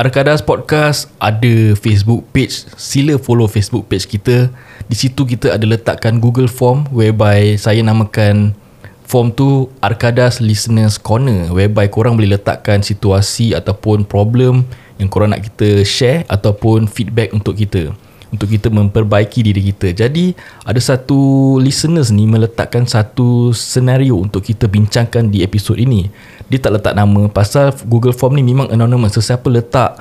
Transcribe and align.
Arkadas 0.00 0.40
Podcast 0.40 1.12
ada 1.20 1.76
Facebook 1.76 2.24
page. 2.32 2.64
Sila 2.80 3.20
follow 3.20 3.44
Facebook 3.44 3.84
page 3.84 4.08
kita. 4.08 4.48
Di 4.88 4.96
situ 4.96 5.28
kita 5.28 5.52
ada 5.52 5.68
letakkan 5.68 6.24
Google 6.24 6.48
Form 6.48 6.88
whereby 6.88 7.60
saya 7.60 7.84
namakan 7.84 8.56
form 9.04 9.28
tu 9.28 9.68
Arkadas 9.84 10.40
Listeners 10.40 10.96
Corner 10.96 11.52
whereby 11.52 11.84
korang 11.92 12.16
boleh 12.16 12.40
letakkan 12.40 12.80
situasi 12.80 13.52
ataupun 13.52 14.08
problem 14.08 14.64
yang 14.96 15.12
korang 15.12 15.36
nak 15.36 15.44
kita 15.44 15.84
share 15.84 16.24
ataupun 16.32 16.88
feedback 16.88 17.36
untuk 17.36 17.60
kita 17.60 17.92
untuk 18.30 18.46
kita 18.46 18.70
memperbaiki 18.70 19.42
diri 19.42 19.62
kita. 19.74 20.06
Jadi 20.06 20.32
ada 20.62 20.78
satu 20.78 21.58
listeners 21.58 22.14
ni 22.14 22.26
meletakkan 22.30 22.86
satu 22.86 23.50
senario 23.50 24.18
untuk 24.18 24.46
kita 24.46 24.70
bincangkan 24.70 25.28
di 25.28 25.42
episod 25.42 25.74
ini. 25.74 26.06
Dia 26.46 26.62
tak 26.62 26.78
letak 26.78 26.94
nama 26.94 27.26
pasal 27.30 27.74
Google 27.86 28.14
Form 28.14 28.38
ni 28.38 28.46
memang 28.46 28.70
anonymous. 28.70 29.18
Sesiapa 29.18 29.46
letak 29.50 29.98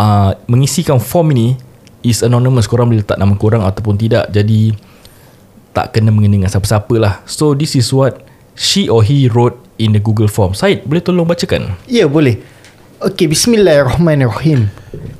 uh, 0.00 0.32
mengisikan 0.48 0.96
form 1.00 1.36
ini 1.36 1.56
is 2.00 2.24
anonymous. 2.24 2.64
Korang 2.68 2.88
boleh 2.88 3.04
letak 3.04 3.20
nama 3.20 3.32
korang 3.36 3.64
ataupun 3.64 4.00
tidak. 4.00 4.32
Jadi 4.32 4.72
tak 5.76 5.92
kena 5.92 6.08
mengenai 6.08 6.40
dengan 6.40 6.50
siapa-siapa 6.50 6.94
lah. 6.96 7.14
So 7.28 7.52
this 7.52 7.76
is 7.76 7.92
what 7.92 8.24
she 8.56 8.88
or 8.88 9.04
he 9.04 9.28
wrote 9.28 9.60
in 9.76 9.92
the 9.92 10.00
Google 10.00 10.32
Form. 10.32 10.56
Said, 10.56 10.88
boleh 10.88 11.04
tolong 11.04 11.28
bacakan? 11.28 11.76
Ya 11.84 12.04
yeah, 12.04 12.08
boleh 12.08 12.40
Okay 12.96 13.28
bismillahirrahmanirrahim 13.28 14.72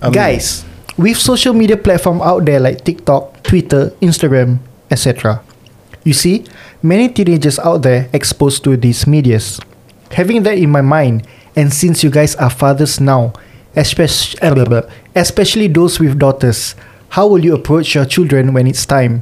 Guys 0.09 0.65
With 0.97 1.21
social 1.21 1.53
media 1.53 1.77
platform 1.77 2.25
out 2.25 2.49
there 2.49 2.57
like 2.57 2.81
TikTok, 2.81 3.45
Twitter, 3.45 3.93
Instagram, 4.01 4.65
etc. 4.89 5.45
You 6.09 6.17
see, 6.17 6.49
many 6.81 7.13
teenagers 7.13 7.61
out 7.61 7.85
there 7.85 8.09
exposed 8.17 8.65
to 8.65 8.81
these 8.81 9.05
medias. 9.05 9.61
Having 10.17 10.49
that 10.49 10.57
in 10.57 10.73
my 10.73 10.81
mind, 10.81 11.29
and 11.53 11.69
since 11.69 12.01
you 12.01 12.09
guys 12.09 12.33
are 12.41 12.49
fathers 12.49 12.97
now, 12.97 13.37
especially, 13.77 14.41
especially 15.13 15.69
those 15.69 16.01
with 16.01 16.17
daughters, 16.17 16.73
how 17.13 17.29
will 17.29 17.45
you 17.45 17.53
approach 17.53 17.95
your 17.95 18.09
children 18.09 18.57
when 18.57 18.67
it's 18.67 18.87
time? 18.87 19.21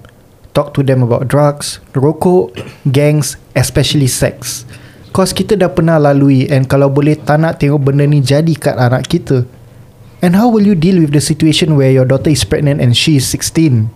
Talk 0.55 0.78
to 0.78 0.86
them 0.86 1.03
about 1.03 1.27
drugs, 1.27 1.83
rokok, 1.91 2.55
gangs, 2.86 3.34
especially 3.59 4.06
sex. 4.06 4.62
Cause 5.11 5.34
kita 5.34 5.59
dah 5.59 5.70
pernah 5.70 5.98
lalui 5.98 6.47
and 6.50 6.70
kalau 6.70 6.86
boleh 6.86 7.19
tak 7.19 7.42
nak 7.42 7.59
tengok 7.59 7.91
benda 7.91 8.06
ni 8.06 8.22
jadi 8.22 8.55
kat 8.55 8.78
anak 8.78 9.11
kita. 9.11 9.42
And 10.25 10.41
how 10.41 10.48
will 10.48 10.64
you 10.64 10.72
deal 10.72 11.05
with 11.05 11.12
the 11.12 11.20
situation 11.20 11.77
where 11.77 11.92
your 11.92 12.08
daughter 12.08 12.33
is 12.33 12.48
pregnant 12.48 12.80
and 12.80 12.97
she 12.97 13.20
is 13.20 13.28
16? 13.28 13.92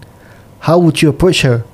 How 0.69 0.77
would 0.77 1.01
you 1.01 1.09
approach 1.09 1.41
her? 1.41 1.65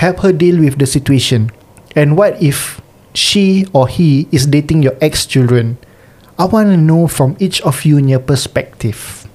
Help 0.00 0.24
her 0.24 0.32
deal 0.32 0.56
with 0.64 0.80
the 0.80 0.88
situation. 0.88 1.52
And 1.92 2.16
what 2.16 2.40
if 2.40 2.80
she 3.12 3.68
or 3.76 3.84
he 3.84 4.24
is 4.32 4.48
dating 4.48 4.80
your 4.80 4.96
ex-children? 5.04 5.76
I 6.40 6.48
want 6.48 6.72
to 6.72 6.80
know 6.80 7.04
from 7.04 7.36
each 7.36 7.60
of 7.68 7.84
you 7.84 8.00
in 8.00 8.08
your 8.08 8.24
perspective. 8.24 9.28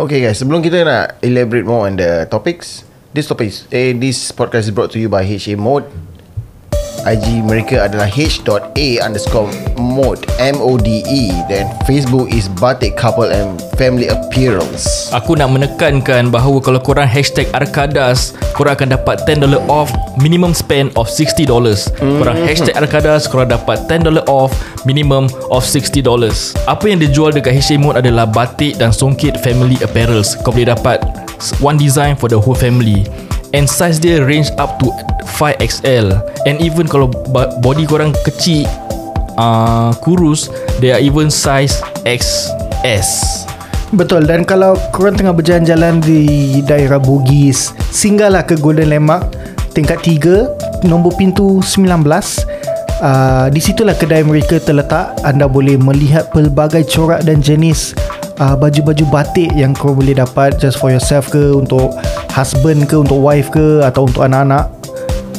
Okay 0.00 0.24
guys, 0.24 0.40
sebelum 0.40 0.64
kita 0.64 0.88
nak 0.88 1.20
elaborate 1.20 1.68
more 1.68 1.92
on 1.92 2.00
the 2.00 2.24
topics, 2.32 2.88
this 3.12 3.28
topic 3.28 3.52
is, 3.52 3.68
eh, 3.68 3.92
this 3.92 4.32
podcast 4.32 4.64
is 4.64 4.72
brought 4.72 4.96
to 4.96 5.00
you 5.02 5.12
by 5.12 5.28
HA 5.28 5.60
Mode. 5.60 5.84
IG 7.08 7.40
mereka 7.40 7.88
adalah 7.88 8.04
h.a 8.04 8.86
underscore 9.00 9.48
mode 9.80 10.20
M-O-D-E 10.36 11.32
Then 11.48 11.72
Facebook 11.88 12.28
is 12.28 12.52
Batik 12.60 13.00
Couple 13.00 13.32
and 13.32 13.56
Family 13.80 14.12
Appearance. 14.12 15.08
Aku 15.16 15.32
nak 15.36 15.48
menekankan 15.48 16.28
bahawa 16.28 16.60
kalau 16.60 16.80
korang 16.80 17.08
hashtag 17.08 17.48
Arkadas 17.56 18.36
Korang 18.52 18.76
akan 18.76 18.88
dapat 18.92 19.24
$10 19.24 19.48
off 19.72 19.88
Minimum 20.20 20.52
spend 20.52 20.92
of 21.00 21.08
$60 21.08 21.48
mm-hmm. 21.48 22.20
Korang 22.20 22.36
hashtag 22.44 22.76
Arkadas 22.76 23.24
Korang 23.24 23.48
dapat 23.48 23.88
$10 23.88 24.20
off 24.28 24.52
Minimum 24.84 25.32
of 25.48 25.64
$60 25.64 26.04
Apa 26.68 26.84
yang 26.84 27.00
dijual 27.00 27.32
dekat 27.32 27.56
HA 27.56 27.80
Mode 27.80 28.04
adalah 28.04 28.28
Batik 28.28 28.76
dan 28.76 28.92
Songkit 28.92 29.40
Family 29.40 29.80
Apparels. 29.80 30.36
Kau 30.44 30.52
boleh 30.52 30.68
dapat 30.68 31.00
One 31.64 31.80
design 31.80 32.20
for 32.20 32.28
the 32.28 32.36
whole 32.36 32.56
family 32.56 33.08
And 33.50 33.66
size 33.66 33.98
dia 33.98 34.22
range 34.22 34.54
up 34.62 34.78
to 34.78 34.94
5XL 35.38 36.14
And 36.46 36.62
even 36.62 36.86
kalau 36.86 37.10
body 37.62 37.84
korang 37.86 38.14
kecil 38.22 38.66
uh, 39.34 39.90
Kurus 40.00 40.50
They 40.78 40.94
are 40.94 41.02
even 41.02 41.28
size 41.28 41.82
XS 42.06 43.08
Betul. 43.90 44.30
Dan 44.30 44.46
kalau 44.46 44.78
korang 44.94 45.18
tengah 45.18 45.34
berjalan-jalan 45.34 45.98
di 45.98 46.62
daerah 46.62 47.02
Bugis 47.02 47.74
Singgahlah 47.90 48.46
ke 48.46 48.54
Golden 48.54 48.86
Landmark 48.86 49.34
Tingkat 49.74 49.98
3 50.06 50.86
Nombor 50.86 51.18
pintu 51.18 51.58
19 51.58 52.60
Uh, 53.00 53.48
di 53.48 53.64
situlah 53.64 53.96
kedai 53.96 54.20
mereka 54.20 54.60
terletak. 54.60 55.16
Anda 55.24 55.48
boleh 55.48 55.80
melihat 55.80 56.28
pelbagai 56.36 56.84
corak 56.84 57.24
dan 57.24 57.40
jenis 57.40 57.96
uh, 58.40 58.56
baju-baju 58.56 59.04
batik 59.12 59.52
yang 59.54 59.76
kau 59.76 59.92
boleh 59.92 60.16
dapat 60.16 60.56
just 60.56 60.80
for 60.80 60.88
yourself 60.88 61.28
ke 61.28 61.52
untuk 61.52 61.92
husband 62.32 62.88
ke 62.88 62.96
untuk 62.96 63.20
wife 63.20 63.52
ke 63.52 63.84
atau 63.84 64.08
untuk 64.08 64.24
anak-anak. 64.24 64.66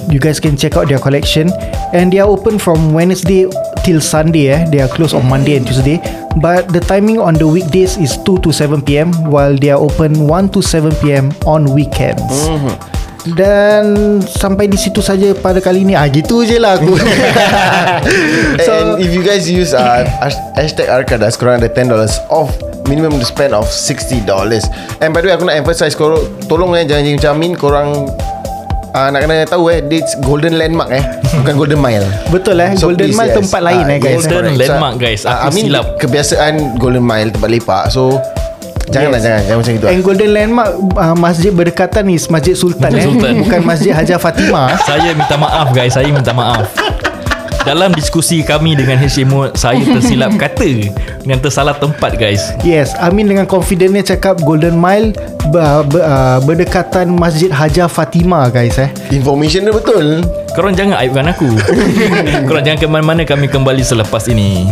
You 0.08 0.22
guys 0.22 0.40
can 0.40 0.56
check 0.56 0.78
out 0.78 0.88
their 0.88 1.02
collection. 1.02 1.50
And 1.92 2.14
they 2.14 2.24
are 2.24 2.30
open 2.30 2.56
from 2.56 2.96
Wednesday 2.96 3.50
till 3.84 4.00
Sunday 4.00 4.54
eh. 4.54 4.62
They 4.72 4.80
are 4.80 4.88
closed 4.88 5.14
on 5.14 5.28
Monday 5.28 5.60
and 5.60 5.68
Tuesday. 5.68 6.00
But 6.40 6.72
the 6.72 6.80
timing 6.80 7.20
on 7.20 7.36
the 7.36 7.46
weekdays 7.48 8.00
is 8.00 8.16
2 8.24 8.40
to 8.48 8.50
7 8.56 8.82
pm 8.88 9.12
while 9.28 9.52
they 9.52 9.68
are 9.68 9.82
open 9.82 10.32
1 10.32 10.56
to 10.56 10.64
7 10.64 10.96
pm 11.04 11.36
on 11.44 11.68
weekends. 11.76 12.24
Mm-hmm. 12.48 13.01
Dan 13.26 14.18
Sampai 14.26 14.66
di 14.66 14.78
situ 14.78 15.00
saja 15.00 15.34
Pada 15.38 15.62
kali 15.62 15.86
ni. 15.86 15.94
Ah, 15.94 16.10
Gitu 16.10 16.42
je 16.46 16.58
lah 16.58 16.78
aku. 16.78 16.98
So, 18.66 18.72
And 18.74 18.88
if 19.02 19.14
you 19.14 19.22
guys 19.22 19.46
use 19.46 19.78
uh, 19.78 20.06
Hashtag 20.58 20.90
Arkadas 20.90 21.38
Korang 21.38 21.62
ada 21.62 21.70
$10 21.70 21.94
off. 22.34 22.50
Minimum 22.90 23.22
to 23.22 23.26
spend 23.26 23.54
of 23.54 23.70
$60 23.70 24.26
And 25.00 25.14
by 25.14 25.22
the 25.22 25.30
way 25.30 25.34
aku 25.38 25.46
nak 25.46 25.58
emphasize 25.62 25.94
korang 25.94 26.26
Tolong 26.50 26.74
eh 26.76 26.84
jangan 26.84 27.14
macam 27.14 27.34
Min 27.38 27.54
Korang 27.54 27.90
uh, 28.92 29.08
nak 29.14 29.20
kena 29.24 29.46
tahu 29.48 29.72
eh 29.72 29.80
It's 29.92 30.18
golden 30.20 30.58
landmark 30.60 30.92
eh. 30.92 31.04
Bukan 31.42 31.56
golden 31.56 31.80
mile. 31.80 32.04
Betul 32.28 32.60
eh. 32.60 32.76
So 32.76 32.92
Golden 32.92 33.16
mile 33.16 33.32
yes. 33.32 33.38
tempat 33.40 33.62
lain 33.64 33.86
uh, 33.88 33.94
eh 33.96 34.00
guys 34.02 34.24
Golden 34.28 34.54
yes, 34.56 34.62
landmark 34.68 34.96
guys. 35.00 35.22
Aku 35.24 35.32
uh, 35.32 35.48
I 35.48 35.50
mean, 35.54 35.66
silap. 35.72 35.86
Kebiasaan 36.02 36.54
golden 36.82 37.06
mile 37.06 37.30
tempat 37.32 37.50
lepak. 37.54 37.84
So 37.94 38.20
Janganlah 38.92 39.20
yes. 39.20 39.26
jangan 39.26 39.42
Jangan 39.42 39.60
macam 39.64 39.74
itu 39.74 39.86
And 39.88 40.00
golden 40.04 40.30
landmark 40.36 40.72
uh, 41.00 41.16
Masjid 41.16 41.52
berdekatan 41.52 42.04
ni 42.06 42.16
Masjid 42.20 42.56
Sultan 42.56 42.92
Masjid 42.92 43.02
eh? 43.02 43.08
Sultan. 43.08 43.32
Bukan 43.48 43.62
Masjid 43.64 43.92
Hajar 43.96 44.20
Fatimah. 44.20 44.76
Saya 44.90 45.16
minta 45.16 45.36
maaf 45.40 45.68
guys. 45.72 45.96
Saya 45.96 46.12
minta 46.12 46.36
maaf. 46.36 46.68
Dalam 47.62 47.94
diskusi 47.94 48.42
kami 48.42 48.74
dengan 48.74 48.98
HMO 48.98 49.54
Saya 49.54 49.86
tersilap 49.86 50.34
kata 50.34 50.90
Yang 51.22 51.40
tersalah 51.46 51.78
tempat 51.78 52.18
guys. 52.18 52.42
Yes 52.66 52.98
Amin 52.98 53.30
dengan 53.30 53.46
confidentnya 53.46 54.02
cakap 54.02 54.42
Golden 54.42 54.82
Mile 54.82 55.14
ber, 55.54 55.86
ber, 55.86 56.02
uh, 56.02 56.42
Berdekatan 56.42 57.14
Masjid 57.14 57.54
Hajar 57.54 57.86
Fatima 57.86 58.50
guys 58.50 58.82
eh. 58.82 58.90
Information 59.14 59.70
dia 59.70 59.74
betul. 59.78 60.26
Korang 60.58 60.74
jangan 60.74 61.00
aibkan 61.06 61.30
aku. 61.30 61.54
Korang 62.50 62.66
jangan 62.66 62.80
ke 62.82 62.88
mana-mana 62.90 63.22
Kami 63.30 63.46
kembali 63.46 63.86
selepas 63.86 64.26
ini 64.34 64.66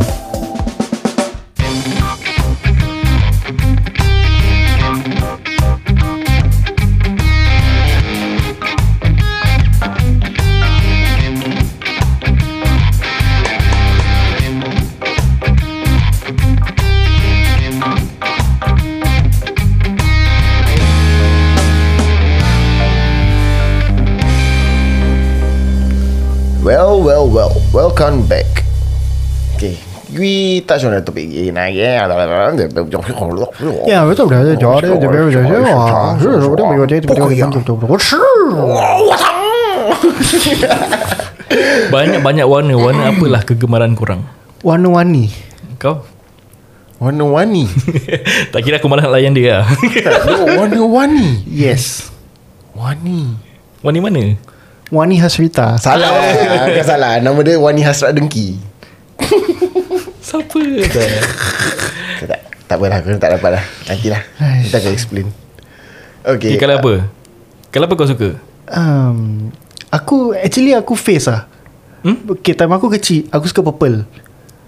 we 30.60 30.68
touch 30.68 30.84
on 30.84 30.92
the 30.92 31.00
topic 31.00 31.32
again. 31.32 31.56
Yeah, 31.56 32.04
yeah, 33.88 34.04
betul 34.04 34.28
dah. 34.28 34.44
Jadi, 34.44 34.60
banyak 41.90 42.20
banyak 42.20 42.46
warna. 42.46 42.76
Warna 42.76 43.16
apalah 43.16 43.42
kegemaran 43.48 43.96
kurang? 43.96 44.28
Warna-warni. 44.60 45.32
Kau? 45.80 46.04
Warna-warni. 47.00 47.72
tak 48.52 48.68
kira 48.68 48.84
aku 48.84 48.92
malah 48.92 49.08
layan 49.08 49.32
dia. 49.32 49.64
Warna-warni. 50.60 51.48
Yes. 51.48 52.12
Warni. 52.76 53.40
Warni 53.80 54.00
mana? 54.04 54.36
Wani 54.90 55.22
Hasrita 55.22 55.78
Salah 55.78 56.10
Bukan 56.66 56.82
salah 56.82 57.22
Nama 57.22 57.38
dia 57.46 57.62
Wani 57.62 57.86
Hasrat 57.86 58.18
Dengki 58.18 58.58
Siapa 60.30 60.62
tak? 60.86 61.10
tak 62.22 62.40
Tak 62.70 62.76
apalah 62.78 63.02
Aku 63.02 63.18
tak 63.18 63.32
dapat 63.34 63.50
lah 63.58 63.64
Nantilah 63.90 64.22
Kita 64.62 64.78
akan 64.78 64.92
explain 64.94 65.26
Okay, 66.22 66.54
okay 66.54 66.62
Kalau 66.62 66.76
apa? 66.78 66.94
Kalau 67.74 67.86
apa 67.90 67.94
kau 67.98 68.06
suka? 68.06 68.30
Um, 68.70 69.50
aku 69.90 70.38
Actually 70.38 70.78
aku 70.78 70.94
face 70.94 71.26
lah 71.26 71.50
hmm? 72.06 72.38
Okay 72.38 72.54
time 72.54 72.70
aku 72.70 72.94
kecil 72.94 73.26
Aku 73.34 73.50
suka 73.50 73.66
purple 73.66 74.06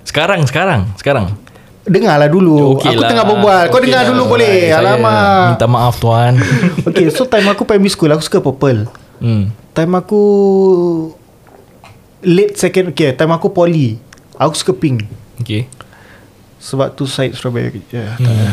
Sekarang 0.02 0.42
Sekarang 0.50 0.90
Sekarang 0.98 1.38
Dengarlah 1.81 2.25
dulu 2.25 2.78
Okey 2.78 2.94
Aku 2.94 3.02
lah. 3.06 3.10
tengah 3.10 3.25
berbual 3.25 3.63
Kau 3.69 3.78
Okey 3.78 3.86
dengar 3.86 4.02
lah. 4.02 4.10
dulu 4.10 4.24
boleh 4.28 4.58
Saya 4.66 4.81
Alamak 4.81 5.46
Minta 5.54 5.68
maaf 5.69 5.96
tuan 6.02 6.34
Okay 6.90 7.06
so 7.13 7.30
time 7.30 7.46
aku 7.46 7.69
primary 7.69 7.94
school 7.94 8.10
Aku 8.10 8.25
suka 8.25 8.42
purple 8.42 8.90
hmm. 9.22 9.54
Time 9.78 9.94
aku 9.94 10.22
Late 12.22 12.58
second 12.58 12.94
Okay 12.94 13.13
time 13.13 13.30
aku 13.30 13.50
poly 13.50 14.02
Aku 14.38 14.58
suka 14.58 14.74
pink 14.74 15.06
Okay 15.42 15.66
Sebab 16.62 16.94
tu 16.94 17.10
side 17.10 17.34
strawberry 17.34 17.82
yeah, 17.90 18.14
tak 18.16 18.30
ada. 18.30 18.46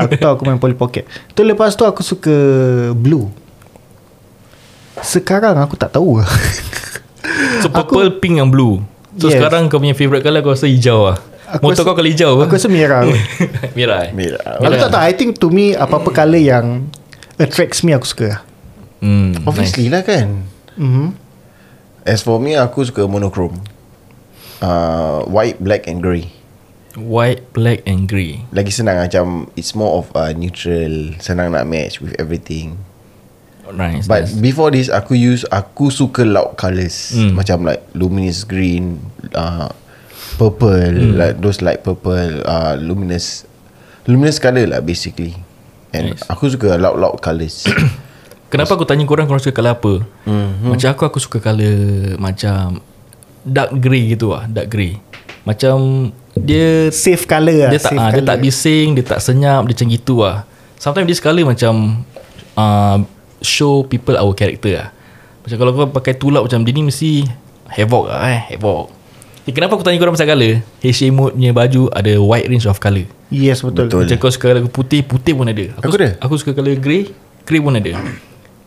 Aku 0.00 0.12
tahu 0.16 0.30
aku 0.32 0.42
main 0.44 0.56
Polly 0.56 0.72
Pocket. 0.72 1.04
Tu 1.30 1.44
lepas 1.44 1.76
tu 1.76 1.84
aku 1.84 2.00
suka 2.00 2.32
Blue. 2.96 3.28
Sekarang 5.00 5.56
aku 5.56 5.76
tak 5.76 5.92
tahu 5.92 6.20
So 7.60 7.68
purple, 7.68 8.16
pink 8.16 8.40
and 8.40 8.48
blue. 8.48 8.80
So 9.16 9.28
Yes. 9.28 9.36
sekarang 9.36 9.68
kau 9.68 9.76
punya 9.76 9.92
favourite 9.92 10.22
colour 10.22 10.40
Aku 10.40 10.50
rasa 10.50 10.64
hijau 10.64 11.04
lah. 11.04 11.18
Aku 11.50 11.66
Motor 11.66 11.82
rasa- 11.82 11.84
kau 11.84 11.94
kalau 11.94 12.08
hijau 12.08 12.32
Aku 12.40 12.54
rasa 12.56 12.68
merah. 12.70 13.02
Merah 13.76 13.98
eh? 14.06 14.10
Merah. 14.14 14.40
Aku 14.56 14.76
tak 14.78 14.88
tahu 14.88 15.02
I 15.02 15.12
think 15.12 15.36
to 15.36 15.50
me 15.50 15.74
Apa-apa 15.74 16.08
colour 16.14 16.38
yang 16.38 16.88
Attracts 17.36 17.82
me 17.82 17.92
aku 17.92 18.06
suka 18.06 18.40
hmm, 19.00 19.44
Obviously 19.44 19.88
lah 19.88 20.00
kan. 20.00 20.48
Mm-hmm. 20.78 21.06
As 22.06 22.22
for 22.22 22.40
me 22.40 22.54
Aku 22.54 22.80
suka 22.80 23.04
monochrome 23.04 23.60
uh, 24.60 25.24
White, 25.26 25.58
black 25.58 25.84
and 25.84 26.00
grey 26.00 26.28
White, 26.94 27.46
black 27.52 27.86
and 27.86 28.04
grey 28.04 28.42
Lagi 28.50 28.70
senang 28.70 28.98
macam 28.98 29.46
It's 29.54 29.72
more 29.72 30.02
of 30.02 30.10
uh, 30.10 30.34
neutral 30.34 31.14
Senang 31.18 31.54
nak 31.54 31.62
match 31.64 32.02
With 32.02 32.18
everything 32.18 32.82
Nice 33.70 34.10
But 34.10 34.26
nice. 34.26 34.34
before 34.34 34.74
this 34.74 34.90
Aku 34.90 35.14
use 35.14 35.46
Aku 35.46 35.88
suka 35.88 36.26
loud 36.26 36.58
colours 36.58 37.14
Hmm. 37.14 37.38
Macam 37.38 37.62
like 37.62 37.86
Luminous 37.94 38.42
green 38.42 38.98
uh, 39.30 39.70
Purple 40.34 40.90
Hmm. 40.90 41.14
Like 41.14 41.38
those 41.38 41.62
light 41.62 41.86
purple 41.86 42.42
uh, 42.42 42.74
Luminous 42.74 43.46
Luminous 44.10 44.42
colour 44.42 44.66
lah 44.66 44.82
basically 44.82 45.38
And 45.94 46.18
Nice. 46.18 46.26
aku 46.26 46.50
suka 46.50 46.74
loud-loud 46.74 47.22
colours 47.22 47.70
Kenapa 48.50 48.74
aku 48.74 48.82
tanya 48.82 49.06
korang 49.06 49.30
Korang 49.30 49.38
suka 49.38 49.54
colour 49.54 49.78
apa 49.78 50.02
Mhm. 50.26 50.74
Macam 50.74 50.88
aku 50.90 51.02
Aku 51.06 51.18
suka 51.22 51.38
colour 51.38 52.18
Macam 52.18 52.82
Dark 53.44 53.72
grey 53.80 54.12
gitu 54.12 54.36
lah 54.36 54.44
Dark 54.48 54.68
grey. 54.68 55.00
Macam 55.44 56.08
Dia 56.36 56.92
Safe 56.92 57.24
colour 57.24 57.68
lah 57.68 57.70
Dia 57.72 57.80
tak 57.80 57.92
safe 57.96 58.00
ah, 58.00 58.10
Dia 58.12 58.22
tak 58.22 58.38
bising 58.44 58.86
Dia 58.92 59.04
tak 59.04 59.20
senyap 59.24 59.62
Dia 59.64 59.74
macam 59.76 59.88
gitu 59.88 60.14
lah 60.20 60.36
Sometimes 60.76 61.08
this 61.08 61.20
colour 61.20 61.44
macam 61.48 62.04
uh, 62.56 62.98
Show 63.40 63.88
people 63.88 64.20
our 64.20 64.36
character 64.36 64.76
lah 64.76 64.88
Macam 65.44 65.56
kalau 65.56 65.70
kau 65.72 65.88
pakai 65.88 66.12
tulap 66.16 66.44
macam 66.44 66.60
Dia 66.60 66.72
ni 66.76 66.84
mesti 66.84 67.24
Havoc 67.70 68.10
lah 68.12 68.20
eh 68.28 68.40
Havoc. 68.52 68.92
Eh, 69.48 69.52
Kenapa 69.56 69.80
aku 69.80 69.84
tanya 69.86 69.96
korang 69.96 70.12
pasal 70.12 70.28
colour? 70.28 70.60
HA 70.84 71.06
Mode 71.08 71.34
punya 71.40 71.52
baju 71.56 71.82
Ada 71.96 72.12
wide 72.20 72.48
range 72.52 72.68
of 72.68 72.76
colour. 72.76 73.08
Yes 73.32 73.64
betul, 73.64 73.88
Betul. 73.88 74.04
Macam 74.04 74.16
kau 74.20 74.30
suka 74.30 74.52
colour 74.52 74.68
putih 74.68 75.00
Putih 75.00 75.32
pun 75.32 75.48
ada. 75.48 75.64
Aku 75.80 75.96
ada. 75.96 76.20
Aku 76.20 76.36
suka 76.36 76.52
colour 76.52 76.76
grey 76.76 77.08
Grey 77.48 77.58
pun 77.64 77.72
ada 77.72 77.96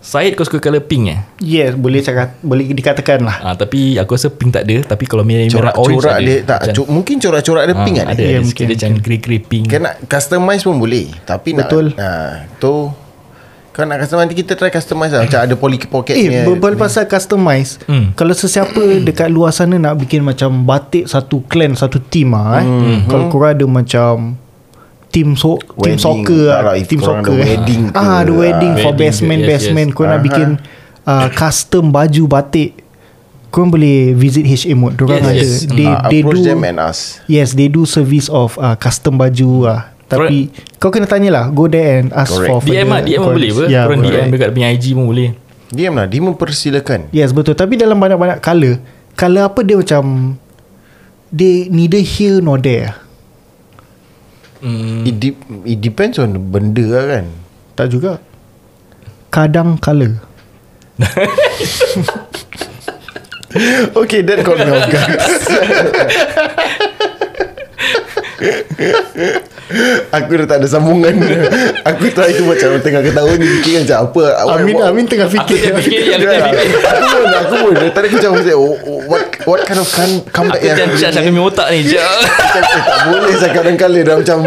Syed 0.03 0.35
kau 0.35 0.43
suka 0.43 0.59
colour 0.59 0.83
pink 0.83 1.03
eh? 1.07 1.19
Yes 1.39 1.73
boleh 1.73 1.99
cakap 1.99 2.35
Boleh 2.39 2.67
dikatakan 2.67 3.23
lah 3.23 3.37
Ah, 3.41 3.55
tapi 3.55 3.95
aku 3.95 4.13
rasa 4.13 4.27
pink 4.27 4.51
tak 4.51 4.67
ada 4.67 4.83
Tapi 4.85 5.03
kalau 5.03 5.23
merah-merah 5.23 5.71
orange 5.73 5.95
Corak-corak 5.97 6.13
ada. 6.13 6.25
dia 6.25 6.37
tak 6.43 6.59
Macam- 6.61 6.75
co- 6.77 6.89
Mungkin 6.91 7.15
corak-corak 7.17 7.63
dia 7.63 7.73
Ah, 7.73 7.81
pink 7.81 7.95
kan? 7.95 8.05
ada, 8.05 8.19
ada 8.19 8.35
mungkin, 8.35 8.45
sikit. 8.45 8.65
dia 8.65 8.75
macam 8.77 8.91
grey-grey 8.99 9.39
pink. 9.41 9.65
Kan 9.65 9.81
nak 9.81 9.95
customize 10.03 10.61
pun 10.61 10.75
boleh 10.75 11.07
Tapi 11.23 11.49
Betul. 11.53 11.85
nak 11.89 12.03
uh, 12.03 12.31
Tu 12.57 12.75
Kau 13.71 13.81
nak 13.81 13.97
customize 13.97 14.21
Nanti 14.21 14.37
kita 14.37 14.51
try 14.53 14.69
customize 14.69 15.13
lah. 15.13 15.23
Macam 15.23 15.39
ada 15.39 15.55
poly 15.55 15.77
pocket 15.79 16.13
Eh 16.13 16.43
berbual 16.43 16.75
pasal 16.75 17.07
customize 17.07 17.79
Hmm. 17.83 18.11
Kalau 18.11 18.31
sesiapa 18.31 18.75
dekat 19.07 19.27
luar 19.27 19.49
sana 19.49 19.79
Nak 19.79 19.97
bikin 19.97 20.19
macam 20.19 20.61
Batik 20.61 21.07
satu 21.07 21.41
clan 21.43 21.73
Satu 21.73 22.03
team 22.03 22.35
lah 22.35 22.59
eh. 22.59 22.67
Hmm. 22.67 22.99
Kalau 23.07 23.25
korang 23.29 23.55
ada 23.55 23.65
macam 23.65 24.35
Team 25.13 25.37
so 25.37 25.61
team 25.77 25.77
Wedding. 25.93 26.01
soccer 26.01 26.43
Tak 26.49 26.59
lah, 26.59 26.73
lah, 26.73 26.81
Team 26.81 26.99
soccer 26.99 27.21
ada 27.29 27.37
eh. 27.37 27.45
wedding 27.47 27.81
ke. 27.85 27.95
Ah 27.95 28.15
ada 28.19 28.33
wedding 28.33 28.73
Ah. 28.73 28.81
For 28.81 28.91
Wedding 28.91 28.99
best 28.99 29.17
ke, 29.19 29.25
yes, 29.31 29.45
Best 29.45 29.65
yes. 29.65 29.71
man 29.71 29.87
Korang 29.89 30.09
nak 30.09 30.21
bikin 30.21 30.49
uh, 31.03 31.27
Custom 31.29 31.85
baju 31.87 32.23
batik 32.27 32.71
Korang 33.47 33.69
boleh 33.69 33.97
visit 34.11 34.41
HA 34.41 34.73
Mode 34.73 34.97
Diorang 34.97 35.21
Yes, 35.21 35.29
ada 35.29 35.37
yes. 35.37 35.53
They, 35.69 35.85
uh, 35.85 36.01
they 36.09 36.21
do 36.23 36.37
them 36.39 36.59
and 36.63 36.77
ask 36.81 37.21
Yes 37.27 37.53
they 37.53 37.69
do 37.69 37.85
service 37.85 38.25
of 38.27 38.57
uh, 38.57 38.73
Custom 38.73 39.13
baju 39.15 39.49
lah 39.63 39.93
Tapi 40.03 40.49
Kau 40.75 40.89
kena 40.89 41.05
tanya 41.05 41.29
lah 41.31 41.45
Go 41.47 41.69
there 41.69 42.01
and 42.01 42.09
ask 42.11 42.33
Correct. 42.33 42.49
for 42.49 42.65
DM 42.65 42.89
lah 42.89 42.99
DM 42.99 43.21
pun 43.21 43.31
boleh 43.31 43.49
apa 43.51 43.63
Yeah, 43.67 43.85
Korang 43.85 44.01
correct. 44.01 44.17
DM 44.17 44.27
dekat 44.31 44.49
punya 44.49 44.67
IG 44.71 44.85
pun 44.91 45.05
boleh 45.07 45.29
Diam 45.69 45.93
lah 45.93 46.05
Dia 46.05 46.19
mempersilakan 46.19 46.99
Yes 47.09 47.29
betul 47.29 47.53
Tapi 47.53 47.77
dalam 47.77 47.95
banyak-banyak 47.95 48.41
colour 48.41 48.81
Colour 49.13 49.45
apa 49.45 49.61
dia 49.61 49.77
macam 49.77 50.33
Dia 51.29 51.69
neither 51.69 52.01
here 52.01 52.41
nor 52.41 52.57
there 52.57 52.97
hmm. 54.63 55.03
It, 55.03 55.15
de- 55.19 55.43
it 55.67 55.83
depends 55.83 56.15
on 56.17 56.39
benda 56.49 56.87
lah 56.87 57.05
kan. 57.19 57.25
Tak 57.75 57.91
juga. 57.91 58.23
Kadang 59.33 59.81
colour 59.81 60.21
Okay 63.97 64.21
that 64.21 64.45
got 64.45 64.57
me 64.61 64.69
off 64.69 64.85
guard 64.89 65.17
Aku 70.11 70.31
dah 70.37 70.45
tak 70.45 70.57
ada 70.61 70.67
sambungan. 70.67 71.15
Aku 71.87 72.11
try 72.11 72.35
tu 72.35 72.43
macam 72.45 72.77
Tengah 72.83 73.01
ketawa 73.01 73.31
ni 73.39 73.47
Fikir 73.59 73.87
macam 73.87 73.97
apa 74.11 74.23
Amin 74.53 74.75
what, 74.75 74.85
Amin 74.91 75.05
tengah 75.07 75.27
fikir. 75.31 75.71
Aku 75.71 75.79
fikir 75.81 76.03
yang 76.13 76.19
aku 76.19 76.29
Yeah, 76.29 76.45
fikir. 76.51 76.67
Aku 76.83 77.05
pun 77.07 77.27
Aku 77.31 77.55
pun. 77.63 77.73
Tadi 77.89 78.05
aku 78.11 78.15
macam 78.19 78.31
oh, 78.59 78.75
oh, 78.75 78.99
What 79.07 79.23
what 79.47 79.59
kind 79.63 79.79
of 79.79 79.87
kan 79.89 80.09
Comeback 80.29 80.61
Aku 80.61 80.67
macam 80.75 80.87
charge 80.99 81.15
aku 81.17 81.29
punya 81.31 81.43
otak 81.47 81.67
ni 81.71 81.79
je 81.89 81.97
Macam, 81.97 82.61
eh, 82.61 82.83
Tak 82.83 82.99
boleh 83.07 83.33
saya 83.39 83.51
kadang-kala 83.55 83.99
Dah 84.03 84.15
macam 84.19 84.39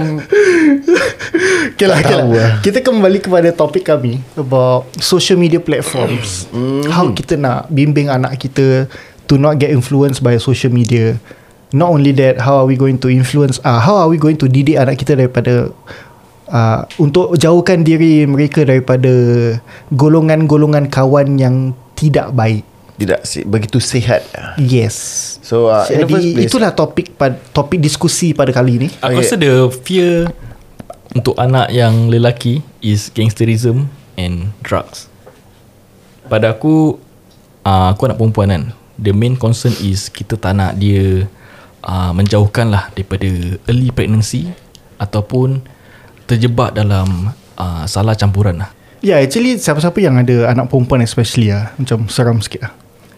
okay 1.72 1.86
lah, 1.88 1.96
okay 2.00 2.16
lah. 2.16 2.26
lah. 2.28 2.50
Kita 2.60 2.78
kembali 2.84 3.18
kepada 3.20 3.48
topik 3.50 3.88
kami 3.88 4.20
About 4.36 4.86
social 5.00 5.40
media 5.40 5.58
platforms. 5.58 6.46
Mm-hmm. 6.52 6.92
How 6.92 7.08
kita 7.10 7.34
nak 7.40 7.72
bimbing 7.72 8.12
anak 8.12 8.36
kita 8.36 8.86
To 9.26 9.40
not 9.40 9.58
get 9.58 9.72
influenced 9.72 10.20
by 10.22 10.36
social 10.38 10.70
media 10.70 11.16
Not 11.76 11.92
only 11.92 12.16
that 12.16 12.40
How 12.40 12.56
are 12.56 12.64
we 12.64 12.74
going 12.74 12.96
to 12.98 13.12
influence 13.12 13.60
uh, 13.60 13.76
How 13.76 14.00
are 14.00 14.08
we 14.08 14.16
going 14.16 14.40
to 14.40 14.48
didik 14.48 14.74
anak 14.74 14.96
kita 14.96 15.12
daripada 15.14 15.68
uh, 16.48 16.80
Untuk 16.96 17.36
jauhkan 17.36 17.84
diri 17.84 18.24
mereka 18.24 18.64
daripada 18.64 19.12
Golongan-golongan 19.92 20.88
kawan 20.88 21.36
yang 21.36 21.56
tidak 21.92 22.32
baik. 22.32 22.64
Tidak 22.96 23.20
si- 23.22 23.44
Begitu 23.44 23.76
sihat. 23.76 24.24
Yes. 24.56 24.96
So 25.40 25.68
uh, 25.68 25.84
in 25.86 26.00
the 26.00 26.06
first 26.06 26.24
Jadi 26.24 26.32
place 26.32 26.48
itulah 26.48 26.70
topik 26.72 27.12
pad- 27.12 27.40
topik 27.52 27.76
diskusi 27.76 28.32
pada 28.32 28.48
kali 28.50 28.76
ni. 28.78 28.88
Aku 28.98 29.12
Okay. 29.12 29.20
rasa 29.20 29.36
the 29.36 29.52
fear 29.84 30.32
Untuk 31.12 31.36
anak 31.36 31.68
yang 31.70 32.08
lelaki 32.08 32.64
Is 32.78 33.08
gangsterism 33.08 33.88
And 34.16 34.56
drugs. 34.60 35.12
Pada 36.26 36.52
aku 36.52 36.96
uh, 37.62 37.92
Aku 37.92 38.08
anak 38.08 38.16
perempuan 38.16 38.48
kan. 38.48 38.64
The 38.96 39.12
main 39.12 39.36
concern 39.36 39.76
is 39.78 40.08
Kita 40.08 40.34
tak 40.34 40.56
nak 40.56 40.76
dia 40.76 41.28
uh, 41.86 42.10
Menjauhkan 42.12 42.68
lah 42.68 42.90
Daripada 42.92 43.30
early 43.70 43.94
pregnancy 43.94 44.50
Ataupun 44.98 45.62
Terjebak 46.26 46.74
dalam 46.74 47.30
uh, 47.54 47.84
Salah 47.86 48.18
campuran 48.18 48.58
lah. 48.58 48.70
Yeah, 49.04 49.22
actually 49.22 49.60
siapa-siapa 49.60 50.02
yang 50.02 50.18
ada 50.18 50.50
anak 50.50 50.66
perempuan 50.72 51.04
especially 51.04 51.54
lah, 51.54 51.70
macam 51.78 52.10
seram 52.10 52.42
sikit 52.42 52.66
lah. 52.66 52.72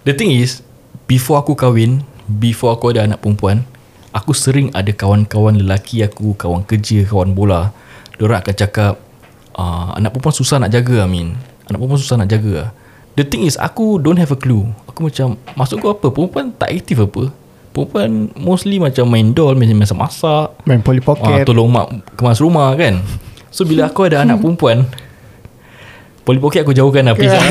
The 0.05 0.13
thing 0.13 0.35
is 0.35 0.61
Before 1.09 1.41
aku 1.41 1.57
kahwin 1.57 2.05
Before 2.29 2.77
aku 2.77 2.93
ada 2.93 3.09
anak 3.09 3.25
perempuan 3.25 3.65
Aku 4.13 4.37
sering 4.37 4.69
ada 4.77 4.93
kawan-kawan 4.93 5.57
lelaki 5.57 6.05
aku 6.05 6.37
Kawan 6.37 6.69
kerja, 6.69 7.09
kawan 7.09 7.33
bola. 7.33 7.73
Diorang 8.21 8.45
akan 8.45 8.55
cakap 8.55 9.01
uh, 9.57 9.97
Anak 9.97 10.13
perempuan 10.13 10.37
susah 10.37 10.61
nak 10.61 10.75
jaga 10.75 11.09
Amin. 11.09 11.41
Anak 11.73 11.81
perempuan 11.81 12.01
susah 12.01 12.21
nak 12.21 12.29
jaga. 12.29 12.69
Lah. 12.69 12.71
The 13.17 13.25
thing 13.25 13.49
is 13.49 13.57
Aku 13.57 13.97
don't 13.97 14.21
have 14.21 14.35
a 14.35 14.37
clue. 14.37 14.69
Aku 14.93 15.09
macam 15.09 15.41
Maksud 15.57 15.81
kau 15.81 15.97
apa? 15.97 16.13
Perempuan 16.13 16.53
tak 16.53 16.69
aktif 16.69 17.01
apa 17.01 17.33
Perempuan 17.79 18.35
mostly 18.35 18.83
macam 18.83 19.07
main 19.07 19.31
doll 19.31 19.55
Macam 19.55 19.79
masak-masak. 19.79 20.67
Main 20.67 20.83
Polly 20.83 20.99
uh, 20.99 21.07
Pocket. 21.15 21.47
Tolong 21.47 21.71
mak 21.71 21.87
kemas 22.19 22.43
rumah 22.43 22.75
kan? 22.75 22.99
So 23.55 23.63
bila 23.63 23.87
aku 23.87 24.11
ada 24.11 24.27
anak 24.27 24.39
perempuan 24.43 24.83
Polly 26.27 26.43
pocket 26.43 26.67
aku 26.67 26.75
jauhkan 26.75 27.07
lah 27.07 27.15
please. 27.17 27.33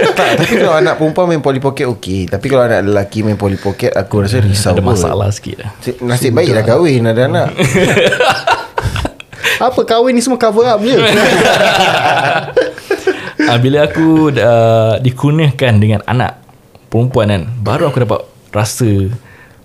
Tak, 0.00 0.40
Tapi 0.40 0.56
kalau 0.60 0.74
anak 0.76 0.96
perempuan 0.96 1.28
Main 1.28 1.42
Polly 1.44 1.60
Pocket 1.60 1.84
okay 1.84 2.24
Tapi 2.24 2.46
kalau 2.48 2.64
anak 2.64 2.84
lelaki 2.84 3.20
Main 3.20 3.36
Polly 3.36 3.56
Pocket 3.60 3.92
Aku 3.92 4.24
rasa 4.24 4.40
risau 4.40 4.72
Ada 4.72 4.80
masalah 4.84 5.28
sikit 5.32 5.60
lah. 5.60 5.70
Si- 5.80 5.96
Nasib 6.00 6.32
baik 6.32 6.56
dah 6.56 6.64
kahwin 6.64 7.04
Ada 7.04 7.28
anak. 7.28 7.48
Apa 9.68 9.80
kahwin 9.84 10.16
ni 10.16 10.24
semua 10.24 10.40
cover 10.40 10.64
up 10.64 10.80
je? 10.80 10.96
Ah, 13.44 13.58
bila 13.60 13.84
aku 13.84 14.30
uh, 14.32 14.96
dikurniakan 15.02 15.82
dengan 15.82 16.00
anak 16.06 16.38
perempuan 16.86 17.28
kan, 17.28 17.42
baru 17.58 17.90
aku 17.90 18.06
dapat 18.06 18.20
rasa 18.50 19.10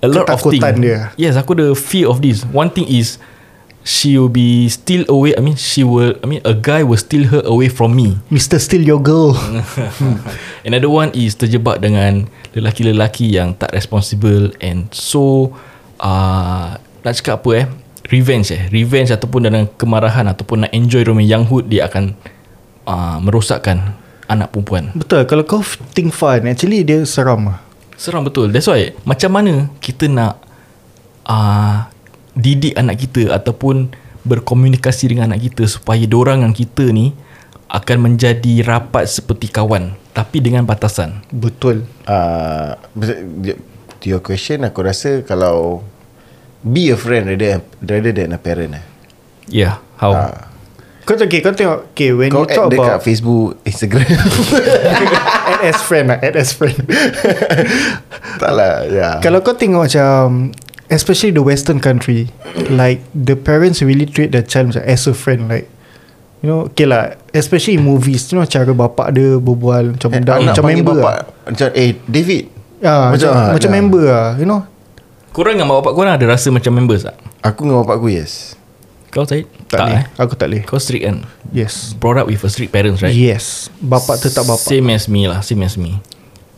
a 0.02 0.08
lot 0.08 0.30
of 0.30 0.42
things. 0.42 0.62
Ketakutan 0.62 0.74
dia. 0.82 1.00
Yes, 1.18 1.36
aku 1.36 1.58
ada 1.58 1.74
fear 1.74 2.10
of 2.10 2.22
this. 2.22 2.46
One 2.50 2.70
thing 2.70 2.86
is 2.86 3.18
she 3.86 4.18
will 4.18 4.34
be 4.34 4.68
still 4.68 5.06
away. 5.08 5.38
I 5.38 5.42
mean, 5.46 5.58
she 5.58 5.86
will. 5.86 6.18
I 6.22 6.26
mean, 6.26 6.42
a 6.46 6.58
guy 6.58 6.82
will 6.82 7.00
steal 7.00 7.30
her 7.30 7.46
away 7.46 7.70
from 7.70 7.94
me. 7.94 8.18
Mr. 8.34 8.58
Still 8.58 8.82
your 8.82 9.02
girl. 9.02 9.38
Another 10.68 10.90
one 10.90 11.14
is 11.14 11.38
terjebak 11.38 11.82
dengan 11.82 12.26
lelaki-lelaki 12.58 13.30
yang 13.30 13.54
tak 13.54 13.76
responsible 13.76 14.50
and 14.64 14.90
so 14.96 15.54
uh, 16.00 16.80
nak 17.06 17.14
cakap 17.20 17.44
apa 17.44 17.50
eh 17.54 17.66
revenge 18.10 18.56
eh 18.56 18.64
revenge 18.72 19.12
ataupun 19.12 19.52
dalam 19.52 19.68
kemarahan 19.76 20.26
ataupun 20.32 20.66
nak 20.66 20.72
enjoy 20.72 21.04
rumah 21.04 21.22
young 21.22 21.44
hood 21.46 21.68
dia 21.68 21.86
akan 21.92 22.16
uh, 22.88 23.20
merosakkan 23.20 24.00
anak 24.32 24.50
perempuan 24.50 24.90
Betul 24.98 25.30
Kalau 25.30 25.44
kau 25.46 25.62
think 25.94 26.10
fun 26.10 26.50
Actually 26.50 26.82
dia 26.82 27.06
seram 27.06 27.54
lah 27.54 27.65
seram 27.96 28.24
betul. 28.24 28.52
That's 28.52 28.68
why 28.68 28.96
macam 29.04 29.32
mana 29.36 29.54
kita 29.80 30.08
nak 30.12 30.40
uh, 31.28 31.88
didik 32.36 32.76
anak 32.76 33.02
kita 33.02 33.32
ataupun 33.36 33.92
berkomunikasi 34.26 35.16
dengan 35.16 35.34
anak 35.34 35.52
kita 35.52 35.70
supaya 35.70 36.04
dorang 36.06 36.42
dengan 36.44 36.56
kita 36.56 36.86
ni 36.92 37.14
akan 37.70 37.98
menjadi 38.12 38.62
rapat 38.62 39.10
seperti 39.10 39.50
kawan 39.50 39.98
tapi 40.16 40.40
dengan 40.40 40.64
batasan? 40.64 41.26
Betul. 41.34 41.84
Uh, 42.08 42.78
To 44.06 44.14
your 44.14 44.22
question 44.22 44.62
Aku 44.70 44.86
rasa 44.86 45.26
kalau 45.26 45.82
Be 46.62 46.94
a 46.94 46.98
friend 46.98 47.30
rather, 47.30 47.62
rather 47.82 48.14
than 48.14 48.34
a 48.34 48.40
parent 48.42 48.78
eh. 48.78 48.86
yeah 49.50 49.78
how? 50.02 50.14
Uh, 50.14 50.34
Kau 51.06 51.14
tak 51.14 51.30
okay, 51.30 51.40
Kau 51.46 51.54
tengok 51.54 51.94
Okay 51.94 52.10
when 52.18 52.34
Kau 52.34 52.44
you 52.44 52.50
talk 52.50 52.66
add 52.68 52.74
dekat 52.74 52.98
about 52.98 53.06
Facebook 53.06 53.62
Instagram. 53.62 54.10
Add 55.54 55.62
as 55.62 55.80
friend 55.86 56.06
lah 56.10 56.18
Add 56.18 56.36
as 56.36 56.50
friend. 56.52 56.82
Tak 58.42 58.52
lah 58.52 58.90
yeah. 58.90 59.22
Kalau 59.22 59.46
kau 59.46 59.54
tengok 59.54 59.86
macam 59.86 60.50
Especially 60.90 61.30
the 61.30 61.46
western 61.46 61.78
country 61.78 62.34
Like 62.74 63.06
The 63.14 63.38
parents 63.38 63.86
really 63.86 64.10
treat 64.10 64.34
their 64.34 64.42
child 64.44 64.74
macam 64.74 64.82
As 64.82 65.06
a 65.06 65.14
friend 65.14 65.46
Like 65.46 65.70
You 66.42 66.50
know 66.50 66.60
Okay 66.74 66.90
lah 66.90 67.14
Especially 67.32 67.78
in 67.78 67.86
movies 67.86 68.26
You 68.34 68.42
know 68.42 68.46
cara 68.50 68.74
bapak 68.74 69.14
dia 69.14 69.38
Berbual 69.38 69.94
Macam, 69.94 70.10
Eh, 70.10 70.20
budak, 70.26 70.36
anak 70.42 70.58
macam 70.58 70.64
member 70.66 70.98
bapak, 70.98 71.16
lah. 71.22 71.22
Macam 71.54 71.68
eh 71.78 71.90
David. 72.10 72.44
Ah, 72.82 73.14
macam, 73.14 73.30
ah, 73.30 73.50
macam 73.54 73.70
dah. 73.70 73.78
member 73.78 74.04
lah 74.10 74.30
You 74.42 74.46
know. 74.50 74.62
Korang 75.32 75.54
dengan 75.58 75.70
mak 75.70 75.86
bapak 75.86 75.94
korang 75.94 76.14
ada 76.18 76.26
rasa 76.26 76.48
macam 76.50 76.72
members 76.74 77.06
tak? 77.06 77.16
Aku 77.46 77.66
dengan 77.70 77.84
bapak 77.86 78.02
aku 78.02 78.10
yes 78.10 78.56
kau 79.16 79.24
Syed 79.24 79.48
Tak, 79.72 79.80
tak 79.80 79.88
eh? 79.88 80.04
Aku 80.20 80.36
tak 80.36 80.52
boleh. 80.52 80.62
Kau 80.68 80.76
strict 80.76 81.08
kan? 81.08 81.24
Yes. 81.56 81.96
Brought 81.96 82.20
up 82.20 82.28
with 82.28 82.44
a 82.44 82.50
strict 82.52 82.76
parents 82.76 83.00
right? 83.00 83.16
Yes. 83.16 83.72
Bapak 83.80 84.20
tetap 84.20 84.44
bapak. 84.44 84.68
Same 84.68 84.92
as 84.92 85.08
me 85.08 85.32
lah 85.32 85.40
Same 85.40 85.64
as 85.64 85.80
me. 85.80 86.04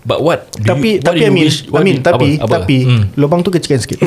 But 0.02 0.26
what 0.26 0.50
do 0.58 0.66
Tapi 0.66 0.98
you, 0.98 1.06
what 1.06 1.14
Tapi 1.14 1.20
you 1.22 1.30
Amin 1.30 1.44
wish, 1.46 1.70
what 1.70 1.86
Amin 1.86 2.02
do 2.02 2.10
Tapi 2.10 2.42
apa, 2.42 2.50
apa? 2.50 2.54
Tapi 2.66 2.78
hmm. 2.90 3.04
Lubang 3.22 3.46
tu 3.46 3.54
kecilkan 3.54 3.78
sikit. 3.86 4.02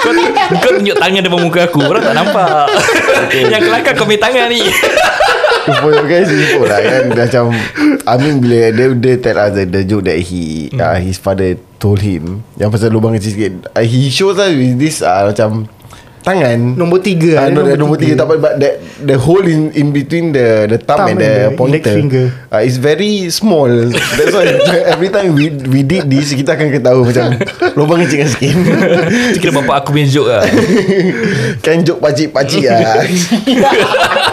Kau, 0.00 0.12
kau 0.60 0.72
tunjuk 0.80 0.96
tangan 0.96 1.22
depan 1.22 1.40
muka 1.40 1.68
aku. 1.68 1.80
Orang 1.84 2.02
tak 2.02 2.16
nampak. 2.16 2.66
Yang 3.52 3.62
kelakar 3.68 3.92
kau 3.96 4.08
punya 4.08 4.20
tangan 4.20 4.48
ni 4.50 4.60
For 5.78 5.90
you 5.92 6.04
guys 6.04 6.26
info 6.26 6.66
lah 6.66 6.80
kan 6.80 7.04
Macam 7.12 7.44
Amin 8.04 8.42
bila 8.42 8.70
dia, 8.70 8.86
dia 8.92 9.14
tell 9.16 9.38
us 9.38 9.52
the, 9.52 9.64
the 9.64 9.82
joke 9.84 10.04
that 10.04 10.18
he 10.18 10.68
uh, 10.74 10.96
His 10.96 11.16
father 11.16 11.54
told 11.76 12.00
him 12.00 12.42
Yang 12.56 12.70
pasal 12.74 12.88
lubang 12.90 13.14
kecil 13.14 13.30
sikit 13.30 13.52
uh, 13.70 13.84
He 13.84 14.10
shows 14.10 14.34
us 14.36 14.50
with 14.50 14.76
this 14.76 15.00
uh, 15.00 15.30
Macam 15.30 15.70
Tangan 16.20 16.76
Nombor 16.76 17.00
tiga 17.00 17.32
Ah, 17.40 17.48
eh, 17.48 17.48
no, 17.48 17.64
nombor 17.64 17.80
nombor 17.80 17.96
tiga. 17.96 18.12
tiga. 18.12 18.28
Tak 18.28 18.36
but 18.36 18.54
that 18.60 18.74
the 19.00 19.16
hole 19.16 19.40
in 19.40 19.72
in 19.72 19.88
between 19.88 20.36
the 20.36 20.68
the 20.68 20.76
thumb, 20.76 21.00
Thumb 21.00 21.16
and 21.16 21.18
the 21.18 21.32
and 21.32 21.40
the 21.40 21.56
pointer 21.56 21.80
index 21.80 21.96
finger. 21.96 22.24
uh, 22.52 22.60
is 22.60 22.76
very 22.76 23.32
small. 23.32 23.72
That's 23.88 24.36
why 24.36 24.44
every 24.92 25.08
time 25.08 25.32
we 25.32 25.48
we 25.48 25.80
did 25.80 26.12
this 26.12 26.36
kita 26.36 26.60
akan 26.60 26.76
ketahui 26.76 27.08
macam 27.08 27.40
lubang 27.72 28.04
kecil 28.04 28.28
sikit. 28.28 28.52
Itu 29.32 29.40
kira 29.40 29.64
bapak 29.64 29.80
aku 29.80 29.96
punya 29.96 30.12
joke 30.12 30.28
lah 30.28 30.44
kan 31.64 31.80
joke 31.80 32.04
pacik-pacik 32.04 32.68
lah. 32.68 33.00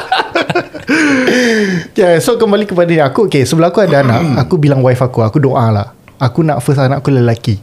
Yeah, 1.93 2.17
so 2.17 2.35
kembali 2.35 2.63
kepada 2.63 2.87
ni 2.87 2.99
aku 2.99 3.27
okay, 3.27 3.43
sebelum 3.43 3.67
aku 3.67 3.81
ada 3.81 4.01
anak, 4.03 4.21
aku 4.39 4.55
bilang 4.55 4.79
wife 4.79 4.99
aku, 4.99 5.21
aku 5.21 5.37
doa 5.37 5.67
lah. 5.69 5.87
Aku 6.17 6.41
nak 6.41 6.59
first 6.59 6.77
anak 6.77 7.01
aku 7.01 7.11
lelaki. 7.11 7.61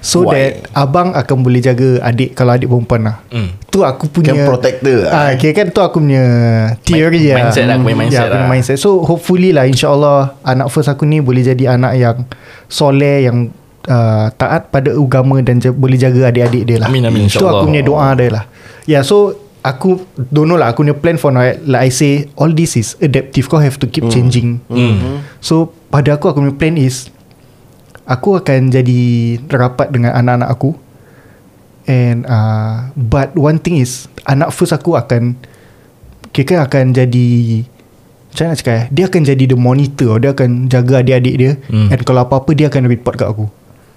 So 0.00 0.24
Why? 0.24 0.32
that 0.32 0.72
abang 0.72 1.12
akan 1.12 1.44
boleh 1.44 1.60
jaga 1.60 2.00
adik 2.00 2.32
kalau 2.32 2.56
adik 2.56 2.66
perempuan 2.66 3.04
lah. 3.04 3.16
Hmm. 3.28 3.52
Tu 3.68 3.84
aku 3.84 4.08
punya 4.08 4.32
Can 4.32 4.48
protector 4.48 5.04
lah. 5.04 5.12
Ah, 5.12 5.28
okay, 5.34 5.52
kan 5.52 5.68
tu 5.68 5.80
aku 5.80 6.00
punya 6.00 6.24
theory 6.82 7.20
Mi- 7.20 7.28
lah. 7.28 7.36
mindset 7.44 7.64
lah, 7.68 7.74
aku 7.76 7.84
punya 7.84 7.98
mindset 7.98 8.16
ya, 8.16 8.24
punya 8.26 8.40
lah. 8.40 8.48
mindset. 8.48 8.76
So 8.78 8.90
hopefully 9.00 9.52
lah 9.52 9.68
insyaAllah 9.68 10.40
anak 10.40 10.72
first 10.72 10.88
aku 10.88 11.04
ni 11.04 11.20
boleh 11.20 11.44
jadi 11.44 11.76
anak 11.76 11.92
yang 11.94 12.16
soleh 12.64 13.28
yang 13.28 13.52
uh, 13.86 14.32
taat 14.32 14.72
pada 14.72 14.88
agama 14.90 15.36
dan 15.40 15.60
j- 15.60 15.74
boleh 15.74 16.00
jaga 16.00 16.32
adik-adik 16.32 16.64
dia 16.64 16.76
lah. 16.80 16.88
Amin, 16.88 17.04
amin, 17.04 17.28
Itu 17.28 17.36
insyaAllah. 17.36 17.52
aku 17.54 17.68
punya 17.68 17.82
doa 17.82 18.08
dia 18.14 18.28
lah. 18.30 18.44
Yeah, 18.88 19.04
so 19.04 19.36
aku 19.60 20.00
don't 20.16 20.48
know 20.48 20.56
lah 20.56 20.72
aku 20.72 20.84
punya 20.84 20.96
plan 20.96 21.16
for 21.20 21.30
now 21.32 21.44
like 21.68 21.88
I 21.88 21.90
say 21.92 22.28
all 22.36 22.50
this 22.50 22.76
is 22.76 22.96
adaptive. 23.00 23.46
Kau 23.48 23.60
have 23.60 23.76
to 23.80 23.86
keep 23.86 24.08
changing. 24.08 24.60
Hmm. 24.68 25.24
so 25.40 25.72
pada 25.92 26.16
aku 26.16 26.32
aku 26.32 26.40
punya 26.44 26.56
plan 26.56 26.76
is 26.80 27.12
aku 28.08 28.40
akan 28.40 28.72
jadi 28.72 29.00
rapat 29.48 29.92
dengan 29.92 30.16
anak-anak 30.16 30.48
aku. 30.50 30.70
And 31.90 32.22
uh, 32.28 32.92
but 32.94 33.34
one 33.34 33.58
thing 33.58 33.80
is 33.82 34.06
anak 34.28 34.54
first 34.54 34.76
aku 34.76 34.94
akan 34.94 35.34
kira 36.30 36.62
akan 36.62 36.94
jadi 36.94 37.28
macam 38.30 38.42
mana 38.46 38.50
nak 38.54 38.58
cakap 38.62 38.74
eh? 38.78 38.86
Dia 38.94 39.04
akan 39.10 39.22
jadi 39.26 39.44
the 39.50 39.58
monitor 39.58 40.12
dia 40.22 40.30
akan 40.30 40.70
jaga 40.70 41.02
adik-adik 41.02 41.34
dia. 41.34 41.52
Hmm. 41.66 41.90
and 41.90 42.00
kalau 42.06 42.22
apa-apa 42.22 42.54
dia 42.54 42.70
akan 42.70 42.86
report 42.86 43.18
kat 43.18 43.26
aku 43.26 43.50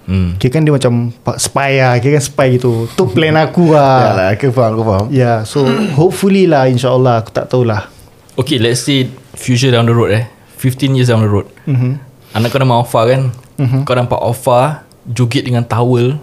Hmm. 0.04 0.36
kira 0.36 0.52
kan 0.52 0.62
dia 0.62 0.72
macam 0.72 1.16
spy 1.38 1.80
lah 1.80 1.96
kira 1.96 2.20
kan 2.20 2.24
spy 2.26 2.48
gitu 2.54 2.92
tu 2.92 3.08
plan 3.08 3.40
aku 3.40 3.72
Ya 3.72 3.80
lah 3.80 4.04
lah, 4.20 4.28
aku 4.36 4.52
faham, 4.52 4.72
aku 4.74 4.84
faham. 4.84 5.06
Yeah, 5.08 5.44
so 5.44 5.64
hopefully 6.00 6.44
lah 6.44 6.68
insyaAllah 6.68 7.24
aku 7.24 7.32
tak 7.32 7.48
tahulah. 7.48 7.88
Okay 8.36 8.58
let's 8.58 8.82
say 8.82 9.08
Future 9.34 9.70
down 9.70 9.86
the 9.86 9.94
road 9.94 10.12
eh 10.12 10.28
15 10.58 10.94
years 10.94 11.08
down 11.08 11.20
the 11.20 11.30
road 11.30 11.48
Mm-hmm. 11.64 11.98
Anak 12.34 12.50
kau 12.50 12.58
nama 12.58 12.78
Alpha 12.78 13.02
kan 13.06 13.32
Mhm. 13.54 13.86
Kau 13.86 13.94
nampak 13.94 14.18
Alpha 14.18 14.82
Jugit 15.06 15.44
dengan 15.44 15.62
towel 15.62 16.18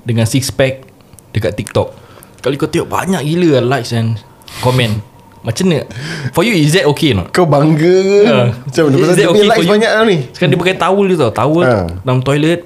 Dengan 0.00 0.22
six 0.22 0.48
pack 0.48 0.86
Dekat 1.30 1.54
TikTok 1.54 1.90
Kali 2.38 2.54
kau 2.54 2.66
tengok 2.66 2.86
banyak 2.86 3.20
gila 3.20 3.58
lah 3.58 3.76
likes 3.76 3.90
and 3.90 4.22
comment 4.60 5.02
Macam 5.42 5.66
mana 5.66 5.82
For 6.30 6.40
you 6.40 6.54
is 6.54 6.72
that 6.72 6.86
okay 6.86 7.10
not? 7.10 7.28
Kau 7.30 7.44
bangga 7.44 7.82
ke? 7.82 8.20
Ah. 8.24 8.48
Macam 8.54 8.82
mana? 8.86 8.94
Is 8.94 9.02
Pasal 9.02 9.10
that 9.10 9.18
dia 9.18 9.28
okay 9.28 9.44
likes 9.44 9.60
you? 9.60 9.70
banyak 9.70 9.90
tau 9.90 10.04
ni. 10.04 10.18
Sekarang 10.30 10.50
dia 10.50 10.60
pakai 10.60 10.76
towel 10.78 11.04
dia 11.04 11.16
tau 11.18 11.32
Towel 11.34 11.64
Ah. 11.66 11.84
Dalam 12.00 12.20
toilet 12.20 12.60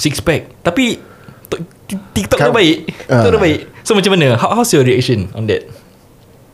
Six 0.00 0.24
pack 0.24 0.48
Tapi 0.64 0.96
to- 1.46 1.60
TikTok 2.16 2.40
tu 2.40 2.52
baik 2.56 2.76
Ah. 3.04 3.20
TikTok 3.20 3.32
tu 3.36 3.40
baik 3.40 3.58
So 3.84 3.92
macam 3.92 4.16
mana 4.16 4.40
How, 4.40 4.56
How's 4.56 4.72
your 4.72 4.80
reaction 4.82 5.28
on 5.36 5.44
that 5.46 5.68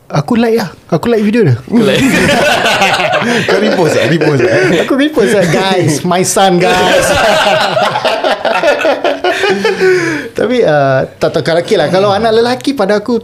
Aku 0.07 0.39
like 0.39 0.55
lah. 0.55 0.71
Aku 0.87 1.11
like 1.11 1.19
video 1.19 1.43
dia. 1.43 1.59
Kau 1.59 1.83
like 1.83 1.99
Kau 3.51 3.59
repost 3.59 3.99
tak? 3.99 4.07
Repost 4.07 4.39
tak? 4.39 4.87
aku 4.87 4.95
repost 4.95 5.35
lah 5.35 5.47
guys. 5.51 6.07
My 6.07 6.23
son 6.23 6.63
guys. 6.63 7.11
Tapi 10.39 10.63
uh, 10.63 11.11
tak 11.19 11.29
tahu 11.33 11.43
kalau 11.43 11.59
okay 11.59 11.75
lah. 11.75 11.89
Kalau 11.89 12.15
anak 12.15 12.33
lelaki 12.33 12.71
pada 12.71 13.03
aku 13.03 13.19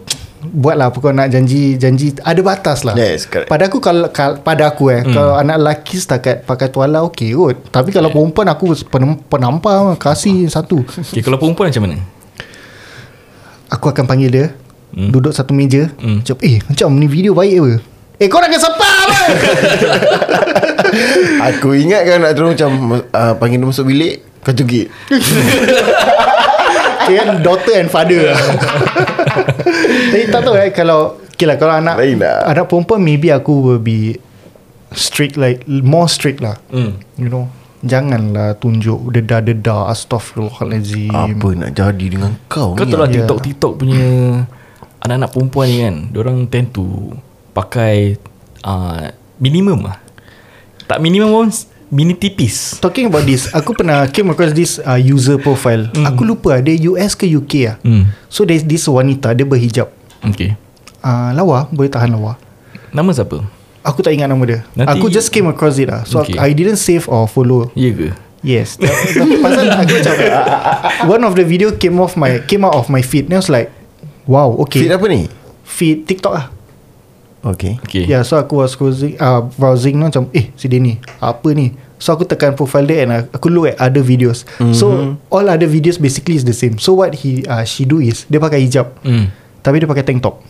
buatlah 0.52 0.92
apa 0.92 0.98
kau 1.00 1.10
nak 1.16 1.32
janji 1.32 1.80
janji 1.80 2.12
ada 2.20 2.40
batas 2.44 2.84
lah. 2.84 2.92
Yes, 2.92 3.24
correct. 3.24 3.48
Pada 3.48 3.72
aku 3.72 3.80
kalau 3.80 4.12
kal, 4.12 4.36
pada 4.44 4.68
aku 4.68 4.92
eh 4.92 5.00
hmm. 5.00 5.12
kalau 5.16 5.34
anak 5.40 5.56
lelaki 5.56 5.96
setakat 5.96 6.44
pakai 6.44 6.68
tuala 6.68 7.00
okey 7.08 7.32
kot. 7.32 7.56
Tapi 7.72 7.88
kalau 7.88 8.12
perempuan 8.12 8.52
aku 8.52 8.76
penampar 9.32 9.96
kasih 9.96 10.52
satu. 10.52 10.84
okay, 10.84 11.24
Kalau 11.24 11.40
perempuan 11.40 11.72
macam 11.72 11.84
mana 11.88 11.96
Aku 13.72 13.88
akan 13.88 14.04
panggil 14.04 14.28
dia 14.28 14.46
hmm. 14.92 15.08
Duduk 15.08 15.32
satu 15.32 15.56
meja 15.56 15.88
hmm. 15.96 16.20
Macam 16.20 16.36
eh 16.44 16.60
macam 16.68 16.88
ni 17.00 17.08
video 17.08 17.32
baik 17.32 17.56
apa 17.56 17.74
Eh 18.20 18.28
kau 18.28 18.38
nak 18.38 18.52
sepa 18.52 18.90
apa 19.08 19.22
Aku 21.50 21.72
ingat 21.72 22.04
kan 22.04 22.20
nak 22.20 22.32
terus 22.36 22.52
macam 22.52 23.00
uh, 23.00 23.32
Panggil 23.40 23.58
dia 23.58 23.66
masuk 23.66 23.88
bilik 23.88 24.20
Kau 24.44 24.52
cugit 24.52 24.92
Okay 27.02 27.14
kan 27.18 27.28
daughter 27.42 27.74
and 27.78 27.90
father 27.90 28.30
Tapi 30.12 30.24
tak 30.30 30.40
tahu 30.46 30.54
eh 30.58 30.70
Kalau 30.70 31.18
Okay 31.32 31.46
lah 31.48 31.56
kalau 31.58 31.74
anak 31.74 31.98
Lain 31.98 32.22
lah. 32.22 32.46
Anak 32.46 32.70
perempuan 32.70 33.02
Maybe 33.02 33.34
aku 33.34 33.52
will 33.62 33.82
be 33.82 34.16
Strict 34.92 35.34
like 35.34 35.66
More 35.66 36.06
strict 36.06 36.38
lah 36.38 36.60
hmm. 36.70 37.02
You 37.18 37.28
know 37.28 37.50
Janganlah 37.82 38.62
tunjuk 38.62 39.10
Dedah-dedah 39.10 39.90
Astaghfirullahaladzim 39.90 41.10
Apa 41.10 41.48
nak 41.58 41.70
jadi 41.74 42.06
dengan 42.06 42.38
kau 42.46 42.78
Kau 42.78 42.86
ni 42.86 42.92
tahu 42.94 43.00
lah 43.02 43.08
Ya. 43.10 43.14
TikTok 43.26 43.38
TikTok 43.42 43.72
punya 43.82 44.06
anak-anak 45.02 45.30
perempuan 45.34 45.66
ni 45.66 45.78
kan, 45.82 45.96
orang 46.14 46.38
tend 46.46 46.70
to 46.70 47.10
pakai 47.50 48.14
uh, 48.62 49.10
minimum 49.42 49.90
lah. 49.90 49.98
Tak 50.86 51.02
minimum 51.02 51.30
pun 51.34 51.48
mini 51.92 52.16
tipis. 52.16 52.80
Talking 52.80 53.06
about 53.06 53.22
this 53.22 53.52
Aku 53.52 53.76
pernah 53.76 54.08
Came 54.08 54.32
across 54.32 54.50
this 54.50 54.80
uh, 54.80 54.96
User 54.96 55.36
profile 55.36 55.92
Aku 56.02 56.24
lupa 56.24 56.56
Dia 56.58 56.72
US 56.88 57.12
ke 57.12 57.28
UK 57.28 57.52
lah 57.62 57.76
Hmm. 57.80 58.08
So 58.26 58.42
there's 58.42 58.64
this 58.64 58.88
wanita 58.88 59.30
Dia 59.30 59.44
berhijab 59.44 59.92
Okay. 60.24 60.56
uh, 61.00 61.30
Lawa 61.32 61.68
Boleh 61.68 61.86
tahan 61.86 62.08
lawa 62.10 62.40
Nama 62.88 63.12
siapa? 63.12 63.44
Aku 63.82 64.00
tak 64.00 64.10
ingat 64.10 64.24
nama 64.26 64.40
dia 64.42 64.64
Nanti- 64.72 64.88
Aku 64.90 65.06
just 65.06 65.28
came 65.28 65.44
across 65.46 65.76
it 65.76 65.86
lah 65.86 66.02
So 66.02 66.24
Okay. 66.24 66.40
I 66.40 66.50
didn't 66.50 66.78
save 66.78 67.04
or 67.06 67.28
follow 67.28 67.68
Ya 67.76 67.92
ke? 67.92 68.16
Yes 68.40 68.80
Pasal 69.38 69.68
aku 69.68 69.92
macam 69.92 70.14
One 71.12 71.22
of 71.22 71.36
the 71.36 71.44
video 71.44 71.76
came 71.76 72.00
off 72.00 72.16
my 72.16 72.40
Came 72.42 72.64
out 72.64 72.72
of 72.74 72.88
my 72.88 73.04
feed 73.04 73.28
Then 73.28 73.36
I 73.36 73.42
was 73.42 73.52
like 73.52 73.68
Wow 74.24 74.56
okay 74.64 74.80
Feed 74.80 74.96
apa 74.96 75.06
ni? 75.06 75.28
Feed 75.62 76.08
TikTok 76.08 76.32
lah 76.32 76.46
Okay 77.42 77.82
Okay. 77.82 78.06
Yeah 78.06 78.22
so 78.22 78.38
aku 78.38 78.62
was 78.62 78.78
cruising 78.78 79.18
uh, 79.18 79.42
Browsing 79.58 79.98
tu 79.98 80.06
macam 80.06 80.24
Eh 80.30 80.54
si 80.54 80.70
dia 80.70 80.78
ni 80.78 81.02
Apa 81.18 81.50
ni 81.50 81.74
So 82.02 82.10
aku 82.10 82.26
tekan 82.26 82.58
profile 82.58 82.82
dia 82.82 83.06
and 83.06 83.30
aku 83.30 83.46
look 83.46 83.70
at 83.70 83.78
other 83.78 84.02
videos. 84.02 84.42
Mm-hmm. 84.58 84.74
So 84.74 85.14
all 85.30 85.46
other 85.46 85.70
videos 85.70 86.02
basically 86.02 86.34
is 86.34 86.42
the 86.42 86.50
same. 86.50 86.82
So 86.82 86.98
what 86.98 87.14
he 87.14 87.46
uh, 87.46 87.62
she 87.62 87.86
do 87.86 88.02
is 88.02 88.26
dia 88.26 88.42
pakai 88.42 88.66
hijab. 88.66 88.90
Hmm. 89.06 89.30
Tapi 89.62 89.78
dia 89.78 89.86
pakai 89.86 90.02
tank 90.02 90.18
top. 90.18 90.42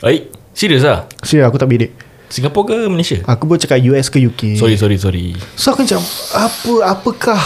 Baik. 0.00 0.32
Serius 0.56 0.88
lah? 0.88 1.04
So 1.20 1.36
aku 1.44 1.60
tak 1.60 1.68
bedek. 1.68 1.92
Singapura 2.32 2.72
ke 2.72 2.76
Malaysia? 2.88 3.20
Aku 3.28 3.44
pun 3.44 3.60
cakap 3.60 3.76
US 3.92 4.08
ke 4.08 4.24
UK. 4.24 4.56
Sorry, 4.56 4.80
sorry, 4.80 4.96
sorry. 4.96 5.36
So 5.52 5.76
aku 5.76 5.84
macam 5.84 6.00
apa 6.32 6.72
apakah? 6.88 7.40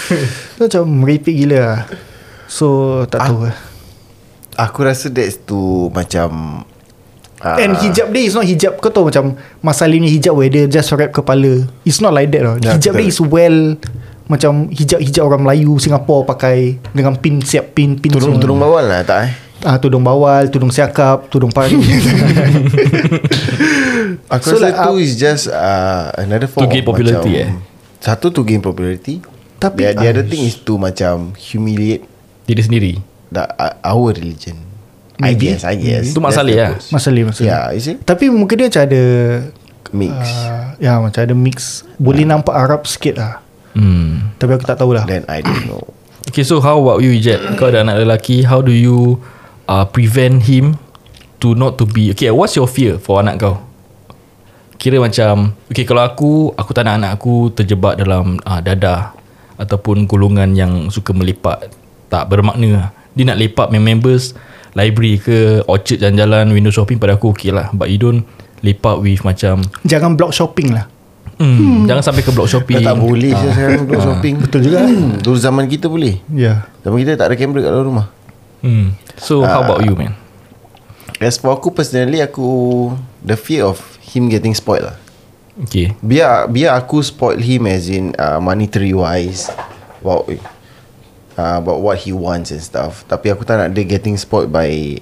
macam 0.62 0.86
merepek 1.02 1.34
gila 1.34 1.58
lah. 1.58 1.80
So 2.46 3.02
tak 3.10 3.26
tahu 3.26 3.50
lah. 3.50 3.58
Aku 4.54 4.86
rasa 4.86 5.10
that's 5.10 5.42
to 5.50 5.90
macam 5.90 6.62
uh, 7.44 7.60
And 7.60 7.76
hijab 7.76 8.08
dia 8.10 8.24
is 8.24 8.32
not 8.32 8.42
hijab. 8.42 8.80
Kau 8.80 8.88
tahu 8.88 9.12
macam 9.12 9.36
Masalahnya 9.60 10.08
hijab 10.08 10.34
where 10.34 10.48
dia 10.48 10.64
just 10.66 10.88
wrap 10.96 11.12
kepala. 11.12 11.68
It's 11.84 12.00
not 12.00 12.16
like 12.16 12.32
that 12.32 12.42
tau 12.42 12.56
Ya, 12.58 12.74
Hijab 12.74 12.96
dia 12.96 13.06
is 13.06 13.20
well 13.20 13.76
Macam 14.24 14.72
hijab-hijab 14.72 15.20
orang 15.20 15.44
Melayu 15.44 15.76
Singapore 15.76 16.24
pakai 16.24 16.80
Dengan 16.96 17.12
pin 17.20 17.44
siap 17.44 17.76
pin 17.76 18.00
pin 18.00 18.08
Tudung 18.08 18.34
semua. 18.34 18.40
tudung 18.40 18.58
bawal 18.58 18.88
lah 18.88 19.04
tak 19.04 19.18
eh? 19.28 19.30
Ah, 19.60 19.76
Tudung 19.76 20.00
bawal 20.00 20.48
Tudung 20.48 20.72
siakap 20.72 21.28
Tudung 21.28 21.52
pari. 21.52 21.76
Aku 24.32 24.44
So 24.48 24.56
rasa 24.56 24.64
like, 24.72 24.78
tu 24.80 24.92
uh, 24.96 25.00
is 25.00 25.12
just 25.14 25.44
uh, 25.52 26.08
Another 26.16 26.48
form 26.48 26.64
To 26.64 26.68
gain 26.72 26.84
of 26.84 26.88
popularity, 26.88 27.32
macam, 27.36 27.60
eh? 27.60 28.00
Satu 28.00 28.28
to 28.32 28.44
gain 28.44 28.60
popularity. 28.60 29.20
Tapi, 29.56 29.80
the, 29.80 29.96
the 29.96 30.06
other 30.08 30.24
thing 30.24 30.44
is 30.44 30.60
to 30.60 30.76
macam 30.76 31.32
Humiliate 31.36 32.04
Diri 32.44 32.60
sendiri. 32.60 32.92
the, 33.32 33.44
uh, 33.44 33.72
Our 33.80 34.12
religion 34.12 34.60
I 35.24 35.32
Maybe. 35.32 35.56
guess 35.56 35.64
I 35.64 35.74
guess 35.80 36.12
Itu 36.12 36.20
That's 36.20 36.28
masalah 36.36 36.52
the 36.52 36.60
lah. 36.60 36.70
approach. 36.76 36.92
Masalah 36.92 37.22
masalah 37.24 37.48
Yeah 37.48 37.64
you 37.72 37.80
see 37.80 37.96
Tapi 37.96 38.24
mungkin 38.28 38.54
dia 38.60 38.66
macam 38.68 38.82
ada 38.84 39.02
Mix 39.90 40.12
uh, 40.12 40.64
Ya 40.76 40.92
macam 41.00 41.20
ada 41.24 41.34
mix 41.34 41.56
Boleh 41.96 42.28
nampak 42.28 42.52
Arab 42.52 42.84
sikit 42.84 43.16
lah 43.16 43.34
Hmm. 43.74 44.30
Tapi 44.38 44.54
aku 44.54 44.62
tak 44.62 44.78
tahulah 44.78 45.02
Then 45.02 45.26
I 45.26 45.42
don't 45.42 45.66
know 45.66 45.82
Okay, 46.24 46.40
so 46.40 46.56
how 46.56 46.80
about 46.80 47.04
you, 47.04 47.12
Ijat? 47.12 47.60
Kau 47.60 47.68
ada 47.68 47.84
anak 47.84 48.00
lelaki. 48.00 48.48
How 48.48 48.64
do 48.64 48.72
you 48.72 49.20
uh, 49.68 49.84
prevent 49.84 50.48
him 50.48 50.80
to 51.36 51.52
not 51.52 51.76
to 51.76 51.84
be... 51.84 52.16
Okay, 52.16 52.32
what's 52.32 52.56
your 52.56 52.64
fear 52.64 52.96
for 52.96 53.20
anak 53.20 53.44
kau? 53.44 53.60
Kira 54.80 54.96
macam... 54.96 55.52
Okay, 55.68 55.84
kalau 55.84 56.00
aku, 56.00 56.48
aku 56.56 56.70
tak 56.72 56.88
nak 56.88 56.96
anak 56.96 57.10
aku 57.20 57.52
terjebak 57.52 58.00
dalam 58.00 58.40
uh, 58.40 58.60
dadah 58.64 59.12
ataupun 59.60 60.08
golongan 60.08 60.56
yang 60.56 60.88
suka 60.88 61.12
melepak. 61.12 61.68
Tak 62.08 62.24
bermakna. 62.32 62.88
Dia 63.12 63.28
nak 63.28 63.38
lepak 63.38 63.68
main 63.68 63.84
members, 63.84 64.32
library 64.74 65.18
ke, 65.18 65.62
orchard 65.64 65.98
jalan-jalan, 65.98 66.50
window 66.50 66.70
shopping 66.70 66.98
pada 66.98 67.14
aku 67.14 67.30
okay 67.30 67.50
lah. 67.50 67.70
But 67.70 67.88
you 67.88 67.98
don't 67.98 68.22
lepak 68.60 69.00
with 69.00 69.22
macam... 69.22 69.62
Jangan 69.82 70.14
block 70.18 70.34
shopping 70.34 70.74
lah 70.74 70.86
Hmm, 71.34 71.82
Jangan 71.90 71.98
sampai 71.98 72.22
ke 72.22 72.30
block 72.30 72.46
shopping. 72.46 72.78
Dah 72.78 72.94
tak 72.94 73.02
boleh 73.02 73.34
uh, 73.34 73.42
sekarang 73.42 73.90
Duduk 73.90 74.02
shopping 74.06 74.34
Betul 74.38 74.60
juga. 74.70 74.86
hmm, 74.86 75.18
Dulu 75.18 75.34
zaman 75.34 75.66
kita 75.66 75.90
boleh 75.90 76.22
Ya 76.30 76.70
Zaman 76.86 76.94
kita 77.02 77.18
tak 77.18 77.26
ada 77.26 77.34
kamera 77.34 77.58
kat 77.66 77.70
dalam 77.74 77.86
rumah 77.90 78.06
Hmm. 78.62 78.94
So, 79.18 79.42
how 79.42 79.66
about 79.66 79.82
you, 79.82 79.98
man? 79.98 80.14
As 81.18 81.34
for 81.36 81.50
aku 81.50 81.74
personally 81.74 82.22
Aku 82.22 82.46
The 83.18 83.34
fear 83.34 83.66
of 83.66 83.82
Him 84.00 84.30
getting 84.30 84.54
spoiled 84.54 84.86
lah 84.86 84.96
Okay. 85.54 85.94
Biar 86.02 86.50
biar 86.50 86.74
aku 86.74 86.98
spoil 86.98 87.38
him 87.38 87.70
as 87.70 87.86
in 87.86 88.10
uh, 88.18 88.42
monetary 88.42 88.90
wise 88.90 89.46
about 90.02 90.26
uh, 91.34 91.58
about 91.58 91.78
what 91.78 91.98
he 91.98 92.10
wants 92.10 92.50
and 92.50 92.58
stuff. 92.58 93.02
Tapi 93.04 93.28
aku 93.28 93.42
tak 93.42 93.56
nak 93.56 93.68
dia 93.70 93.84
getting 93.84 94.14
spoiled 94.14 94.48
by 94.48 94.98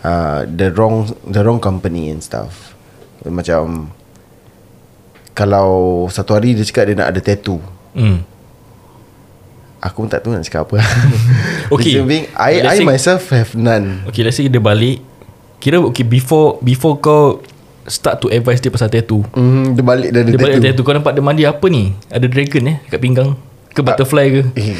uh, 0.00 0.44
the 0.44 0.70
wrong 0.70 1.06
the 1.24 1.40
wrong 1.40 1.58
company 1.58 2.08
and 2.08 2.18
stuff. 2.18 2.72
Macam 3.22 3.88
kalau 5.32 5.70
satu 6.08 6.32
hari 6.32 6.54
dia 6.54 6.62
cakap 6.62 6.88
dia 6.88 6.96
nak 6.96 7.10
ada 7.10 7.20
tattoo. 7.20 7.58
Hmm. 7.92 8.22
Aku 9.80 10.00
pun 10.00 10.08
tak 10.08 10.24
tahu 10.24 10.32
nak 10.32 10.44
cakap 10.44 10.64
apa. 10.64 10.80
Okay. 11.64 11.96
Being, 11.98 12.28
I 12.34 12.60
Let's 12.60 12.68
I 12.68 12.76
say- 12.76 12.86
myself 12.86 13.22
have 13.30 13.52
none. 13.54 14.04
Okay 14.06 14.20
let's 14.20 14.36
say 14.36 14.44
dia 14.46 14.60
balik 14.60 15.00
Kira 15.56 15.80
okay 15.80 16.04
before 16.04 16.60
Before 16.60 17.00
kau 17.00 17.40
Start 17.84 18.20
to 18.20 18.28
advise 18.28 18.60
dia 18.60 18.68
pasal 18.68 18.88
tattoo 18.88 19.24
Mm, 19.32 19.72
dia 19.72 19.80
balik 19.80 20.08
dia 20.12 20.20
ada 20.20 20.28
Dia 20.28 20.36
balik 20.36 20.60
tattoo. 20.60 20.68
tattoo 20.70 20.84
Kau 20.84 20.92
nampak 20.92 21.12
dia 21.12 21.24
mandi 21.24 21.44
apa 21.44 21.64
ni 21.66 21.96
Ada 22.06 22.28
dragon 22.28 22.64
eh 22.66 22.76
Kat 22.84 23.00
pinggang 23.00 23.32
Ke 23.74 23.82
butterfly 23.82 24.26
ke? 24.30 24.42
Eh, 24.54 24.78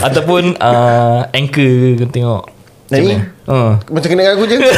Ataupun 0.08 0.56
uh, 0.56 1.28
Anchor 1.36 2.00
ke 2.00 2.04
tengok. 2.08 2.48
Yang 2.88 3.04
ni? 3.04 3.16
uh. 3.44 3.76
Macam 3.92 4.08
kena 4.08 4.20
dengan 4.24 4.34
aku 4.40 4.44
je. 4.48 4.56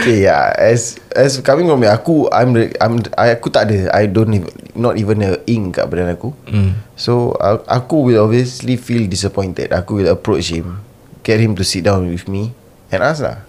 Okay 0.00 0.28
yeah 0.28 0.52
As 0.56 1.00
As 1.16 1.40
coming 1.40 1.64
from 1.64 1.80
me 1.80 1.88
Aku 1.88 2.28
I'm, 2.28 2.52
I'm 2.80 3.00
I, 3.16 3.36
Aku 3.36 3.48
tak 3.48 3.68
ada. 3.68 3.88
I 3.92 4.04
don't 4.08 4.32
even, 4.32 4.52
Not 4.76 5.00
even 5.00 5.24
a 5.24 5.40
ink 5.48 5.80
kat 5.80 5.88
badan 5.88 6.12
aku. 6.12 6.32
Mm. 6.48 6.76
So 6.96 7.36
uh, 7.40 7.60
Aku 7.64 8.04
will 8.08 8.20
obviously 8.20 8.76
Feel 8.76 9.08
disappointed. 9.08 9.72
Aku 9.72 10.00
will 10.00 10.12
approach 10.12 10.52
him 10.52 10.84
Get 11.24 11.40
him 11.40 11.56
to 11.56 11.64
sit 11.64 11.84
down 11.84 12.08
with 12.08 12.28
me 12.28 12.52
And 12.92 13.00
ask 13.00 13.24
lah. 13.24 13.44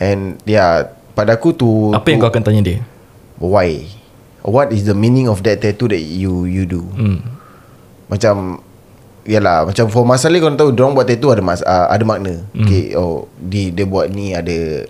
And 0.00 0.40
yeah 0.48 0.92
Pada 1.12 1.36
aku 1.36 1.52
tu 1.52 1.92
Apa 1.92 2.08
yang 2.12 2.20
tu, 2.20 2.24
kau 2.24 2.32
akan 2.32 2.42
tanya 2.44 2.62
dia? 2.64 2.78
Why 3.40 3.97
What 4.46 4.70
is 4.70 4.86
the 4.86 4.94
meaning 4.94 5.26
of 5.26 5.42
that 5.42 5.58
tattoo 5.58 5.90
That 5.90 5.98
you 6.00 6.46
you 6.46 6.64
do? 6.64 6.86
Hmm. 6.94 7.18
macam 8.06 8.62
Yalah 9.28 9.66
Macam 9.68 9.90
for 9.90 10.06
masalah 10.06 10.38
kau 10.40 10.54
tahu 10.54 10.70
Diorang 10.72 10.94
buat 10.94 11.10
tattoo 11.10 11.34
ada 11.34 11.42
mas, 11.42 11.60
uh, 11.60 11.90
ada 11.90 12.00
makna. 12.06 12.46
Mm. 12.54 12.64
Okay 12.64 12.84
Oh 12.94 13.26
dia, 13.36 13.74
dia 13.74 13.84
buat 13.84 14.08
ni 14.08 14.32
ada 14.32 14.86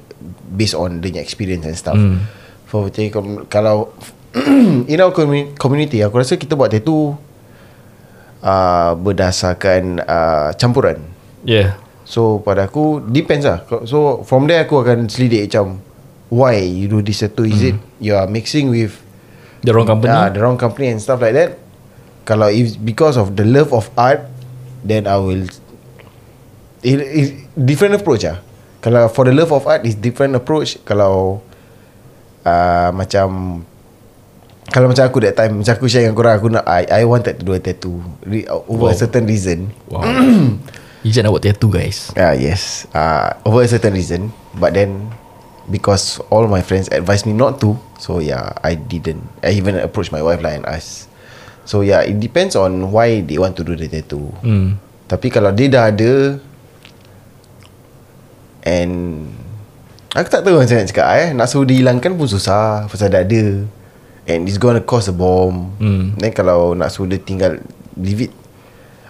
Based 0.52 0.76
on 0.76 1.00
dia 1.00 1.10
punya 1.10 1.22
experience 1.24 1.64
and 1.64 1.76
stuff. 1.78 1.96
Mm. 1.98 2.22
For 2.68 2.86
macam 2.92 3.48
Kalau 3.48 3.96
In 4.92 4.98
our 5.00 5.10
commu- 5.16 5.56
community 5.56 6.04
Aku 6.04 6.20
rasa 6.20 6.36
kita 6.36 6.54
buat 6.54 6.68
tattoo 6.70 7.16
uh, 8.44 8.92
Berdasarkan 8.94 10.04
uh, 10.04 10.48
Campuran. 10.60 11.00
Yeah. 11.42 11.80
So 12.04 12.44
pada 12.44 12.68
aku 12.68 13.00
Depends 13.00 13.48
lah. 13.48 13.64
So 13.88 14.22
from 14.28 14.44
there 14.46 14.68
aku 14.68 14.84
akan 14.84 15.08
selidik 15.08 15.48
macam 15.50 15.80
Why 16.28 16.60
you 16.60 16.92
do 16.92 17.00
this 17.00 17.24
tattoo? 17.24 17.48
Is 17.48 17.64
it 17.64 17.80
You 17.98 18.14
are 18.14 18.28
mixing 18.28 18.68
with 18.68 19.07
The 19.62 19.72
wrong 19.74 19.86
company 19.86 20.12
Ah, 20.14 20.28
the 20.30 20.38
wrong 20.38 20.56
company 20.56 20.94
and 20.94 20.98
stuff 21.02 21.18
like 21.18 21.34
that. 21.34 21.58
Kalau 22.22 22.46
if 22.52 22.76
because 22.78 23.16
of 23.16 23.34
the 23.34 23.42
love 23.42 23.72
of 23.72 23.88
art, 23.96 24.22
then 24.84 25.08
I 25.08 25.16
will. 25.18 25.44
It, 26.84 26.98
it, 27.02 27.28
different 27.58 27.98
approach 27.98 28.22
ah. 28.22 28.38
Kalau 28.78 29.10
for 29.10 29.26
the 29.26 29.34
love 29.34 29.50
of 29.50 29.66
art 29.66 29.82
is 29.82 29.98
different 29.98 30.38
approach. 30.38 30.78
Kalau 30.86 31.42
uh, 32.46 32.90
macam 32.94 33.60
kalau 34.68 34.86
macam 34.86 35.04
aku 35.08 35.18
that 35.24 35.34
time 35.34 35.64
macam 35.64 35.72
aku 35.74 35.88
share 35.88 36.04
dengan 36.04 36.14
korang 36.14 36.34
aku 36.36 36.48
nak 36.52 36.64
I, 36.68 37.02
I 37.02 37.02
wanted 37.08 37.40
to 37.40 37.42
do 37.42 37.56
a 37.56 37.60
tattoo 37.60 38.04
re, 38.28 38.44
over 38.46 38.92
Wow. 38.92 38.92
a 38.92 38.96
certain 38.96 39.24
reason. 39.24 39.72
Wow 39.88 40.04
Ijat 41.08 41.24
nak 41.24 41.32
buat 41.32 41.44
tattoo 41.46 41.72
guys 41.72 42.12
Ah 42.14 42.36
yes. 42.36 42.84
Uh, 42.92 43.32
over 43.48 43.64
a 43.64 43.70
certain 43.70 43.96
reason, 43.96 44.28
but 44.60 44.76
then 44.76 45.08
because 45.68 46.18
all 46.28 46.48
my 46.48 46.60
friends 46.60 46.88
advised 46.88 47.24
me 47.24 47.32
not 47.32 47.60
to, 47.60 47.76
so 47.96 48.18
yeah, 48.18 48.52
I 48.60 48.74
didn't. 48.74 49.20
I 49.40 49.52
even 49.54 49.76
approached 49.76 50.10
my 50.10 50.20
wife 50.20 50.40
lah 50.40 50.52
and 50.52 50.64
asked. 50.64 51.06
So 51.64 51.84
yeah, 51.84 52.00
it 52.00 52.16
depends 52.16 52.56
on 52.56 52.88
why 52.88 53.20
they 53.20 53.36
want 53.36 53.54
to 53.60 53.64
do 53.64 53.76
the 53.76 53.86
tattoo. 53.86 54.32
hmm. 54.40 54.80
Tapi 55.08 55.32
kalau 55.32 55.52
dia 55.52 55.72
dah 55.72 55.88
ada 55.88 56.36
and 58.68 59.24
aku 60.12 60.28
tak 60.28 60.44
tahu 60.44 60.60
macam 60.60 60.76
nak 60.76 60.88
cakap 60.88 61.06
eh, 61.16 61.28
nak 61.32 61.48
suruh 61.48 61.64
dihilangkan 61.64 62.12
pun 62.12 62.28
susah 62.28 62.84
pasal 62.88 63.08
dah 63.08 63.24
ada. 63.24 63.64
And 64.28 64.44
it's 64.44 64.60
gonna 64.60 64.84
cause 64.84 65.08
a 65.08 65.16
bomb. 65.16 65.72
Hmm. 65.80 66.12
Then 66.20 66.36
kalau 66.36 66.76
nak 66.76 66.92
suruh 66.92 67.08
dia 67.08 67.20
tinggal 67.20 67.60
leave 67.96 68.28
it 68.28 68.32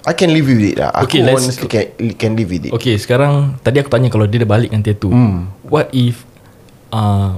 I 0.06 0.14
can 0.14 0.30
live 0.30 0.46
with 0.46 0.62
it 0.62 0.78
lah. 0.78 0.94
Aku 0.94 1.10
Okay, 1.10 1.20
let's- 1.20 1.42
honestly 1.42 1.66
can, 1.68 1.84
can 2.14 2.32
live 2.38 2.48
with 2.48 2.70
it. 2.70 2.72
Okay 2.72 2.94
sekarang 2.96 3.58
Tadi 3.60 3.82
aku 3.82 3.90
tanya 3.92 4.08
Kalau 4.08 4.24
dia 4.24 4.40
dah 4.40 4.48
balik 4.48 4.70
dengan 4.72 4.86
tattoo 4.86 5.10
Hmm. 5.12 5.50
What 5.66 5.90
if 5.92 6.22
uh, 6.90 7.36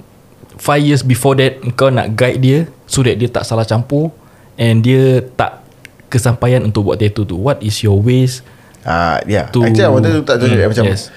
Five 0.57 0.83
years 0.85 1.01
before 1.01 1.35
that 1.37 1.57
Kau 1.75 1.89
nak 1.89 2.13
guide 2.13 2.39
dia 2.39 2.59
So 2.85 3.01
that 3.01 3.17
dia 3.17 3.27
tak 3.27 3.45
salah 3.45 3.65
campur 3.65 4.13
And 4.55 4.85
dia 4.85 5.25
tak 5.35 5.65
Kesampaian 6.11 6.61
untuk 6.61 6.85
buat 6.85 6.99
tattoo 6.99 7.25
tu 7.25 7.39
What 7.39 7.63
is 7.63 7.81
your 7.81 7.97
ways 7.97 8.43
Ah, 8.81 9.21
yeah. 9.29 9.45
To 9.53 9.61
Actually, 9.61 9.85
I 9.85 9.93
wanted 9.93 10.13
to 10.17 10.23
Hmm, 10.25 10.57
it 10.57 10.69
macam 10.73 10.85
yes. 10.89 11.13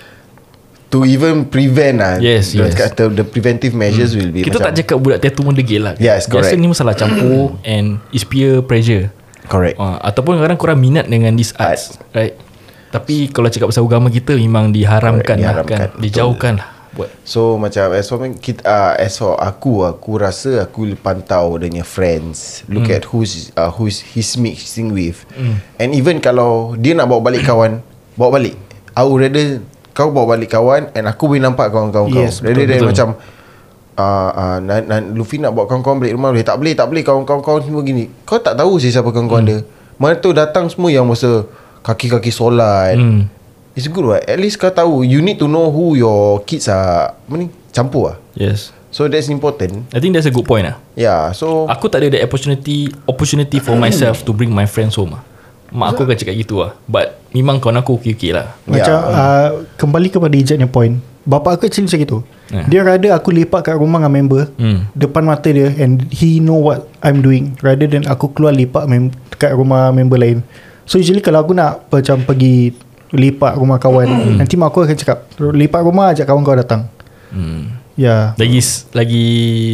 to 0.92 1.08
even 1.08 1.48
prevent 1.48 1.96
lah. 1.98 2.20
Yes, 2.20 2.52
yes. 2.52 2.76
Kata 2.76 3.08
the 3.08 3.24
preventive 3.24 3.72
measures 3.74 4.14
will 4.14 4.30
be 4.30 4.44
Kita 4.44 4.60
macam, 4.60 4.68
tak 4.68 4.74
cakap 4.84 4.98
budak 5.00 5.20
tattoo 5.24 5.48
pun 5.48 5.56
degil 5.56 5.82
lah 5.82 5.96
Yes, 5.96 6.28
Biasa 6.28 6.54
correct. 6.54 6.60
ni 6.60 6.68
masalah 6.68 6.94
campur 6.94 7.56
And 7.66 8.04
is 8.12 8.28
peer 8.28 8.60
pressure 8.62 9.10
correct. 9.48 9.80
uh, 9.80 9.98
Ataupun 10.04 10.38
kadang 10.38 10.60
kurang 10.60 10.84
minat 10.84 11.08
dengan 11.08 11.34
this 11.34 11.56
arts 11.56 11.96
Right 12.12 12.36
Tapi 12.92 13.32
kalau 13.32 13.48
cakap 13.48 13.72
pasal 13.72 13.88
agama 13.88 14.12
kita 14.12 14.36
Memang 14.36 14.70
diharamkan, 14.70 15.24
Correct, 15.24 15.42
lah 15.42 15.64
diharamkan, 15.64 15.78
kan 15.80 15.90
betul. 15.96 16.02
Dijauhkan 16.04 16.54
lah 16.60 16.68
buat 16.94 17.10
So 17.26 17.58
macam 17.58 17.90
as 17.94 18.06
for 18.06 18.22
me, 18.22 18.38
kita, 18.38 18.62
uh, 18.64 18.94
as 18.98 19.18
for 19.18 19.34
aku, 19.38 19.82
aku 19.82 20.22
rasa 20.22 20.70
aku 20.70 20.94
pantau 20.98 21.58
dia 21.58 21.70
punya 21.74 21.86
friends, 21.86 22.62
look 22.70 22.86
Hmm. 22.86 22.98
at 22.98 23.04
who's 23.10 23.50
uh, 23.58 23.74
who's 23.74 24.02
he's 24.02 24.38
mixing 24.38 24.94
with, 24.94 25.26
and 25.82 25.98
even 25.98 26.22
kalau 26.22 26.78
dia 26.78 26.94
nak 26.94 27.10
bawa 27.10 27.34
balik 27.34 27.44
kawan, 27.44 27.82
bawa 28.14 28.38
balik. 28.38 28.56
I 28.94 29.02
would 29.02 29.26
rather 29.26 29.66
kau 29.94 30.10
bawa 30.10 30.38
balik 30.38 30.54
kawan 30.54 30.90
and 30.94 31.06
aku 31.06 31.30
boleh 31.30 31.42
nampak 31.42 31.70
kawan-kawan 31.70 32.14
Yes, 32.14 32.42
kau. 32.42 32.50
Rather 32.50 32.66
than 32.66 32.82
macam, 32.82 33.08
uh, 33.98 34.30
uh, 34.34 34.58
na, 34.62 34.82
na, 34.82 34.96
Luffy 35.02 35.38
nak 35.38 35.54
bawa 35.54 35.70
kawan-kawan 35.70 36.02
balik 36.02 36.14
rumah 36.18 36.34
boleh 36.34 36.46
Tak 36.46 36.58
boleh 36.58 36.74
tak 36.74 36.88
boleh 36.90 37.02
kawan-kawan 37.06 37.62
semua 37.62 37.82
gini 37.86 38.10
Kau 38.26 38.42
tak 38.42 38.58
tahu 38.58 38.82
sih 38.82 38.90
siapa 38.90 39.10
kawan-kawan 39.14 39.46
hmm. 39.46 39.52
dia 39.54 39.60
Mana 40.02 40.18
tu 40.18 40.34
datang 40.34 40.66
semua 40.70 40.90
yang 40.90 41.06
masa 41.06 41.46
Kaki-kaki 41.86 42.34
solat 42.34 42.98
Hmm. 42.98 43.30
It's 43.74 43.88
good 43.88 44.06
right 44.06 44.22
At 44.22 44.38
least 44.38 44.56
kau 44.56 44.70
tahu 44.70 45.02
You 45.02 45.20
need 45.20 45.38
to 45.38 45.46
know 45.46 45.68
who 45.68 45.94
your 45.94 46.42
kids 46.42 46.66
are 46.68 47.18
Apa 47.18 47.34
ni 47.34 47.50
Campur 47.70 48.04
lah 48.06 48.18
Yes. 48.34 48.70
So 48.90 49.06
that's 49.06 49.26
important 49.28 49.90
I 49.90 49.98
think 49.98 50.14
that's 50.14 50.26
a 50.26 50.32
good 50.32 50.46
point 50.46 50.64
lah. 50.64 50.78
Yeah 50.94 51.34
so 51.34 51.66
Aku 51.66 51.88
tak 51.88 52.02
ada 52.02 52.14
the 52.14 52.22
opportunity 52.22 52.94
opportunity 53.04 53.58
for 53.58 53.74
myself 53.76 54.22
to 54.22 54.32
bring 54.32 54.50
my 54.50 54.64
friends 54.64 54.94
home 54.94 55.18
lah. 55.18 55.26
Mak 55.70 55.88
aku 55.92 56.06
akan 56.06 56.14
cakap 56.16 56.36
gitu 56.36 56.62
lah. 56.62 56.78
But 56.86 57.18
memang 57.32 57.58
kawan 57.58 57.82
aku 57.82 57.98
okay-okay 57.98 58.30
lah. 58.30 58.54
Macam 58.64 58.94
Ya. 58.94 59.10
uh, 59.10 59.48
Kembali 59.74 60.08
kepada 60.08 60.30
Ijatnya 60.32 60.66
point 60.66 61.02
Bapa 61.24 61.58
aku 61.58 61.66
actually 61.66 61.90
macam 61.90 62.00
itu 62.00 62.18
Ya. 62.54 62.62
Dia 62.68 62.82
rada 62.86 63.10
aku 63.18 63.34
lepak 63.34 63.66
kat 63.66 63.74
rumah 63.74 63.98
dengan 63.98 64.14
member 64.14 64.54
Hmm. 64.62 64.86
Depan 64.94 65.26
mata 65.26 65.50
dia 65.50 65.74
And 65.74 66.06
he 66.14 66.38
know 66.38 66.62
what 66.62 66.86
I'm 67.02 67.26
doing 67.26 67.58
Rather 67.60 67.90
than 67.90 68.06
aku 68.06 68.30
keluar 68.30 68.54
lepak 68.54 68.86
mem- 68.86 69.10
Kat 69.34 69.50
rumah 69.52 69.90
member 69.90 70.16
lain 70.16 70.46
So 70.86 71.02
usually 71.02 71.18
kalau 71.18 71.42
aku 71.42 71.52
nak 71.52 71.90
Macam 71.90 72.22
pergi 72.22 72.78
Lepak 73.14 73.56
rumah 73.56 73.78
kawan 73.78 74.10
Hmm. 74.10 74.36
Nanti 74.36 74.58
mak 74.58 74.74
aku 74.74 74.84
akan 74.84 74.98
cakap 74.98 75.30
Lepak 75.38 75.82
rumah 75.82 76.12
ajak 76.12 76.26
kawan 76.26 76.42
kau 76.42 76.54
datang 76.54 76.90
Hmm. 77.30 77.82
Ya 77.94 78.34
Lagi 78.38 78.58
lagi 78.90 79.26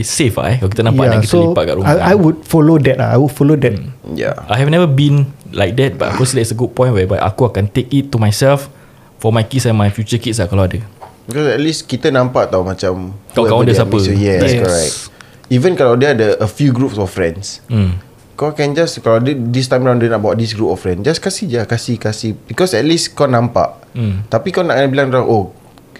safe 0.04 0.36
lah 0.36 0.52
eh 0.52 0.58
kalau 0.60 0.67
kita 0.69 0.84
nampak 0.84 1.08
yeah, 1.08 1.19
kita 1.19 1.39
lipat 1.41 1.63
kat 1.63 1.75
rumah. 1.75 1.88
I, 1.89 2.12
I 2.12 2.15
would 2.15 2.43
follow 2.43 2.75
that 2.75 2.95
lah 2.95 3.10
I 3.12 3.17
would 3.17 3.32
follow 3.32 3.56
that 3.56 3.80
Yeah 4.06 4.36
I 4.43 4.60
have 4.60 4.67
never 4.67 4.88
been 4.88 5.23
like 5.49 5.75
that 5.75 5.95
but 5.95 6.12
aku 6.12 6.28
that's 6.30 6.52
a 6.52 6.58
good 6.58 6.71
point 6.71 6.91
whereby 6.91 7.15
aku 7.15 7.47
akan 7.47 7.67
take 7.67 7.88
it 7.89 8.12
to 8.12 8.19
myself 8.19 8.67
for 9.15 9.32
my 9.32 9.41
kids 9.41 9.63
and 9.63 9.75
my 9.75 9.88
future 9.88 10.19
kids 10.19 10.36
lah 10.36 10.47
kalau 10.47 10.63
ada. 10.63 10.84
Because 11.28 11.47
at 11.47 11.60
least 11.60 11.86
kita 11.86 12.10
nampak 12.10 12.49
tau 12.49 12.60
macam 12.60 13.15
Kawan-kawan 13.32 13.63
whoever 13.63 13.69
dia 13.69 13.75
siapa. 13.78 13.97
so 13.97 14.12
yes, 14.12 14.39
Yes. 14.41 14.60
correct 14.60 14.95
Even 15.47 15.71
kalau 15.73 15.95
dia 15.95 16.12
ada 16.12 16.36
a 16.38 16.47
few 16.47 16.69
groups 16.69 16.95
of 16.95 17.08
friends 17.08 17.63
Hmm. 17.67 18.04
Kau 18.39 18.56
can 18.56 18.71
just 18.71 19.04
Kalau 19.04 19.19
dia, 19.19 19.36
this 19.36 19.67
time 19.67 19.84
round 19.84 19.99
dia 19.99 20.08
nak 20.08 20.23
bawa 20.23 20.39
this 20.39 20.56
group 20.56 20.71
of 20.71 20.80
friends 20.80 21.04
Just 21.04 21.19
kasih 21.19 21.52
je 21.52 21.60
Kasih 21.67 21.99
kasih. 21.99 22.32
Because 22.47 22.71
at 22.71 22.88
least 22.88 23.12
kau 23.19 23.28
nampak. 23.28 23.75
Hmm. 23.91 24.23
Tapi 24.32 24.56
kau 24.56 24.63
nak 24.63 24.80
bilang 24.88 25.12
orang 25.12 25.28
Oh 25.28 25.52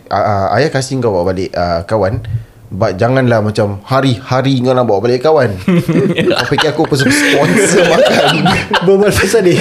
uh, 0.08 0.16
uh, 0.16 0.56
Ayah 0.56 0.72
kasih 0.72 1.04
kau 1.04 1.12
bawa 1.12 1.36
balik 1.36 1.52
uh, 1.52 1.84
kawan 1.84 2.24
But 2.70 3.02
janganlah 3.02 3.42
macam 3.42 3.82
Hari-hari 3.82 4.62
kau 4.62 4.78
nak 4.78 4.86
bawa 4.86 5.02
balik 5.02 5.26
kawan. 5.26 5.58
Kau 6.30 6.46
fikir 6.54 6.70
aku 6.70 6.86
sponsor 6.94 7.82
makan. 7.90 8.46
Berbual 8.86 9.10
pasal 9.10 9.42
ni. 9.42 9.58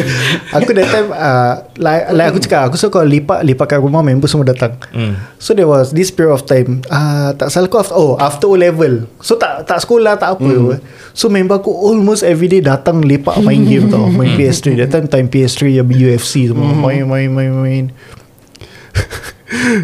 Aku 0.53 0.77
that 0.77 0.93
time 0.93 1.09
uh, 1.17 1.65
like, 1.81 2.13
like 2.13 2.29
aku 2.29 2.39
cakap 2.45 2.69
Aku 2.69 2.77
suka 2.77 3.01
kalau 3.01 3.09
lipat 3.09 3.41
Lipat 3.49 3.65
kat 3.65 3.81
rumah 3.81 4.05
Member 4.05 4.29
semua 4.29 4.53
datang. 4.53 4.77
Hmm. 4.93 5.17
So 5.41 5.57
there 5.57 5.65
was 5.65 5.97
This 5.97 6.13
period 6.13 6.37
of 6.37 6.45
time 6.45 6.85
uh, 6.93 7.33
Tak 7.33 7.49
salah 7.49 7.73
aku 7.73 7.81
after, 7.81 7.97
Oh 7.97 8.21
after 8.21 8.45
O 8.45 8.61
level 8.61 9.09
So 9.25 9.41
tak 9.41 9.65
tak 9.65 9.81
sekolah 9.81 10.21
Tak 10.21 10.37
apa. 10.37 10.77
Mm. 10.77 10.85
So 11.17 11.33
member 11.33 11.65
aku 11.65 11.73
Almost 11.73 12.29
everyday 12.29 12.61
datang 12.61 13.01
Lepak 13.01 13.41
main 13.41 13.65
game 13.65 13.89
tau. 13.89 14.05
Main 14.19 14.37
PS3 14.37 14.85
That 14.85 14.93
time 14.93 15.09
time 15.09 15.29
PS3 15.33 15.81
Yang 15.81 15.89
UFC 15.97 16.53
semua. 16.53 16.77
Main 16.77 17.09
main 17.09 17.33
main 17.33 17.53
main 17.57 17.85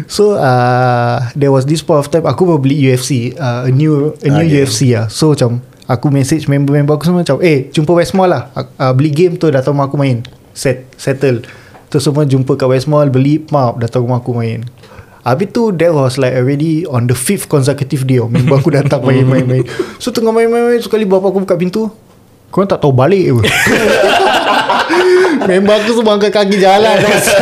So 0.05 0.37
uh, 0.37 1.25
There 1.33 1.49
was 1.49 1.65
this 1.65 1.81
point 1.81 2.05
of 2.05 2.07
time 2.09 2.25
Aku 2.29 2.45
baru 2.45 2.61
beli 2.61 2.77
UFC 2.77 3.33
uh, 3.33 3.65
A 3.65 3.71
new 3.73 4.13
A 4.21 4.27
new 4.29 4.37
Ah, 4.37 4.45
yeah. 4.45 4.61
UFC 4.61 4.93
lah 4.93 5.05
So 5.09 5.33
macam 5.33 5.65
Aku 5.85 6.09
message 6.09 6.49
member-member 6.49 6.93
aku 6.93 7.05
semua 7.05 7.21
Macam 7.21 7.41
Eh 7.41 7.69
jumpa 7.69 7.93
West 7.93 8.13
Mall 8.13 8.29
lah. 8.29 8.49
Uh, 8.53 8.93
Beli 8.93 9.09
game 9.09 9.37
tu 9.37 9.49
Datang 9.49 9.73
rumah 9.77 9.85
aku 9.85 9.97
main. 9.97 10.25
Set 10.53 10.85
Settle. 10.97 11.45
Tu 11.89 11.97
semua 11.97 12.25
jumpa 12.25 12.57
kat 12.57 12.65
West 12.65 12.89
Mall 12.89 13.09
Beli 13.09 13.41
map 13.49 13.77
Datang 13.77 14.05
rumah 14.05 14.17
aku 14.21 14.33
main. 14.33 14.65
Habis 15.21 15.49
tu 15.49 15.73
That 15.73 15.93
was 15.93 16.17
like 16.17 16.33
already 16.33 16.85
On 16.85 17.05
the 17.05 17.13
fifth 17.13 17.49
consecutive 17.49 18.05
day 18.05 18.17
oh, 18.17 18.29
Member 18.29 18.57
aku 18.57 18.69
datang 18.73 19.01
main-main-main 19.09 19.65
So 19.97 20.09
tengah 20.09 20.33
main-main 20.33 20.77
Sekali 20.81 21.05
bapa 21.05 21.29
aku 21.29 21.41
buka 21.41 21.57
pintu 21.57 21.89
Korang 22.53 22.69
tak 22.69 22.81
tahu 22.81 22.93
balik 22.93 23.29
ke 23.29 23.33
Member 25.49 25.75
aku 25.75 25.91
semua 25.99 26.15
angkat 26.15 26.31
kaki 26.31 26.57
jalan. 26.57 26.95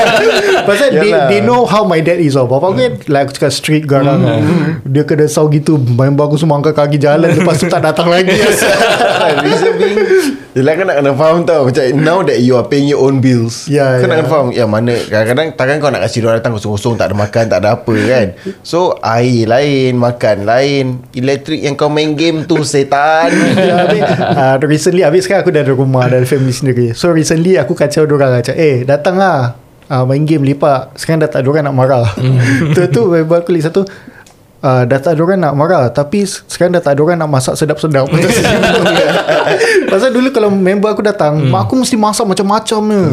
Pasal 0.68 0.96
they, 0.96 1.12
they 1.30 1.40
know 1.44 1.66
how 1.66 1.84
my 1.84 2.00
dad 2.00 2.18
is 2.18 2.40
oh. 2.40 2.48
Bapa 2.48 2.72
aku 2.72 2.78
kan 2.80 2.94
Like 3.12 3.24
aku 3.28 3.32
cakap 3.36 3.52
street 3.52 3.84
garang 3.84 4.24
Dia 4.88 5.04
kena 5.04 5.28
saw 5.28 5.46
gitu 5.50 5.76
Member 5.76 6.24
aku 6.26 6.40
semua 6.40 6.58
angkat 6.60 6.74
kaki 6.74 6.98
jalan 6.98 7.30
Lepas 7.34 7.60
tu 7.60 7.68
tak 7.68 7.84
datang 7.84 8.08
lagi. 8.08 8.32
Being 9.44 9.62
Yelah 10.54 10.78
kau 10.78 10.86
nak 10.86 10.98
kena 11.02 11.12
faham 11.18 11.38
tau. 11.50 11.66
Macam 11.66 11.82
now 11.98 12.22
that 12.22 12.38
you 12.46 12.54
are 12.54 12.62
paying 12.70 12.86
your 12.86 13.02
own 13.02 13.18
bills 13.18 13.66
Ya, 13.66 13.98
Kau 13.98 14.06
nak 14.06 14.18
ya. 14.18 14.22
kena 14.22 14.30
faham. 14.30 14.48
Ya 14.54 14.66
mana 14.70 14.94
Kadang-kadang 14.94 15.48
Takkan 15.58 15.76
kau 15.82 15.90
nak 15.90 16.02
kasi 16.06 16.22
dia 16.22 16.30
datang 16.30 16.54
kosong-kosong 16.54 16.94
Tak 16.94 17.10
ada 17.10 17.16
makan 17.18 17.44
Tak 17.50 17.60
ada 17.66 17.70
apa 17.74 17.94
kan? 17.98 18.28
So 18.62 18.94
air 19.02 19.50
lain 19.50 19.98
Makan 19.98 20.46
lain 20.46 20.86
Elektrik 21.18 21.58
yang 21.58 21.74
kau 21.74 21.90
main 21.90 22.14
game 22.14 22.46
tu 22.46 22.62
Setan. 22.62 23.34
Ya, 23.58 23.76
habis, 23.90 24.02
uh, 24.06 24.56
recently 24.70 25.02
Habis 25.02 25.26
sekarang 25.26 25.42
aku 25.42 25.52
dah 25.52 25.66
ada 25.66 25.74
rumah 25.74 26.06
Dah 26.06 26.22
ada 26.22 26.28
family 26.30 26.54
sendiri. 26.54 26.94
So 26.94 27.10
recently 27.10 27.58
aku 27.58 27.74
kacau 27.86 28.04
diorang 28.08 28.32
Macam 28.40 28.56
eh 28.56 28.88
datang 28.88 29.16
lah 29.20 29.60
uh, 29.92 30.04
Main 30.08 30.24
game 30.24 30.48
lipat 30.48 30.96
Sekarang 30.96 31.22
dah 31.24 31.30
tak 31.30 31.44
ada 31.44 31.48
orang 31.52 31.66
nak 31.68 31.76
marah 31.76 32.08
Tu 32.76 32.82
tu 32.90 33.12
member 33.12 33.44
aku 33.44 33.54
satu 33.60 33.84
Uh, 34.64 34.88
dah 34.88 34.96
tak 34.96 35.20
ada 35.20 35.22
orang 35.28 35.44
nak 35.44 35.60
marah 35.60 35.92
Tapi 35.92 36.24
sekarang 36.24 36.72
dah 36.72 36.80
tak 36.80 36.96
ada 36.96 37.04
orang 37.04 37.20
nak 37.20 37.28
masak 37.28 37.60
sedap-sedap 37.60 38.08
Pasal 39.92 40.16
dulu 40.16 40.32
kalau 40.32 40.48
member 40.48 40.88
aku 40.88 41.04
datang 41.04 41.36
hmm. 41.36 41.52
Mak 41.52 41.68
aku 41.68 41.84
mesti 41.84 42.00
masak 42.00 42.24
macam-macam 42.24 42.80
ni? 42.88 43.04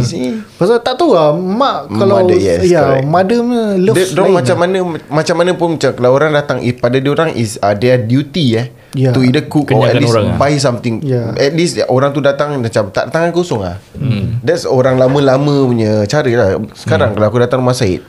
Pasal 0.54 0.78
tak 0.78 0.94
tahu 0.94 1.10
lah 1.18 1.34
Mak 1.34 1.90
kalau 1.90 2.22
Mother, 2.22 2.38
yes, 2.38 2.62
Ya 2.70 2.86
correct. 2.86 3.02
mother 3.02 3.40
love 3.82 3.98
dia, 3.98 4.06
dia 4.14 4.30
macam 4.30 4.56
lah. 4.62 4.62
mana 4.62 4.78
macam 5.10 5.34
mana 5.42 5.50
pun 5.58 5.68
macam 5.74 5.90
kalau 5.90 6.10
orang 6.14 6.30
datang 6.38 6.62
eh, 6.62 6.70
pada 6.70 7.02
dia 7.02 7.10
orang 7.10 7.34
is 7.34 7.58
uh, 7.58 7.74
their 7.74 7.98
duty 7.98 8.54
eh 8.54 8.70
Ya. 8.90 9.10
to 9.10 9.22
either 9.22 9.44
cook 9.44 9.70
or 9.70 9.84
at 9.84 9.94
least 9.94 10.10
orang, 10.10 10.26
ah. 10.26 10.36
buy 10.36 10.50
something 10.54 10.98
Ya. 11.00 11.30
at 11.32 11.52
least 11.52 11.78
orang 11.86 12.10
tu 12.10 12.18
datang 12.18 12.54
macam 12.54 12.90
tak 12.90 13.06
tangan 13.06 13.30
kosong 13.30 13.62
ah 13.62 13.78
hmm. 13.94 14.42
that's 14.42 14.64
orang 14.64 14.96
lama-lama 14.96 15.62
punya 15.62 16.02
cara 16.04 16.26
lah 16.28 16.48
sekarang 16.74 17.10
hmm. 17.10 17.16
kalau 17.16 17.26
aku 17.28 17.38
datang 17.38 17.58
rumah 17.60 17.72
Syed 17.72 18.02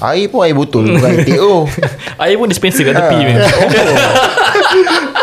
air 0.00 0.24
pun 0.26 0.40
air 0.40 0.54
botol 0.54 0.86
bukan 0.86 1.10
air 1.10 1.20
teh 1.24 1.36
oh 1.36 1.66
Air 2.22 2.38
pun 2.38 2.46
dispenser 2.46 2.86
kat 2.86 2.94
tepi 2.94 3.16
Ah. 3.16 3.26
man. 3.26 3.36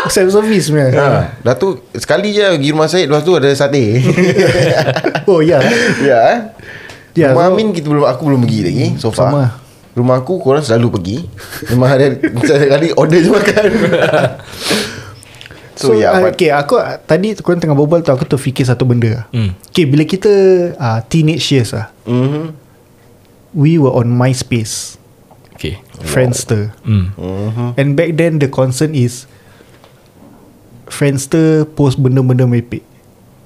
Self-service 0.04 0.66
punya 0.68 0.86
ha. 0.92 1.06
Dah 1.40 1.54
tu 1.54 1.78
Sekali 1.90 2.30
je 2.30 2.42
pergi 2.42 2.68
rumah 2.68 2.84
Syed 2.84 3.06
Lepas 3.06 3.22
tu 3.22 3.32
ada 3.32 3.48
sate 3.50 4.02
Oh 5.30 5.40
ya 5.40 5.62
Ya 5.98 6.18
eh 6.28 6.38
Ya, 7.12 7.32
Rumah 7.32 7.46
so- 7.46 7.52
Amin 7.52 7.70
kita 7.70 7.86
belum 7.86 8.04
Aku 8.04 8.22
belum 8.24 8.40
pergi 8.42 8.60
lagi 8.62 8.86
So 8.96 9.08
far 9.08 9.30
Sama. 9.30 9.44
Rumah 9.92 10.16
aku 10.18 10.36
korang 10.36 10.60
selalu 10.60 10.88
pergi 10.90 11.16
Memang 11.70 11.88
ada 11.90 12.06
Setiap 12.18 12.68
kali 12.72 12.88
order 12.92 13.18
je 13.18 13.30
makan 13.30 13.64
So, 15.82 15.90
So, 15.90 15.98
yeah, 15.98 16.14
uh, 16.14 16.22
but- 16.22 16.38
okay, 16.38 16.54
aku 16.54 16.78
tadi 17.02 17.34
korang 17.36 17.58
tengah 17.58 17.74
berbual 17.74 18.06
tu 18.06 18.14
aku 18.14 18.22
terfikir 18.22 18.62
satu 18.62 18.86
benda. 18.86 19.26
Hmm. 19.34 19.58
Okay, 19.66 19.82
bila 19.82 20.06
kita 20.06 20.30
uh, 20.78 21.02
teenage 21.04 21.42
years 21.50 21.74
ah, 21.74 21.90
Mhm. 22.06 22.54
we 23.50 23.74
were 23.76 23.90
on 23.90 24.06
MySpace, 24.06 24.94
Okay. 25.58 25.82
Friendster. 26.02 26.70
Hmm. 26.82 27.10
Mhm. 27.14 27.74
And 27.74 27.94
back 27.94 28.14
then 28.14 28.38
the 28.38 28.46
concern 28.46 28.94
is 28.94 29.26
Friendster 30.86 31.64
post 31.66 31.96
benda-benda 31.96 32.44
merepek. 32.44 32.82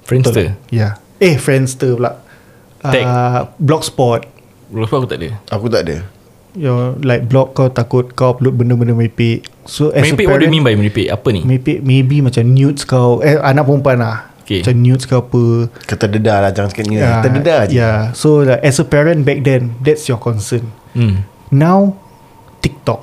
Friendster. 0.02 0.56
Ya. 0.68 0.68
Yeah. 0.68 0.92
Eh, 1.18 1.36
Friendster 1.36 1.94
pula. 1.94 2.18
Tag. 2.82 3.02
Uh, 3.02 3.40
Blogspot. 3.56 4.26
Lepas 4.68 4.92
aku 4.94 5.06
tak 5.06 5.18
ada. 5.22 5.28
Aku 5.48 5.66
tak 5.66 5.82
ada 5.84 5.96
Your 6.56 6.96
like 6.98 7.28
blog 7.28 7.52
kau 7.52 7.68
takut 7.68 8.16
kau 8.16 8.32
upload 8.32 8.56
benda-benda 8.56 8.92
merepek. 8.92 9.44
So 9.66 9.90
as 9.90 10.06
Merepek 10.06 10.26
a 10.26 10.30
what 10.30 10.38
do 10.40 10.46
parent, 10.46 10.46
you 10.46 10.52
mean 10.54 10.64
by 10.64 10.74
merepek? 10.78 11.10
Apa 11.10 11.28
ni? 11.34 11.42
Merepek 11.42 11.82
maybe 11.82 12.22
macam 12.22 12.42
nudes 12.46 12.86
kau 12.86 13.18
Eh 13.20 13.34
anak 13.38 13.66
perempuan 13.66 13.98
lah 14.00 14.30
Okay. 14.46 14.62
Macam 14.62 14.78
nudes 14.78 15.04
kau 15.10 15.18
apa 15.26 15.42
Kata 15.90 16.06
dedah 16.06 16.38
lah 16.38 16.50
Jangan 16.54 16.70
cakap 16.70 16.86
ni 16.86 17.02
Ya, 17.02 17.18
Kata 17.18 17.28
dedah 17.34 17.60
je 17.66 17.74
Yeah. 17.82 17.98
So 18.14 18.46
like, 18.46 18.62
as 18.62 18.78
a 18.78 18.86
parent 18.86 19.26
back 19.26 19.42
then, 19.42 19.74
that's 19.82 20.06
your 20.06 20.22
concern. 20.22 20.70
Hmm. 20.94 21.26
Now 21.50 21.98
TikTok. 22.62 23.02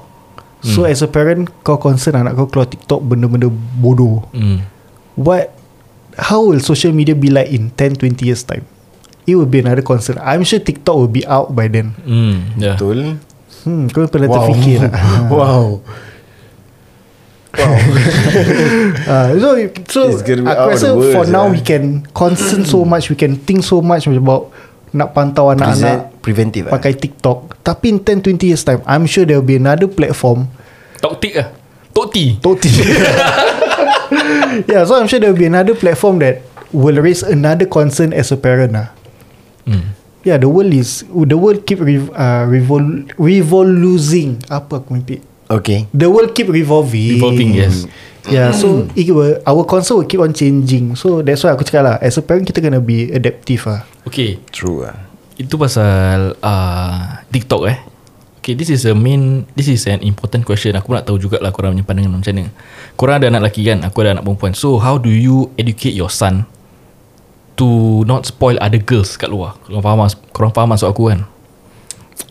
So 0.63 0.87
as 0.87 1.03
a 1.03 1.11
parent 1.11 1.51
kau 1.67 1.75
concern 1.75 2.15
anak 2.15 2.39
kau 2.39 2.47
keluar 2.47 2.71
TikTok 2.71 3.03
benda-benda 3.03 3.51
bodoh. 3.83 4.23
Hmm. 4.31 4.63
What 5.19 5.51
how 6.15 6.47
will 6.47 6.63
social 6.63 6.95
media 6.95 7.11
be 7.11 7.27
like 7.27 7.51
in 7.51 7.75
10 7.75 7.99
20 7.99 8.23
years 8.23 8.47
time? 8.47 8.63
It 9.27 9.35
will 9.35 9.47
be 9.47 9.59
another 9.59 9.83
concern. 9.83 10.23
I'm 10.23 10.47
sure 10.47 10.63
TikTok 10.63 10.95
will 10.95 11.11
be 11.11 11.27
out 11.27 11.51
by 11.51 11.67
then. 11.67 11.91
Hmm. 12.07 12.55
Yeah. 12.55 12.79
Betul 12.79 13.19
Hmm, 13.63 13.87
kau 13.91 14.03
pernah 14.11 14.27
Wow. 14.27 14.35
terfikir 14.47 14.77
tak? 14.87 14.91
Wow 15.31 15.83
Wow 17.53 17.75
Uh, 19.03 19.29
so 19.43 19.49
so 19.85 19.99
It's 20.09 20.25
gonna 20.25 20.41
be 20.41 20.49
aku 20.49 20.69
rasa 20.73 20.89
for 21.13 21.25
now 21.29 21.45
yeah. 21.47 21.53
we 21.53 21.61
can 21.61 22.01
concern 22.15 22.65
so 22.65 22.81
much, 22.81 23.13
we 23.13 23.17
can 23.19 23.37
think 23.37 23.61
so 23.61 23.83
much 23.83 24.09
about 24.09 24.49
nak 24.93 25.13
pantau 25.13 25.49
anak-anak 25.49 26.13
Preventive 26.21 26.69
lah 26.69 26.77
pakai 26.77 26.97
TikTok. 26.97 27.61
Tapi 27.61 27.93
in 27.93 27.97
10 28.01 28.25
20 28.25 28.49
years 28.49 28.63
time, 28.65 28.81
I'm 28.89 29.05
sure 29.05 29.27
there 29.27 29.37
will 29.37 29.45
be 29.45 29.59
another 29.59 29.89
platform 29.89 30.49
Tok 31.03 31.19
tik 31.19 31.35
lah. 31.35 31.51
Tok 31.91 32.15
T. 32.15 32.39
Toti. 32.39 32.71
yeah, 34.71 34.81
so 34.87 34.95
I'm 34.95 35.05
sure 35.11 35.19
there 35.19 35.29
will 35.29 35.37
be 35.37 35.51
another 35.51 35.75
platform 35.75 36.23
that 36.23 36.41
will 36.71 36.95
raise 36.97 37.21
another 37.21 37.67
concern 37.67 38.15
as 38.15 38.31
a 38.31 38.39
parent 38.39 38.73
lah. 38.73 38.89
Hmm. 39.67 39.93
Yeah, 40.23 40.39
the 40.39 40.47
world 40.47 40.71
is 40.71 41.03
the 41.03 41.35
world 41.35 41.67
keep 41.67 41.83
rev, 41.83 42.07
uh, 42.15 42.47
revol 42.47 43.03
revoluting. 43.19 44.39
Apa 44.47 44.79
aku 44.79 44.95
mimpi? 44.95 45.19
Okay. 45.51 45.85
The 45.91 46.07
world 46.07 46.31
keep 46.31 46.47
revolving. 46.47 47.19
Revolving, 47.19 47.51
yes. 47.53 47.85
Yeah 48.29 48.55
so 48.55 48.87
it 48.95 49.11
will, 49.11 49.35
Our 49.43 49.67
concern 49.67 49.99
will 49.99 50.07
keep 50.07 50.23
on 50.23 50.31
changing. 50.31 50.95
So 50.95 51.19
that's 51.19 51.43
why 51.43 51.51
aku 51.51 51.67
cakap 51.67 51.83
lah 51.83 51.95
As 51.99 52.15
a 52.15 52.23
parent 52.23 52.47
kita 52.47 52.63
kena 52.63 52.79
be 52.79 53.11
adaptive 53.11 53.67
lah. 53.67 53.83
Okay. 54.07 54.39
True 54.51 54.87
lah. 54.87 54.95
Itu 55.35 55.59
pasal 55.59 56.37
uh, 56.39 57.19
TikTok 57.33 57.63
eh. 57.67 57.77
Okay 58.39 58.55
this 58.55 58.71
is 58.71 58.83
a 58.87 58.95
main 58.95 59.43
This 59.55 59.67
is 59.67 59.83
an 59.91 59.99
important 60.03 60.47
question. 60.47 60.75
Aku 60.79 60.95
nak 60.95 61.03
tahu 61.03 61.19
jugalah 61.19 61.51
Korang 61.51 61.75
punya 61.75 61.83
pandangan 61.83 62.15
macam 62.15 62.31
mana. 62.31 62.51
Korang 62.95 63.15
ada 63.19 63.27
anak 63.27 63.41
lelaki 63.49 63.61
kan? 63.67 63.83
Aku 63.83 63.97
ada 64.03 64.15
anak 64.15 64.23
perempuan. 64.23 64.55
So 64.55 64.79
how 64.79 64.95
do 64.95 65.11
you 65.11 65.51
educate 65.59 65.95
your 65.95 66.11
son 66.11 66.47
To 67.59 68.01
not 68.09 68.25
spoil 68.25 68.57
other 68.63 68.81
girls 68.81 69.13
kat 69.19 69.29
luar? 69.29 69.59
Korang 69.67 69.83
faham, 69.83 69.99
mas- 69.99 70.19
korang 70.31 70.53
faham 70.55 70.71
maksud 70.73 70.87
aku 70.89 71.11
kan? 71.11 71.27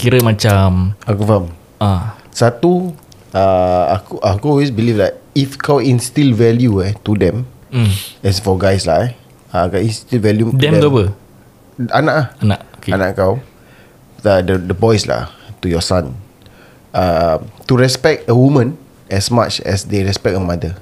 Kira 0.01 0.19
macam 0.25 0.97
Aku 1.05 1.23
faham. 1.29 1.53
Ah 1.77 2.22
Satu 2.33 2.97
uh, 3.37 3.85
Aku 4.01 4.19
aku 4.25 4.45
always 4.57 4.73
believe 4.73 4.97
that 4.99 5.21
If 5.37 5.61
kau 5.61 5.79
instill 5.79 6.33
value 6.33 6.81
eh 6.81 6.97
To 7.05 7.13
them 7.17 7.45
mm, 7.71 7.93
As 8.25 8.41
for 8.41 8.57
guys 8.57 8.89
lah 8.89 9.07
eh 9.07 9.13
uh, 9.53 9.69
Kau 9.69 9.79
instill 9.79 10.19
value 10.19 10.49
to 10.51 10.57
Them 10.57 10.81
tu 10.81 10.89
apa? 10.89 11.05
Anak 11.93 12.15
lah 12.17 12.27
Anak 12.41 12.61
okay. 12.81 12.93
Anak 12.97 13.11
kau. 13.15 13.39
The, 14.25 14.41
the, 14.43 14.55
the 14.73 14.77
boys 14.77 15.05
lah 15.05 15.31
To 15.63 15.69
your 15.69 15.85
son. 15.85 16.17
Uh, 16.97 17.39
To 17.69 17.77
respect 17.77 18.27
a 18.27 18.35
woman 18.35 18.81
As 19.13 19.29
much 19.29 19.61
as 19.69 19.85
they 19.85 20.01
respect 20.01 20.33
a 20.33 20.41
mother. 20.41 20.73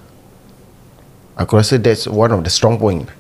Aku 1.35 1.59
rasa 1.59 1.83
that's 1.83 2.07
one 2.07 2.31
of 2.31 2.47
the 2.47 2.53
strong 2.53 2.79
point. 2.79 3.11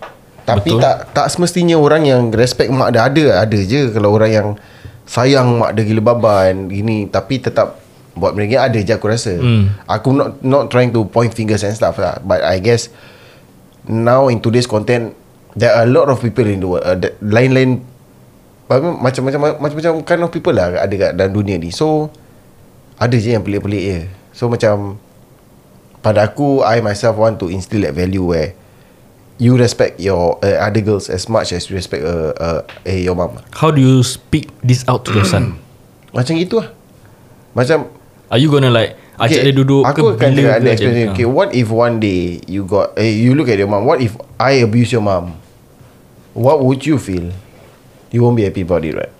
Tapi 0.46 0.70
Betul. 0.70 0.86
tak 0.86 0.96
tak 1.10 1.26
semestinya 1.34 1.74
orang 1.74 2.06
yang 2.06 2.30
respect 2.30 2.70
mak 2.70 2.94
dia 2.94 3.10
ada 3.10 3.24
Ada 3.42 3.58
je. 3.64 3.90
Kalau 3.90 4.14
orang 4.14 4.30
yang 4.30 4.48
Sayang 5.10 5.58
mak 5.58 5.74
dia 5.74 5.82
gila 5.82 6.14
baban 6.14 6.70
Gini 6.70 7.10
Tapi 7.10 7.42
tetap 7.42 7.82
Buat 8.20 8.36
mereka 8.36 8.68
ada 8.68 8.76
je 8.76 8.92
aku 8.92 9.08
rasa. 9.08 9.40
Hmm. 9.40 9.72
Aku 9.88 10.12
not 10.12 10.44
not 10.44 10.68
trying 10.68 10.92
to 10.92 11.08
point 11.08 11.32
fingers 11.32 11.64
and 11.64 11.72
stuff 11.72 11.96
lah. 11.96 12.20
But 12.20 12.44
I 12.44 12.60
guess 12.60 12.92
Now 13.88 14.28
in 14.28 14.44
today's 14.44 14.68
content 14.68 15.16
There 15.56 15.72
are 15.72 15.88
a 15.88 15.90
lot 15.90 16.12
of 16.12 16.20
people 16.20 16.44
in 16.44 16.60
the 16.60 16.68
world 16.68 16.84
uh, 16.84 17.00
Lain-lain 17.24 17.80
Macam-macam 18.68 19.58
Macam-macam 19.58 19.92
kind 20.04 20.20
of 20.20 20.30
people 20.30 20.52
lah 20.52 20.76
Ada 20.84 20.94
kat 20.94 21.10
dalam 21.16 21.32
dunia 21.32 21.56
ni. 21.56 21.72
So 21.72 22.12
Ada 23.00 23.16
je 23.16 23.32
yang 23.32 23.40
pelik-pelik 23.40 23.82
je. 23.82 23.98
So 24.36 24.52
macam 24.52 25.00
Pada 26.04 26.28
aku 26.28 26.60
I 26.60 26.84
myself 26.84 27.16
want 27.16 27.40
to 27.40 27.48
instill 27.48 27.88
that 27.88 27.96
value 27.96 28.28
where 28.28 28.52
You 29.40 29.56
respect 29.56 29.96
your 29.96 30.36
uh, 30.44 30.60
other 30.60 30.84
girls 30.84 31.08
As 31.08 31.24
much 31.24 31.56
as 31.56 31.72
you 31.72 31.80
respect 31.80 32.04
uh, 32.04 32.36
uh, 32.36 32.60
eh, 32.84 33.00
your 33.08 33.16
mom 33.16 33.40
How 33.56 33.72
do 33.72 33.80
you 33.80 34.04
speak 34.04 34.52
this 34.60 34.84
out 34.84 35.08
to 35.08 35.16
your 35.16 35.24
son? 35.24 35.56
Macam 36.16 36.36
itu 36.36 36.60
lah 36.60 36.68
Macam 37.56 37.99
Are 38.30 38.38
you 38.38 38.46
gonna 38.46 38.70
like 38.70 38.94
Ajak 39.20 39.42
dia 39.42 39.52
duduk 39.52 39.84
Aku 39.84 40.16
ke 40.16 40.22
akan 40.22 40.30
bila 40.32 40.50
ada 40.56 40.68
experience 40.70 40.96
ajak- 41.02 41.12
Okay 41.12 41.26
what 41.28 41.50
if 41.52 41.68
one 41.68 42.00
day 42.00 42.40
You 42.46 42.64
got 42.64 42.96
eh, 42.96 43.10
You 43.20 43.36
look 43.36 43.50
at 43.50 43.58
your 43.58 43.68
mom 43.68 43.84
What 43.84 44.00
if 44.00 44.16
I 44.38 44.64
abuse 44.64 44.88
your 44.88 45.04
mom 45.04 45.36
What 46.32 46.62
would 46.62 46.86
you 46.86 46.96
feel? 46.96 47.34
You 48.14 48.22
won't 48.22 48.38
be 48.38 48.46
happy 48.46 48.62
about 48.62 48.80
it 48.82 48.94
right? 48.94 49.12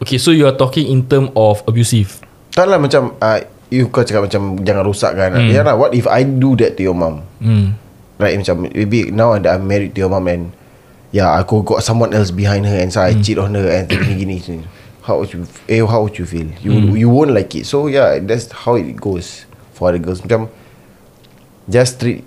Okay 0.00 0.16
so 0.16 0.32
you 0.32 0.48
are 0.48 0.56
talking 0.56 0.88
in 0.88 1.04
term 1.04 1.28
of 1.36 1.60
abusive. 1.64 2.24
Tak 2.50 2.64
lah 2.66 2.80
macam 2.80 3.14
uh, 3.16 3.38
You 3.68 3.86
kau 3.86 4.02
cakap 4.02 4.26
macam 4.26 4.58
Jangan 4.58 4.82
rosakkan 4.82 5.30
hmm. 5.36 5.52
Ya 5.52 5.62
lah 5.62 5.76
What 5.76 5.92
if 5.94 6.08
I 6.08 6.24
do 6.24 6.56
that 6.58 6.74
to 6.74 6.82
your 6.82 6.96
mom 6.96 7.22
Hmm. 7.38 7.76
Right 8.16 8.34
macam 8.34 8.66
Maybe 8.66 9.12
now 9.12 9.36
that 9.36 9.46
I'm 9.46 9.68
married 9.68 9.94
to 9.94 10.02
your 10.02 10.10
mom 10.10 10.26
And 10.26 10.50
Yeah 11.12 11.36
aku 11.36 11.62
got 11.62 11.84
someone 11.84 12.10
else 12.10 12.32
behind 12.32 12.66
her 12.66 12.74
And 12.74 12.90
so 12.90 12.98
I 12.98 13.14
cheat 13.14 13.36
on 13.36 13.54
her 13.54 13.68
And 13.68 13.86
gini-gini 13.92 14.40
How 15.10 15.18
would 15.18 15.34
you 15.34 15.42
eh, 15.66 15.82
How 15.82 16.06
would 16.06 16.14
you 16.14 16.22
feel? 16.22 16.46
You 16.62 16.94
you 16.94 17.10
won't 17.10 17.34
like 17.34 17.50
it. 17.58 17.66
So 17.66 17.90
yeah 17.90 18.22
That's 18.22 18.46
how 18.54 18.78
it 18.78 18.94
goes 18.94 19.42
For 19.74 19.90
other 19.90 19.98
girls. 19.98 20.22
Macam 20.22 20.46
Just 21.66 21.98
treat 21.98 22.22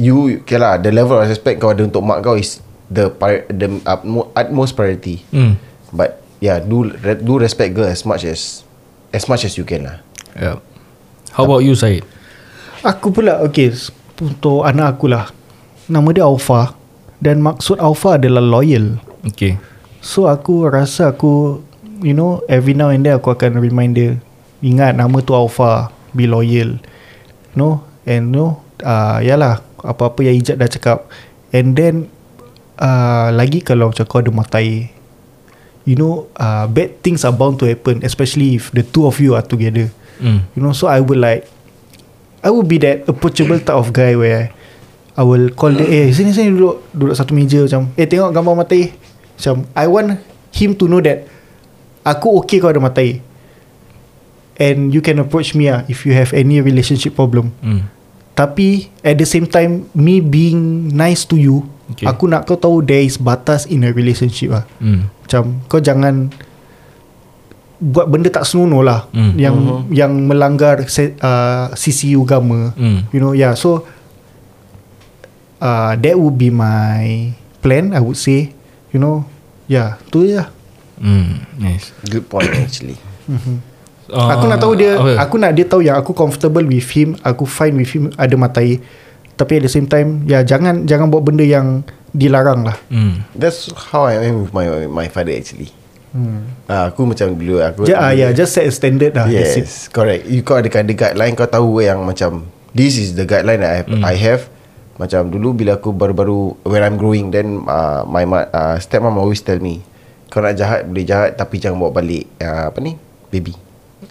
You 0.00 0.40
Okay 0.48 0.56
lah 0.56 0.80
The 0.80 0.88
level 0.88 1.20
of 1.20 1.28
respect 1.28 1.60
kau 1.60 1.76
ada 1.76 1.84
Untuk 1.84 2.00
mak 2.00 2.24
kau 2.24 2.40
is 2.40 2.64
The 2.88 3.12
pri- 3.12 3.44
the 3.52 3.68
utmo- 3.84 4.32
utmost 4.32 4.72
priority. 4.72 5.20
Hmm. 5.28 5.60
But 5.92 6.24
Yeah 6.40 6.64
do 6.64 6.88
re- 6.88 7.20
Do 7.20 7.36
respect 7.36 7.76
girl 7.76 7.92
As 7.92 8.08
much 8.08 8.24
as 8.24 8.64
As 9.12 9.28
much 9.28 9.44
as 9.44 9.60
you 9.60 9.68
can 9.68 9.84
lah. 9.84 10.00
Yeah. 10.32 10.64
How 11.36 11.44
about 11.44 11.60
you 11.60 11.76
Syed? 11.76 12.08
Aku 12.80 13.12
pula 13.12 13.44
Okay 13.44 13.68
Untuk 14.16 14.64
anak 14.64 14.96
aku 14.96 15.12
lah. 15.12 15.28
Nama 15.92 16.08
dia 16.10 16.24
Alpha 16.24 16.72
Dan 17.20 17.42
maksud 17.42 17.82
Alpha 17.82 18.14
adalah 18.16 18.40
loyal. 18.40 19.02
Okay. 19.26 19.58
So 19.98 20.30
aku 20.30 20.70
rasa 20.70 21.10
aku 21.10 21.58
You 22.02 22.14
know 22.14 22.42
Every 22.46 22.74
now 22.74 22.94
and 22.94 23.02
then 23.02 23.18
aku 23.18 23.34
akan 23.34 23.58
remind 23.58 23.98
dia 23.98 24.18
Ingat 24.62 24.98
nama 24.98 25.18
tu 25.22 25.34
Alpha 25.34 25.90
Be 26.14 26.26
loyal. 26.30 26.78
You 27.52 27.56
know 27.58 27.72
And 28.06 28.30
you 28.30 28.34
know 28.34 28.48
uh, 28.82 29.18
Yalah 29.22 29.62
Apa-apa 29.82 30.26
yang 30.26 30.38
Ijat 30.38 30.58
dah 30.58 30.70
cakap. 30.70 31.06
And 31.54 31.74
then 31.74 32.10
uh, 32.78 33.30
Lagi 33.34 33.62
kalau 33.62 33.90
macam 33.90 34.04
kau 34.06 34.22
ada 34.22 34.30
matai 34.30 34.90
You 35.88 35.96
know 35.98 36.30
uh, 36.38 36.66
Bad 36.70 37.02
things 37.02 37.26
are 37.26 37.34
bound 37.34 37.58
to 37.62 37.66
happen 37.66 38.02
Especially 38.06 38.58
if 38.58 38.70
the 38.74 38.86
two 38.86 39.06
of 39.06 39.18
you 39.18 39.34
are 39.34 39.44
together. 39.44 39.90
Hmm 40.22 40.46
You 40.54 40.60
know 40.62 40.74
so 40.74 40.86
I 40.90 41.02
would 41.02 41.18
like 41.18 41.46
I 42.38 42.54
would 42.54 42.70
be 42.70 42.78
that 42.86 43.02
approachable 43.10 43.58
type 43.58 43.74
of 43.74 43.90
guy 43.90 44.14
where 44.14 44.54
I 45.18 45.26
will 45.26 45.50
call 45.50 45.74
dia 45.74 45.86
Eh 45.90 46.06
sini 46.14 46.30
sini 46.30 46.54
duduk 46.54 46.86
Duduk 46.94 47.14
satu 47.18 47.34
meja 47.34 47.66
macam 47.66 47.90
Eh 47.98 48.06
tengok 48.06 48.30
gambar 48.30 48.54
matai 48.62 48.94
Macam 49.34 49.66
I 49.74 49.86
want 49.90 50.22
him 50.54 50.78
to 50.78 50.86
know 50.86 51.02
that 51.02 51.37
Aku 52.08 52.40
okay 52.40 52.56
kau 52.58 52.72
ada 52.72 52.80
matai 52.80 53.20
And 54.56 54.90
you 54.90 55.04
can 55.04 55.20
approach 55.20 55.52
me 55.52 55.68
ah 55.68 55.84
If 55.86 56.08
you 56.08 56.16
have 56.16 56.32
any 56.32 56.58
relationship 56.64 57.14
problem. 57.14 57.52
Hmm. 57.60 57.86
Tapi 58.32 58.88
At 59.04 59.20
the 59.20 59.28
same 59.28 59.44
time 59.44 59.86
Me 59.92 60.24
being 60.24 60.88
nice 60.90 61.28
to 61.28 61.36
you 61.36 61.68
Okay. 61.88 62.04
Aku 62.04 62.28
nak 62.28 62.44
kau 62.44 62.60
tahu 62.60 62.84
There 62.84 63.00
is 63.00 63.16
batas 63.16 63.64
in 63.64 63.80
a 63.80 63.90
relationship 63.92 64.52
ah. 64.52 64.64
Hmm. 64.76 65.08
Macam 65.24 65.42
kau 65.68 65.80
jangan 65.80 66.28
buat 67.78 68.10
benda 68.10 68.26
tak 68.26 68.42
senonoh 68.42 68.82
lah 68.82 69.06
Hmm. 69.14 69.38
yang 69.38 69.56
yang 69.94 70.12
melanggar 70.26 70.82
se, 70.90 71.14
uh, 71.22 71.70
sisi 71.78 72.12
agama. 72.18 72.74
Hmm. 72.74 73.06
You 73.14 73.22
know 73.22 73.32
yeah 73.32 73.54
so 73.54 73.86
uh, 75.62 75.94
that 75.94 76.14
would 76.18 76.34
be 76.36 76.50
my 76.50 77.32
plan 77.62 77.94
I 77.94 78.02
would 78.02 78.18
say. 78.18 78.50
You 78.90 78.98
know 78.98 79.24
yeah 79.70 79.96
tu 80.10 80.26
je 80.26 80.42
lah 80.42 80.50
Hmm 80.98 81.42
Nice 81.56 81.90
Good 82.04 82.26
point 82.26 82.50
actually 82.50 82.98
uh, 84.10 84.28
aku 84.32 84.44
nak 84.46 84.58
tahu 84.58 84.74
dia 84.74 84.96
apa? 84.96 85.12
aku 85.20 85.34
nak 85.36 85.52
dia 85.52 85.64
tahu 85.64 85.82
yang 85.82 85.96
aku 85.96 86.12
comfortable 86.12 86.64
with 86.64 86.88
him 86.90 87.14
aku 87.20 87.44
fine 87.44 87.74
with 87.74 87.90
him 87.90 88.10
ada 88.14 88.34
matai 88.34 88.82
tapi 89.34 89.58
at 89.58 89.62
the 89.62 89.72
same 89.72 89.86
time 89.86 90.26
ya 90.26 90.42
jangan 90.42 90.82
jangan 90.84 91.06
buat 91.08 91.22
benda 91.22 91.42
yang 91.42 91.86
dilarang 92.10 92.66
lah 92.66 92.76
Hmm 92.88 93.22
That's 93.32 93.68
how 93.70 94.08
I 94.08 94.18
am 94.24 94.42
with 94.42 94.52
my 94.52 94.66
my 94.88 95.06
father 95.06 95.30
actually 95.30 95.70
hmm. 96.10 96.66
Ah, 96.66 96.88
aku 96.88 97.04
macam 97.04 97.32
dulu 97.32 97.60
aku 97.60 97.86
ja, 97.86 98.00
ah, 98.00 98.12
yeah, 98.12 98.32
just 98.32 98.52
set 98.52 98.64
a 98.64 98.72
standard 98.72 99.14
lah 99.14 99.24
that's 99.24 99.56
it. 99.56 99.64
Yes, 99.64 99.88
correct. 99.88 100.24
You 100.26 100.40
kau 100.40 100.56
ada 100.56 100.68
ada 100.68 100.88
guideline 100.88 101.32
kau 101.32 101.46
tahu 101.46 101.80
yang 101.80 102.00
macam 102.02 102.44
this 102.72 102.96
is 102.96 103.12
the 103.12 103.24
guideline 103.24 103.60
that 103.60 103.70
I 103.70 103.76
have, 103.78 103.88
Hmm. 103.88 104.04
I 104.04 104.16
have. 104.18 104.42
Macam 104.96 105.30
dulu 105.30 105.54
bila 105.54 105.78
aku 105.78 105.94
baru-baru 105.94 106.58
when 106.64 106.82
I'm 106.82 106.96
growing 106.96 107.30
then 107.30 107.62
uh, 107.64 108.02
my 108.02 108.26
ma- 108.26 108.50
uh, 108.50 108.76
stepmom 108.76 109.14
always 109.14 109.38
tell 109.40 109.56
me 109.56 109.80
kau 110.28 110.38
nak 110.38 110.54
jahat 110.54 110.84
boleh 110.84 111.04
jahat 111.04 111.34
tapi 111.34 111.56
jangan 111.56 111.76
bawa 111.78 111.92
balik 111.94 112.28
uh, 112.38 112.68
apa 112.68 112.78
ni 112.78 112.94
baby. 113.28 113.52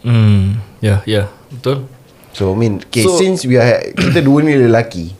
Hmm 0.01 0.59
Ya 0.77 0.85
yeah, 0.85 0.99
ya 0.99 1.13
yeah. 1.13 1.25
Betul 1.49 1.87
So 2.31 2.51
I 2.51 2.55
mean 2.55 2.83
okay, 2.83 3.01
So- 3.01 3.17
since 3.17 3.41
we 3.43 3.55
are 3.55 3.81
kita 3.93 4.21
dua 4.21 4.41
ni 4.41 4.53
lelaki 4.53 5.15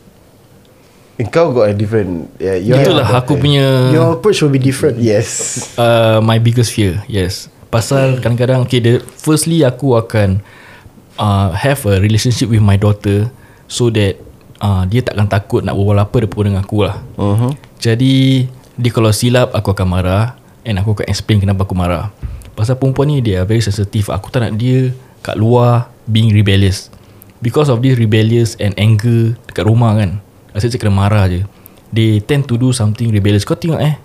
kau 1.34 1.50
got 1.50 1.66
a 1.66 1.74
different 1.74 2.30
yeah, 2.38 2.54
you 2.54 2.78
Itulah 2.78 3.02
a 3.02 3.18
aku 3.18 3.34
better- 3.34 3.42
punya 3.42 3.66
your 3.90 4.14
approach 4.14 4.38
will 4.38 4.54
be 4.54 4.62
different 4.62 5.02
Yes. 5.02 5.58
uh, 5.74 6.22
my 6.22 6.38
biggest 6.38 6.70
fear 6.70 7.02
yes 7.10 7.50
pasal 7.74 8.22
kadang-kadang 8.22 8.62
okay 8.62 8.78
the, 8.78 9.02
firstly 9.18 9.66
aku 9.66 9.98
akan 9.98 10.38
uh, 11.18 11.50
have 11.52 11.82
a 11.84 11.98
relationship 11.98 12.46
with 12.46 12.62
my 12.62 12.78
daughter 12.78 13.26
so 13.66 13.90
that 13.90 14.14
uh, 14.62 14.86
dia 14.86 15.02
takkan 15.02 15.26
takut 15.26 15.66
nak 15.66 15.74
berbual 15.74 15.98
apa 15.98 16.22
depan 16.22 16.54
dengan 16.54 16.62
aku 16.62 16.86
lah 16.86 17.02
Uh-huh. 17.18 17.50
jadi 17.82 18.46
dia 18.78 18.90
kalau 18.94 19.10
silap 19.10 19.50
aku 19.50 19.74
akan 19.74 19.90
marah 19.90 20.37
and 20.68 20.76
aku 20.76 20.92
akan 20.92 21.08
explain 21.08 21.40
kenapa 21.40 21.64
aku 21.64 21.72
marah. 21.72 22.12
Pasal 22.52 22.76
perempuan 22.76 23.08
ni 23.08 23.24
dia 23.24 23.48
very 23.48 23.64
sensitive. 23.64 24.12
Aku 24.12 24.28
tak 24.28 24.44
nak 24.44 24.60
dia 24.60 24.92
kat 25.24 25.40
luar 25.40 25.88
being 26.04 26.28
rebellious. 26.36 26.92
Because 27.40 27.72
of 27.72 27.80
this 27.80 27.96
rebellious 27.96 28.54
and 28.60 28.76
anger 28.76 29.32
dekat 29.48 29.64
rumah 29.64 29.96
kan 29.96 30.20
rasa 30.52 30.68
macam 30.68 30.80
kena 30.84 30.92
marah 30.92 31.24
je. 31.32 31.40
They 31.88 32.20
tend 32.20 32.44
to 32.52 32.60
do 32.60 32.76
something 32.76 33.08
rebellious. 33.08 33.48
Kau 33.48 33.56
tengok 33.56 33.80
eh 33.80 33.96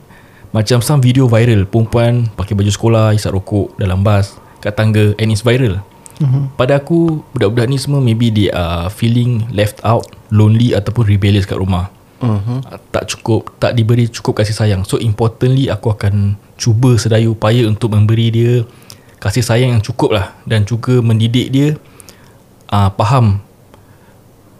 macam 0.56 0.80
some 0.80 1.04
video 1.04 1.28
viral. 1.28 1.67
Perempuan 1.67 2.32
pakai 2.39 2.56
baju 2.56 2.71
sekolah 2.71 3.12
isap 3.12 3.36
rokok 3.36 3.76
dalam 3.76 3.99
bas 4.06 4.39
kat 4.63 4.80
tangga 4.80 5.12
and 5.19 5.36
it's 5.36 5.43
viral. 5.43 5.84
Mm-hmm. 6.21 6.54
pada 6.54 6.78
aku 6.78 7.26
budak-budak 7.34 7.65
ni 7.73 7.82
semua 7.82 7.97
maybe 7.97 8.30
they 8.30 8.54
are 8.54 8.86
feeling 8.93 9.49
left 9.49 9.82
out 9.82 10.06
lonely 10.30 10.78
ataupun 10.78 11.10
rebellious 11.10 11.49
kat 11.49 11.58
rumah 11.58 11.89
uh-huh. 12.23 12.59
tak 12.95 13.12
cukup 13.12 13.51
tak 13.59 13.75
diberi 13.75 14.07
cukup 14.07 14.39
kasih 14.39 14.55
sayang 14.55 14.81
so 14.88 14.95
importantly 14.97 15.67
aku 15.67 15.91
akan 15.91 16.39
cuba 16.55 16.95
sedaya 16.95 17.27
upaya 17.27 17.67
untuk 17.67 17.91
memberi 17.91 18.31
dia 18.31 18.53
kasih 19.19 19.43
sayang 19.43 19.79
yang 19.79 19.83
cukup 19.83 20.15
lah 20.15 20.36
dan 20.47 20.63
juga 20.63 21.03
mendidik 21.03 21.51
dia 21.51 21.75
uh, 22.73 22.89
faham 22.95 23.43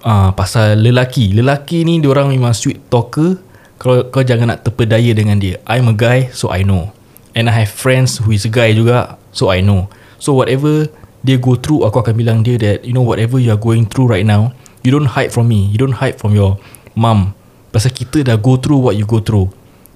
uh, 0.04 0.30
pasal 0.36 0.78
lelaki. 0.78 1.34
Lelaki 1.34 1.88
ni 1.88 2.04
orang 2.06 2.30
memang 2.30 2.54
sweet 2.54 2.80
talker. 2.92 3.40
Kalau 3.82 4.08
kau 4.08 4.24
jangan 4.24 4.56
nak 4.56 4.64
terpedaya 4.64 5.12
dengan 5.12 5.42
dia. 5.42 5.60
I'm 5.68 5.92
a 5.92 5.96
guy 5.96 6.32
so 6.32 6.54
I 6.54 6.64
know. 6.64 6.96
And 7.34 7.50
I 7.50 7.66
have 7.66 7.74
friends 7.74 8.22
who 8.22 8.32
is 8.32 8.46
a 8.48 8.52
guy 8.54 8.72
juga 8.72 9.18
so 9.36 9.50
I 9.50 9.60
know. 9.60 9.90
So 10.22 10.38
whatever 10.38 10.88
dia 11.24 11.40
go 11.40 11.60
through 11.60 11.84
aku 11.84 12.00
akan 12.00 12.16
bilang 12.16 12.40
dia 12.48 12.56
that 12.62 12.88
you 12.88 12.96
know 12.96 13.04
whatever 13.04 13.40
you 13.40 13.52
are 13.52 13.60
going 13.60 13.90
through 13.90 14.08
right 14.08 14.24
now, 14.24 14.56
you 14.86 14.94
don't 14.94 15.10
hide 15.10 15.36
from 15.36 15.52
me. 15.52 15.68
You 15.68 15.82
don't 15.82 16.00
hide 16.00 16.16
from 16.16 16.32
your 16.32 16.56
mom. 16.96 17.36
Pasal 17.74 17.90
kita 17.90 18.22
dah 18.22 18.38
go 18.38 18.62
through 18.62 18.86
what 18.86 18.94
you 18.94 19.10
go 19.10 19.18
through. 19.18 19.50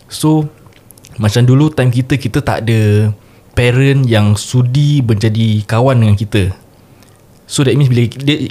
So 0.10 0.50
macam 1.22 1.46
dulu 1.46 1.70
time 1.70 1.94
kita 1.94 2.18
kita 2.18 2.42
tak 2.42 2.66
ada 2.66 3.14
parent 3.54 4.10
yang 4.10 4.34
sudi 4.34 5.06
menjadi 5.06 5.62
kawan 5.70 6.02
dengan 6.02 6.18
kita. 6.18 6.50
So 7.48 7.64
that 7.64 7.80
means 7.80 7.88
bila 7.88 8.10
dia, 8.12 8.50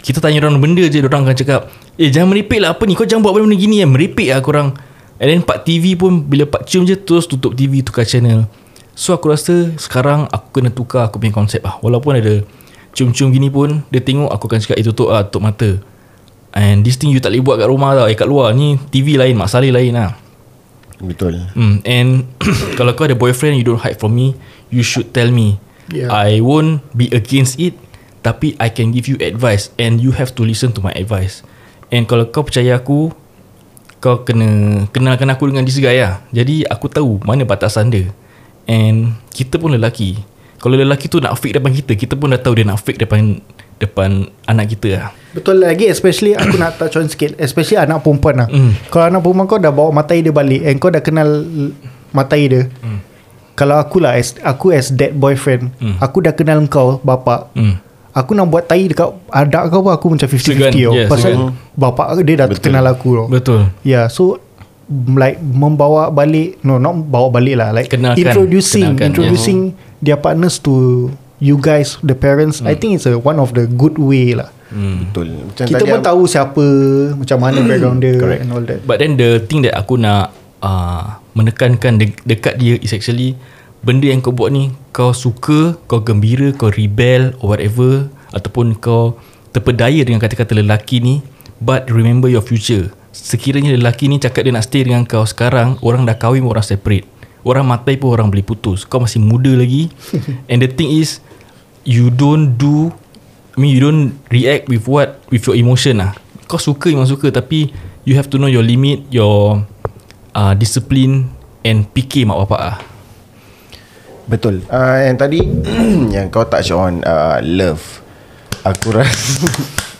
kita 0.00 0.24
tanya 0.24 0.40
orang 0.40 0.56
benda 0.62 0.80
je 0.88 1.04
orang 1.04 1.28
akan 1.28 1.36
cakap 1.36 1.68
Eh 2.00 2.08
jangan 2.08 2.32
meripik 2.32 2.64
lah. 2.64 2.72
Apa 2.72 2.88
ni? 2.88 2.96
Kau 2.96 3.04
jangan 3.04 3.20
buat 3.20 3.36
benda-benda 3.36 3.60
gini 3.60 3.84
ya 3.84 3.86
Meripik 3.86 4.32
lah 4.32 4.40
korang. 4.40 4.72
And 5.20 5.28
then 5.28 5.40
Pak 5.44 5.68
TV 5.68 5.98
pun 6.00 6.24
Bila 6.24 6.48
Pak 6.48 6.64
cium 6.64 6.88
je 6.88 6.96
Terus 6.96 7.28
tutup 7.28 7.52
TV 7.52 7.84
Tukar 7.84 8.08
channel. 8.08 8.48
So 8.96 9.12
aku 9.12 9.28
rasa 9.28 9.76
Sekarang 9.76 10.32
aku 10.32 10.48
kena 10.62 10.72
tukar 10.72 11.12
Aku 11.12 11.20
punya 11.20 11.34
konsep 11.34 11.60
lah. 11.60 11.76
Walaupun 11.84 12.16
ada 12.16 12.40
Cium-cium 12.96 13.36
gini 13.36 13.52
pun 13.52 13.84
Dia 13.92 14.00
tengok 14.00 14.32
aku 14.32 14.48
akan 14.48 14.58
cakap 14.64 14.80
Eh 14.80 14.86
tutup 14.88 15.12
lah 15.12 15.28
Tutup 15.28 15.44
mata 15.44 15.76
And 16.56 16.80
this 16.80 16.96
thing 16.96 17.12
you 17.12 17.20
tak 17.20 17.36
boleh 17.36 17.44
buat 17.44 17.56
kat 17.60 17.68
rumah 17.68 17.92
tau 17.92 18.08
Eh 18.08 18.16
kat 18.16 18.24
luar 18.24 18.56
Ni 18.56 18.80
TV 18.88 19.20
lain 19.20 19.36
Mak 19.36 19.52
Saleh 19.52 19.68
lain 19.68 19.92
lah 19.92 20.16
Betul 20.98 21.46
Hmm, 21.54 21.78
and 21.86 22.26
kalau 22.78 22.90
kau 22.98 23.06
ada 23.06 23.14
boyfriend, 23.14 23.54
you 23.54 23.66
don't 23.66 23.78
hide 23.78 23.98
from 24.02 24.18
me. 24.18 24.34
You 24.68 24.82
should 24.82 25.14
tell 25.14 25.30
me. 25.30 25.62
Yeah. 25.88 26.10
I 26.10 26.42
won't 26.42 26.82
be 26.92 27.08
against 27.14 27.56
it, 27.62 27.78
tapi 28.20 28.58
I 28.58 28.68
can 28.68 28.90
give 28.90 29.06
you 29.06 29.16
advice 29.22 29.70
and 29.78 30.02
you 30.02 30.12
have 30.12 30.34
to 30.36 30.42
listen 30.42 30.74
to 30.76 30.80
my 30.82 30.92
advice. 30.98 31.46
And 31.88 32.04
kalau 32.04 32.28
kau 32.28 32.44
percaya 32.44 32.76
aku, 32.76 33.14
kau 34.02 34.26
kena 34.26 34.84
kenalkan 34.90 35.30
aku 35.32 35.48
dengan 35.48 35.64
this 35.64 35.78
guy 35.80 36.02
lah. 36.02 36.20
Jadi 36.34 36.66
aku 36.66 36.90
tahu 36.90 37.22
mana 37.22 37.46
batasan 37.46 37.88
dia. 37.94 38.10
And 38.68 39.16
kita 39.32 39.56
pun 39.56 39.72
lelaki. 39.72 40.20
Kalau 40.58 40.74
lelaki 40.74 41.06
tu 41.06 41.22
nak 41.22 41.38
fake 41.38 41.62
depan 41.62 41.72
kita, 41.72 41.92
kita 41.94 42.14
pun 42.18 42.34
dah 42.34 42.42
tahu 42.42 42.58
dia 42.58 42.66
nak 42.66 42.82
fake 42.82 43.06
depan 43.06 43.38
depan 43.78 44.26
anak 44.50 44.74
kita 44.74 44.88
lah. 44.98 45.08
Betul 45.30 45.60
lagi 45.60 45.84
Especially 45.84 46.32
aku 46.32 46.56
nak 46.56 46.76
touch 46.76 46.96
on 46.96 47.04
sikit 47.04 47.36
Especially 47.36 47.76
anak 47.76 48.00
perempuan 48.00 48.40
lah 48.40 48.48
Mm. 48.48 48.72
Kalau 48.88 49.04
anak 49.06 49.20
perempuan 49.20 49.46
kau 49.46 49.56
dah 49.56 49.68
bawa 49.68 49.90
matai 49.92 50.20
dia 50.20 50.30
balik 50.30 50.62
And 50.62 50.76
kau 50.76 50.88
dah 50.88 50.98
kenal 50.98 51.44
Matai 52.10 52.42
dia 52.46 52.62
Mm. 52.80 52.98
Kalau 53.52 53.76
aku 53.76 53.98
lah 53.98 54.14
as, 54.14 54.32
Aku 54.40 54.70
as 54.70 54.88
that 54.92 55.12
boyfriend 55.12 55.68
Mm. 55.76 55.96
Aku 55.98 56.20
dah 56.20 56.32
kenal 56.32 56.64
kau 56.64 56.96
Bapak 56.98 57.52
Hmm. 57.52 57.76
Aku 58.10 58.32
nak 58.32 58.48
buat 58.48 58.64
tai 58.64 58.84
dekat 58.84 59.04
Adak 59.28 59.68
kau 59.68 59.80
pun 59.80 59.92
Aku 59.92 60.06
macam 60.08 60.24
50-50 60.24 60.40
Segan, 60.40 60.72
tau 60.72 60.92
yeah, 60.92 61.06
Pasal 61.06 61.30
segan. 61.34 61.52
Bapak 61.74 62.06
dia 62.20 62.34
dah 62.34 62.46
Betul. 62.46 62.64
kenal 62.64 62.84
aku 62.86 63.08
tau 63.14 63.26
Betul. 63.28 63.60
Yeah 63.82 64.08
so 64.08 64.40
Like 64.88 65.36
Membawa 65.38 66.08
balik 66.08 66.56
No 66.62 66.80
not 66.80 66.96
bawa 67.04 67.28
balik 67.30 67.54
lah 67.54 67.70
Like 67.70 67.92
Kenalkan. 67.92 68.16
Introducing 68.18 68.96
Kenalkan, 68.96 69.06
Introducing 69.06 69.58
Their 70.00 70.16
partners 70.16 70.56
to 70.58 71.08
You 71.38 71.54
guys 71.54 72.00
The 72.00 72.16
parents 72.16 72.58
I 72.60 72.72
think 72.72 72.96
it's 72.96 73.04
a 73.04 73.14
One 73.14 73.36
of 73.36 73.52
the 73.52 73.68
good 73.68 73.94
way 73.94 74.32
lah 74.32 74.48
Hmm. 74.68 75.08
Betul 75.08 75.48
Macam 75.48 75.64
kita 75.64 75.80
tadi 75.80 75.88
pun 75.88 76.00
Ab- 76.00 76.08
tahu 76.12 76.22
siapa 76.28 76.66
Macam 77.16 77.38
mana 77.40 77.58
background 77.64 77.98
dia 78.04 78.20
Correct. 78.20 78.40
And 78.44 78.52
all 78.52 78.64
that 78.68 78.80
But 78.84 79.00
then 79.00 79.16
the 79.16 79.40
thing 79.48 79.64
that 79.64 79.72
aku 79.72 79.96
nak 79.96 80.36
uh, 80.60 81.18
menekankan 81.32 81.96
de- 81.96 82.20
dekat 82.26 82.60
dia 82.60 82.76
is 82.76 82.92
actually 82.92 83.38
benda 83.82 84.10
yang 84.10 84.18
kau 84.18 84.34
buat 84.34 84.50
ni 84.50 84.74
kau 84.90 85.14
suka, 85.14 85.78
kau 85.86 86.02
gembira, 86.02 86.50
kau 86.50 86.68
rebel 86.68 87.32
or 87.38 87.54
whatever 87.54 88.10
ataupun 88.34 88.74
kau 88.76 89.16
terpedaya 89.54 90.02
dengan 90.02 90.18
kata-kata 90.18 90.58
lelaki 90.58 90.98
ni 90.98 91.22
but 91.62 91.86
remember 91.90 92.26
your 92.26 92.42
future. 92.42 92.90
Sekiranya 93.14 93.74
lelaki 93.74 94.06
ni 94.06 94.18
cakap 94.18 94.46
dia 94.46 94.54
nak 94.54 94.66
stay 94.66 94.86
dengan 94.86 95.06
kau 95.06 95.24
sekarang, 95.26 95.78
orang 95.82 96.06
dah 96.06 96.18
kahwin 96.18 96.46
orang 96.46 96.62
separate. 96.62 97.06
Orang 97.46 97.70
matai 97.70 97.96
pun 97.96 98.12
orang 98.12 98.28
boleh 98.28 98.44
putus. 98.44 98.84
Kau 98.84 99.00
masih 99.00 99.22
muda 99.22 99.54
lagi. 99.54 99.88
And 100.50 100.60
the 100.60 100.68
thing 100.68 100.90
is 100.92 101.22
you 101.86 102.10
don't 102.12 102.58
do 102.60 102.92
I 103.58 103.60
mean 103.60 103.74
you 103.74 103.82
don't 103.82 104.14
react 104.30 104.70
with 104.70 104.86
what 104.86 105.18
with 105.34 105.42
your 105.50 105.58
emotion 105.58 105.98
lah. 105.98 106.14
Kau 106.46 106.62
suka 106.62 106.94
memang 106.94 107.10
suka 107.10 107.34
tapi 107.34 107.74
you 108.06 108.14
have 108.14 108.30
to 108.30 108.38
know 108.38 108.46
your 108.46 108.62
limit, 108.62 109.02
your 109.10 109.66
uh, 110.30 110.54
discipline 110.54 111.26
and 111.66 111.90
fikir 111.90 112.22
mak 112.22 112.38
bapak 112.46 112.62
lah. 112.62 112.78
Betul 114.28 114.60
uh, 114.68 115.00
Yang 115.08 115.16
tadi 115.24 115.40
Yang 116.14 116.26
kau 116.28 116.44
touch 116.44 116.68
on 116.76 117.00
uh, 117.00 117.40
Love 117.40 118.04
Aku 118.60 118.92
rasa 118.92 119.48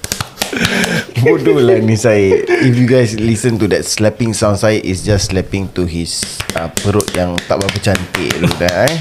Bodoh 1.25 1.57
lah 1.64 1.81
ni 1.81 1.97
saya 1.97 2.44
If 2.44 2.77
you 2.77 2.85
guys 2.85 3.16
listen 3.16 3.57
to 3.57 3.66
that 3.73 3.88
slapping 3.88 4.37
sound 4.37 4.61
saya 4.61 4.77
Is 4.85 5.01
just 5.01 5.33
slapping 5.33 5.73
to 5.73 5.88
his 5.88 6.21
uh, 6.61 6.68
Perut 6.68 7.09
yang 7.16 7.40
tak 7.49 7.57
berapa 7.57 7.81
cantik 7.81 8.29
tu 8.37 8.49
dah 8.61 8.85
eh 8.85 8.97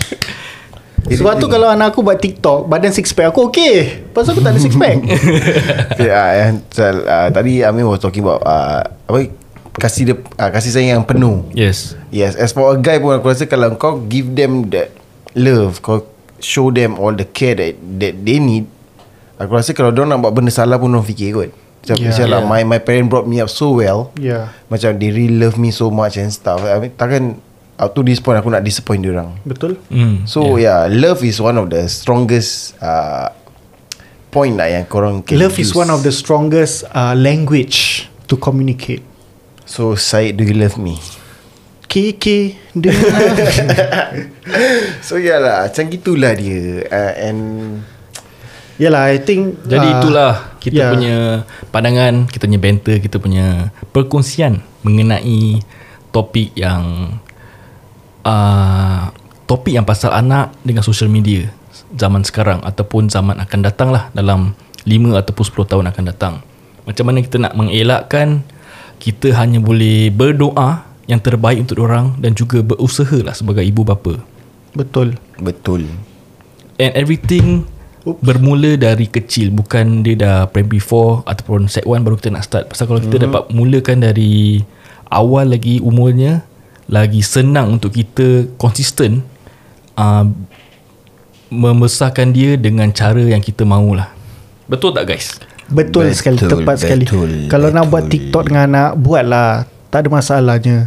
Sebab 1.07 1.39
tu 1.39 1.47
kalau 1.47 1.71
anak 1.71 1.95
aku 1.95 2.03
buat 2.03 2.19
TikTok 2.19 2.67
Badan 2.67 2.91
six 2.91 3.15
pack 3.15 3.31
Aku 3.31 3.47
okay 3.47 4.03
Pasal 4.11 4.35
aku 4.35 4.43
tak 4.43 4.51
ada 4.55 4.59
six 4.59 4.75
pack. 4.75 4.99
Uh, 5.97 6.31
yang, 6.35 6.55
uh, 7.07 7.27
Tadi 7.31 7.63
Amin 7.63 7.87
was 7.87 8.03
talking 8.03 8.21
about 8.27 8.43
uh, 8.43 8.83
Apa 9.07 9.31
Kasih 9.79 10.03
dia 10.11 10.15
uh, 10.19 10.49
Kasih 10.51 10.73
sayang 10.73 10.99
yang 10.99 11.05
penuh. 11.07 11.47
Yes. 11.55 11.95
Yes 12.11 12.35
As 12.35 12.51
for 12.51 12.73
a 12.73 12.77
guy 12.77 12.99
pun 12.99 13.15
Aku 13.15 13.31
rasa 13.31 13.47
kalau 13.47 13.71
kau 13.79 14.03
give 14.11 14.35
them 14.35 14.67
that 14.73 14.91
Love 15.31 15.79
Kau 15.79 16.03
show 16.43 16.67
them 16.69 16.99
all 16.99 17.15
the 17.15 17.25
care 17.25 17.55
that 17.55 17.79
That 17.97 18.19
they 18.27 18.43
need 18.43 18.67
Aku 19.37 19.53
rasa 19.53 19.71
kalau 19.71 19.93
diorang 19.93 20.17
nak 20.17 20.25
buat 20.25 20.33
benda 20.33 20.49
salah 20.49 20.81
pun 20.81 20.89
Diorang 20.89 21.05
fikir 21.05 21.29
kot. 21.31 21.51
Macam 21.87 21.95
Yeah. 22.03 22.11
yeah, 22.11 22.27
lah 22.27 22.41
Yeah. 22.43 22.49
my, 22.49 22.61
my 22.67 22.79
parent 22.81 23.07
brought 23.07 23.29
me 23.29 23.37
up 23.39 23.47
so 23.47 23.77
well. 23.77 24.09
Yeah. 24.17 24.51
Macam 24.67 24.97
they 24.97 25.13
really 25.13 25.37
love 25.39 25.55
me 25.55 25.69
so 25.71 25.87
much 25.87 26.17
and 26.17 26.33
stuff. 26.33 26.59
I 26.65 26.81
mean, 26.81 26.91
Takkan 26.97 27.39
Up 27.77 27.93
to 27.93 28.01
this 28.01 28.17
point 28.17 28.41
Aku 28.41 28.49
nak 28.49 28.65
disappoint 28.65 29.05
diorang 29.05 29.37
Betul 29.45 29.77
Mm. 29.93 30.25
So 30.25 30.57
yeah. 30.57 30.89
yeah 30.89 30.89
Love 30.89 31.21
is 31.21 31.37
one 31.37 31.55
of 31.55 31.69
the 31.69 31.85
strongest 31.85 32.73
uh, 32.81 33.29
Point 34.33 34.57
lah 34.57 34.67
yang 34.67 34.89
korang 34.89 35.21
can 35.21 35.37
Love 35.37 35.55
use. 35.61 35.69
is 35.69 35.77
one 35.77 35.93
of 35.93 36.01
the 36.01 36.11
strongest 36.11 36.89
uh, 36.91 37.13
Language 37.13 38.09
To 38.27 38.35
communicate 38.35 39.05
So 39.63 39.93
Syed 39.93 40.35
do 40.35 40.43
you 40.43 40.57
love 40.57 40.75
me? 40.81 40.97
Kiki 41.87 42.59
dia 42.75 42.91
So 45.07 45.15
yeah 45.15 45.39
lah 45.39 45.71
Macam 45.71 45.87
gitulah 45.87 46.35
dia 46.35 46.83
uh, 46.89 47.13
And 47.15 47.39
Yalah 48.77 49.13
I 49.13 49.21
think 49.21 49.61
Jadi 49.65 49.87
uh, 49.87 49.95
itulah 50.01 50.33
kita 50.67 50.83
yeah. 50.83 50.91
punya 50.91 51.15
pandangan, 51.71 52.27
kita 52.27 52.43
punya 52.43 52.59
banter, 52.59 52.95
kita 52.99 53.17
punya 53.23 53.71
perkongsian 53.95 54.59
mengenai 54.83 55.63
topik 56.11 56.51
yang 56.59 57.15
uh, 58.27 59.07
topik 59.47 59.71
yang 59.71 59.87
pasal 59.87 60.11
anak 60.11 60.51
dengan 60.67 60.83
social 60.83 61.07
media 61.07 61.47
zaman 61.95 62.27
sekarang 62.27 62.59
ataupun 62.67 63.07
zaman 63.07 63.39
akan 63.39 63.59
datang 63.63 63.95
lah 63.95 64.11
dalam 64.11 64.51
5 64.83 65.23
ataupun 65.23 65.43
10 65.63 65.71
tahun 65.71 65.85
akan 65.95 66.03
datang. 66.03 66.33
Macam 66.83 67.03
mana 67.07 67.23
kita 67.23 67.39
nak 67.39 67.55
mengelakkan 67.55 68.43
kita 68.99 69.31
hanya 69.39 69.63
boleh 69.63 70.11
berdoa 70.11 70.83
yang 71.07 71.23
terbaik 71.23 71.63
untuk 71.63 71.87
orang 71.87 72.19
dan 72.19 72.35
juga 72.35 72.59
berusaha 72.59 73.23
lah 73.23 73.31
sebagai 73.31 73.63
ibu 73.63 73.87
bapa. 73.87 74.19
Betul 74.77 75.17
Betul 75.41 75.89
And 76.77 76.93
everything 76.93 77.65
Oops. 78.05 78.21
bermula 78.21 78.77
dari 78.77 79.09
kecil 79.09 79.49
Bukan 79.49 80.05
dia 80.05 80.13
dah 80.13 80.37
primary 80.45 80.77
4 80.77 81.25
Ataupun 81.25 81.65
set 81.65 81.89
1 81.89 82.05
baru 82.05 82.15
kita 82.19 82.29
nak 82.29 82.45
start 82.45 82.69
Pasal 82.69 82.85
kalau 82.85 83.01
kita 83.01 83.17
mm-hmm. 83.17 83.25
dapat 83.25 83.43
mulakan 83.57 83.97
dari 84.05 84.61
Awal 85.09 85.55
lagi 85.57 85.81
umurnya 85.81 86.45
Lagi 86.87 87.19
senang 87.19 87.75
untuk 87.75 87.91
kita 87.91 88.47
Konsisten 88.55 89.23
uh, 89.95 90.23
Membesarkan 91.47 92.35
dia 92.35 92.59
dengan 92.59 92.91
cara 92.91 93.23
yang 93.23 93.39
kita 93.39 93.63
mahulah 93.63 94.11
Betul 94.67 94.91
tak 94.91 95.07
guys? 95.07 95.39
Betul, 95.67 96.11
Betul, 96.11 96.15
sekali 96.15 96.37
Tepat 96.39 96.75
sekali. 96.79 97.03
betul, 97.07 97.29
Kalau 97.47 97.67
nak 97.71 97.87
betul. 97.87 97.91
buat 97.91 98.03
TikTok 98.07 98.43
dengan 98.47 98.63
anak 98.67 98.89
Buatlah. 98.99 99.51
Tak 99.87 99.99
ada 100.03 100.09
masalahnya. 100.11 100.77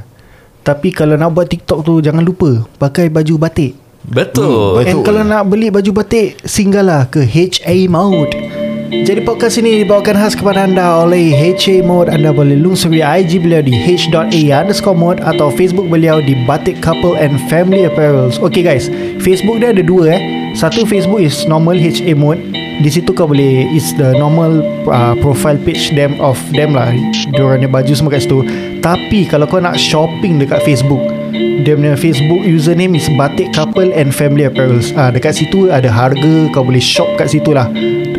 Tapi 0.60 0.92
kalau 0.92 1.16
nak 1.16 1.32
buat 1.32 1.48
TikTok 1.48 1.80
tu 1.84 2.00
Jangan 2.00 2.20
lupa 2.20 2.64
Pakai 2.76 3.08
baju 3.08 3.36
batik. 3.40 3.76
Betul. 4.00 4.80
Hmm, 4.80 4.88
And 4.88 4.96
Betul. 5.00 5.04
kalau 5.04 5.22
nak 5.24 5.44
beli 5.48 5.68
baju 5.68 5.90
batik 5.92 6.40
Singgahlah 6.44 7.08
ke 7.08 7.24
HA 7.24 7.88
Mode 7.88 8.59
Jadi 8.90 9.22
podcast 9.22 9.54
ini 9.62 9.86
dibawakan 9.86 10.18
khas 10.18 10.34
kepada 10.34 10.66
anda 10.66 11.06
oleh 11.06 11.30
HA 11.30 11.78
Mode. 11.86 12.10
Anda 12.10 12.34
boleh 12.34 12.58
lungsuri 12.58 12.98
IG 12.98 13.38
beliau 13.38 13.62
di 13.62 13.70
h.a 13.70 14.42
underscore 14.50 14.98
mode 14.98 15.22
Atau 15.22 15.46
Facebook 15.54 15.86
beliau 15.86 16.18
di 16.18 16.34
Batik 16.42 16.82
Couple 16.82 17.14
and 17.14 17.38
Family 17.46 17.86
Apparels. 17.86 18.42
Okay 18.42 18.66
guys. 18.66 18.90
Facebook 19.22 19.62
dia 19.62 19.70
ada 19.70 19.86
dua 19.86 20.18
eh. 20.18 20.20
Satu 20.58 20.82
Facebook 20.82 21.22
is 21.22 21.46
normal 21.46 21.78
HA 21.78 22.18
Mode. 22.18 22.42
Di 22.82 22.90
situ 22.90 23.14
kau 23.14 23.30
boleh 23.30 23.70
It's 23.70 23.94
the 23.94 24.10
normal 24.18 24.66
uh, 24.90 25.14
Profile 25.22 25.62
page 25.62 25.94
them 25.94 26.18
Of 26.18 26.42
them 26.50 26.74
lah. 26.74 26.90
Diorangnya 27.30 27.70
baju 27.70 27.94
semua 27.94 28.10
kat 28.10 28.26
situ. 28.26 28.42
Tapi 28.82 29.22
kalau 29.30 29.46
kau 29.46 29.62
nak 29.62 29.78
shopping 29.78 30.42
Dekat 30.42 30.66
Facebook 30.66 31.19
Dia 31.60 31.76
punya 31.76 31.92
Facebook 31.96 32.40
username 32.44 32.96
is 32.96 33.08
Batik 33.20 33.52
Couple 33.52 33.92
and 33.92 34.12
Family 34.12 34.48
Apparels. 34.48 34.92
Ah, 34.96 35.12
Dekat 35.12 35.36
situ 35.36 35.68
ada 35.68 35.88
harga 35.92 36.48
Kau 36.52 36.64
boleh 36.64 36.80
shop 36.80 37.08
kat 37.20 37.32
situ 37.32 37.52
lah. 37.52 37.68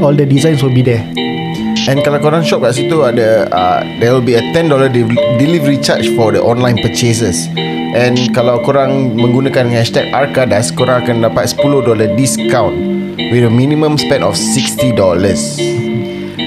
All 0.02 0.14
the 0.14 0.26
designs 0.26 0.62
will 0.62 0.74
be 0.74 0.82
there. 0.86 1.02
And 1.90 2.06
kalau 2.06 2.22
korang 2.22 2.46
shop 2.46 2.62
kat 2.62 2.78
situ 2.78 3.02
ada 3.02 3.50
uh, 3.50 3.82
There 3.98 4.14
will 4.14 4.22
be 4.26 4.38
a 4.38 4.44
$10 4.54 4.70
de- 4.94 5.18
delivery 5.42 5.82
charge 5.82 6.10
for 6.14 6.30
the 6.30 6.42
online 6.42 6.78
purchases. 6.82 7.50
And 7.92 8.18
kalau 8.32 8.62
korang 8.64 9.18
menggunakan 9.20 9.68
hashtag 9.68 10.14
Arkadas 10.16 10.72
Korang 10.72 11.04
akan 11.04 11.28
dapat 11.28 11.52
$10 11.60 11.84
discount 12.16 12.72
With 13.20 13.44
a 13.44 13.52
minimum 13.52 14.00
spend 14.00 14.24
of 14.24 14.40
$60 14.40 14.96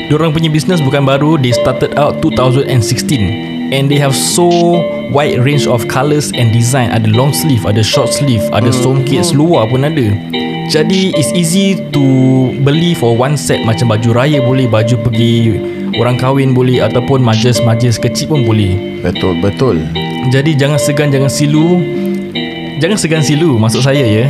Diorang 0.09 0.33
punya 0.33 0.49
business 0.49 0.81
bukan 0.81 1.05
baru 1.05 1.37
They 1.37 1.53
started 1.53 2.01
out 2.01 2.25
2016 2.25 3.75
And 3.77 3.93
they 3.93 4.01
have 4.01 4.17
so 4.17 4.49
wide 5.11 5.41
range 5.43 5.67
of 5.67 5.85
colours 5.91 6.33
and 6.33 6.53
design. 6.55 6.93
Ada 6.95 7.11
long 7.13 7.35
sleeve, 7.35 7.67
ada 7.67 7.83
short 7.83 8.13
sleeve 8.13 8.45
Ada 8.55 8.71
songket 8.73 9.33
seluar 9.33 9.69
pun 9.69 9.85
ada. 9.85 10.09
Jadi 10.73 11.13
it's 11.13 11.29
easy 11.37 11.77
to 11.93 12.05
beli 12.65 12.97
for 12.97 13.13
one 13.13 13.37
set. 13.37 13.61
Macam 13.69 13.93
baju 13.93 14.17
raya 14.17 14.41
boleh 14.41 14.65
Baju 14.65 14.97
pergi 15.05 15.61
orang 16.01 16.17
kahwin 16.17 16.57
boleh 16.57 16.81
Ataupun 16.81 17.21
majlis-majlis 17.21 18.01
kecil 18.01 18.33
pun 18.33 18.49
boleh. 18.49 19.03
Betul, 19.05 19.41
betul. 19.45 19.77
Jadi 20.33 20.57
jangan 20.57 20.81
segan, 20.81 21.13
jangan 21.13 21.29
silu 21.29 21.85
Jangan 22.83 22.99
segan 22.99 23.23
silu 23.23 23.55
Maksud 23.59 23.83
saya 23.87 24.03
ya. 24.03 24.27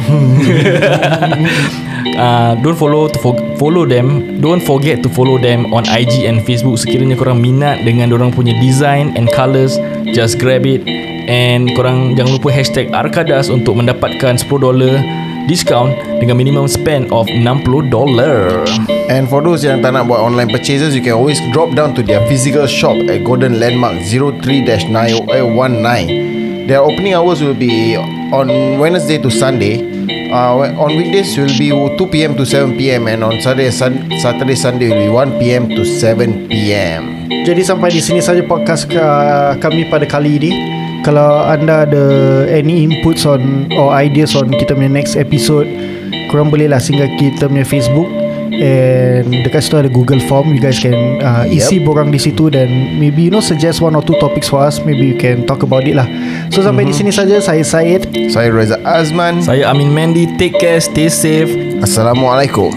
Uh, 2.16 2.54
Don't 2.64 2.76
follow 2.76 3.08
to 3.08 3.18
for, 3.20 3.32
Follow 3.56 3.86
them. 3.88 4.40
Don't 4.40 4.60
forget 4.60 5.00
to 5.00 5.08
follow 5.08 5.40
them 5.40 5.72
On 5.72 5.84
IG 5.88 6.28
and 6.28 6.44
Facebook. 6.44 6.76
Sekiranya 6.76 7.16
korang 7.16 7.40
minat 7.40 7.80
Dengan 7.88 8.12
orang 8.12 8.28
punya 8.34 8.52
design 8.60 9.16
And 9.16 9.32
colours 9.32 9.80
Just 10.12 10.36
grab 10.40 10.66
it. 10.68 10.84
And 11.24 11.72
korang 11.72 12.12
Jangan 12.18 12.36
lupa 12.36 12.52
hashtag 12.52 12.92
Arkadas 12.92 13.48
Untuk 13.48 13.80
mendapatkan 13.80 14.36
$10 14.36 15.48
Discount 15.48 15.96
Dengan 16.20 16.36
minimum 16.36 16.68
spend 16.68 17.08
of 17.12 17.26
$60 17.28 17.64
And 19.08 19.28
for 19.28 19.42
those 19.44 19.64
yang 19.64 19.82
tak 19.84 19.92
nak 19.96 20.06
buat 20.08 20.18
online 20.20 20.48
purchases 20.52 20.94
You 20.96 21.02
can 21.04 21.12
always 21.16 21.40
drop 21.52 21.74
down 21.76 21.94
to 21.96 22.02
their 22.04 22.20
physical 22.28 22.66
shop 22.68 22.96
At 23.08 23.24
Golden 23.24 23.60
Landmark 23.60 23.94
03-919 24.08 26.33
Their 26.64 26.80
opening 26.80 27.12
hours 27.12 27.44
will 27.44 27.52
be 27.52 27.92
on 28.32 28.48
Wednesday 28.80 29.20
to 29.20 29.28
Sunday. 29.28 29.84
Uh, 30.32 30.72
On 30.80 30.90
weekdays 30.96 31.36
will 31.36 31.52
be 31.60 31.70
2pm 31.70 32.34
to 32.34 32.42
7pm 32.42 33.06
And 33.06 33.22
on 33.22 33.38
Saturday, 33.38 33.70
sun, 33.70 34.10
Saturday 34.18 34.56
Sunday 34.56 34.90
will 34.90 35.06
be 35.06 35.12
1pm 35.12 35.70
to 35.76 35.86
7pm 35.86 37.30
Jadi 37.44 37.60
sampai 37.60 37.92
di 37.92 38.00
sini 38.00 38.24
saja 38.24 38.40
podcast 38.40 38.88
uh, 38.96 39.52
kami 39.60 39.84
pada 39.92 40.08
kali 40.08 40.40
ini. 40.40 40.50
Kalau 41.04 41.44
anda 41.44 41.84
ada 41.84 42.04
any 42.48 42.88
inputs 42.88 43.28
on 43.28 43.68
or 43.76 43.92
ideas 43.92 44.32
on 44.32 44.48
kita 44.48 44.72
punya 44.72 44.88
next 44.88 45.12
episode, 45.20 45.68
korang 46.32 46.48
bolehlah 46.48 46.80
singgah 46.80 47.04
kita 47.20 47.44
punya 47.44 47.68
Facebook 47.68 48.08
and 48.60 49.30
dekat 49.42 49.64
situ 49.64 49.76
ada 49.80 49.90
Google 49.90 50.20
Form. 50.26 50.52
You 50.52 50.60
guys 50.60 50.78
can 50.78 50.94
uh, 51.22 51.46
Yep. 51.46 51.54
isi 51.54 51.76
borang 51.80 52.08
di 52.10 52.18
situ 52.18 52.48
dan 52.48 52.98
maybe 52.98 53.26
you 53.26 53.32
know 53.32 53.42
suggest 53.42 53.80
one 53.80 53.94
or 53.94 54.02
two 54.02 54.16
topics 54.18 54.46
for 54.46 54.62
us. 54.62 54.82
Maybe 54.82 55.10
you 55.10 55.18
can 55.18 55.46
talk 55.46 55.62
about 55.62 55.86
it 55.86 55.94
lah. 55.94 56.06
So 56.50 56.62
sampai 56.62 56.86
di 56.86 56.94
sini 56.94 57.10
saja 57.10 57.38
saya 57.38 57.62
Syed. 57.64 58.10
Saya 58.30 58.50
Reza 58.50 58.80
Azman 58.82 59.42
Saya 59.44 59.70
Amin 59.70 59.92
Mandy 59.94 60.26
Take 60.40 60.58
care 60.58 60.80
Stay 60.80 61.06
safe 61.12 61.50
Assalamualaikum 61.84 62.72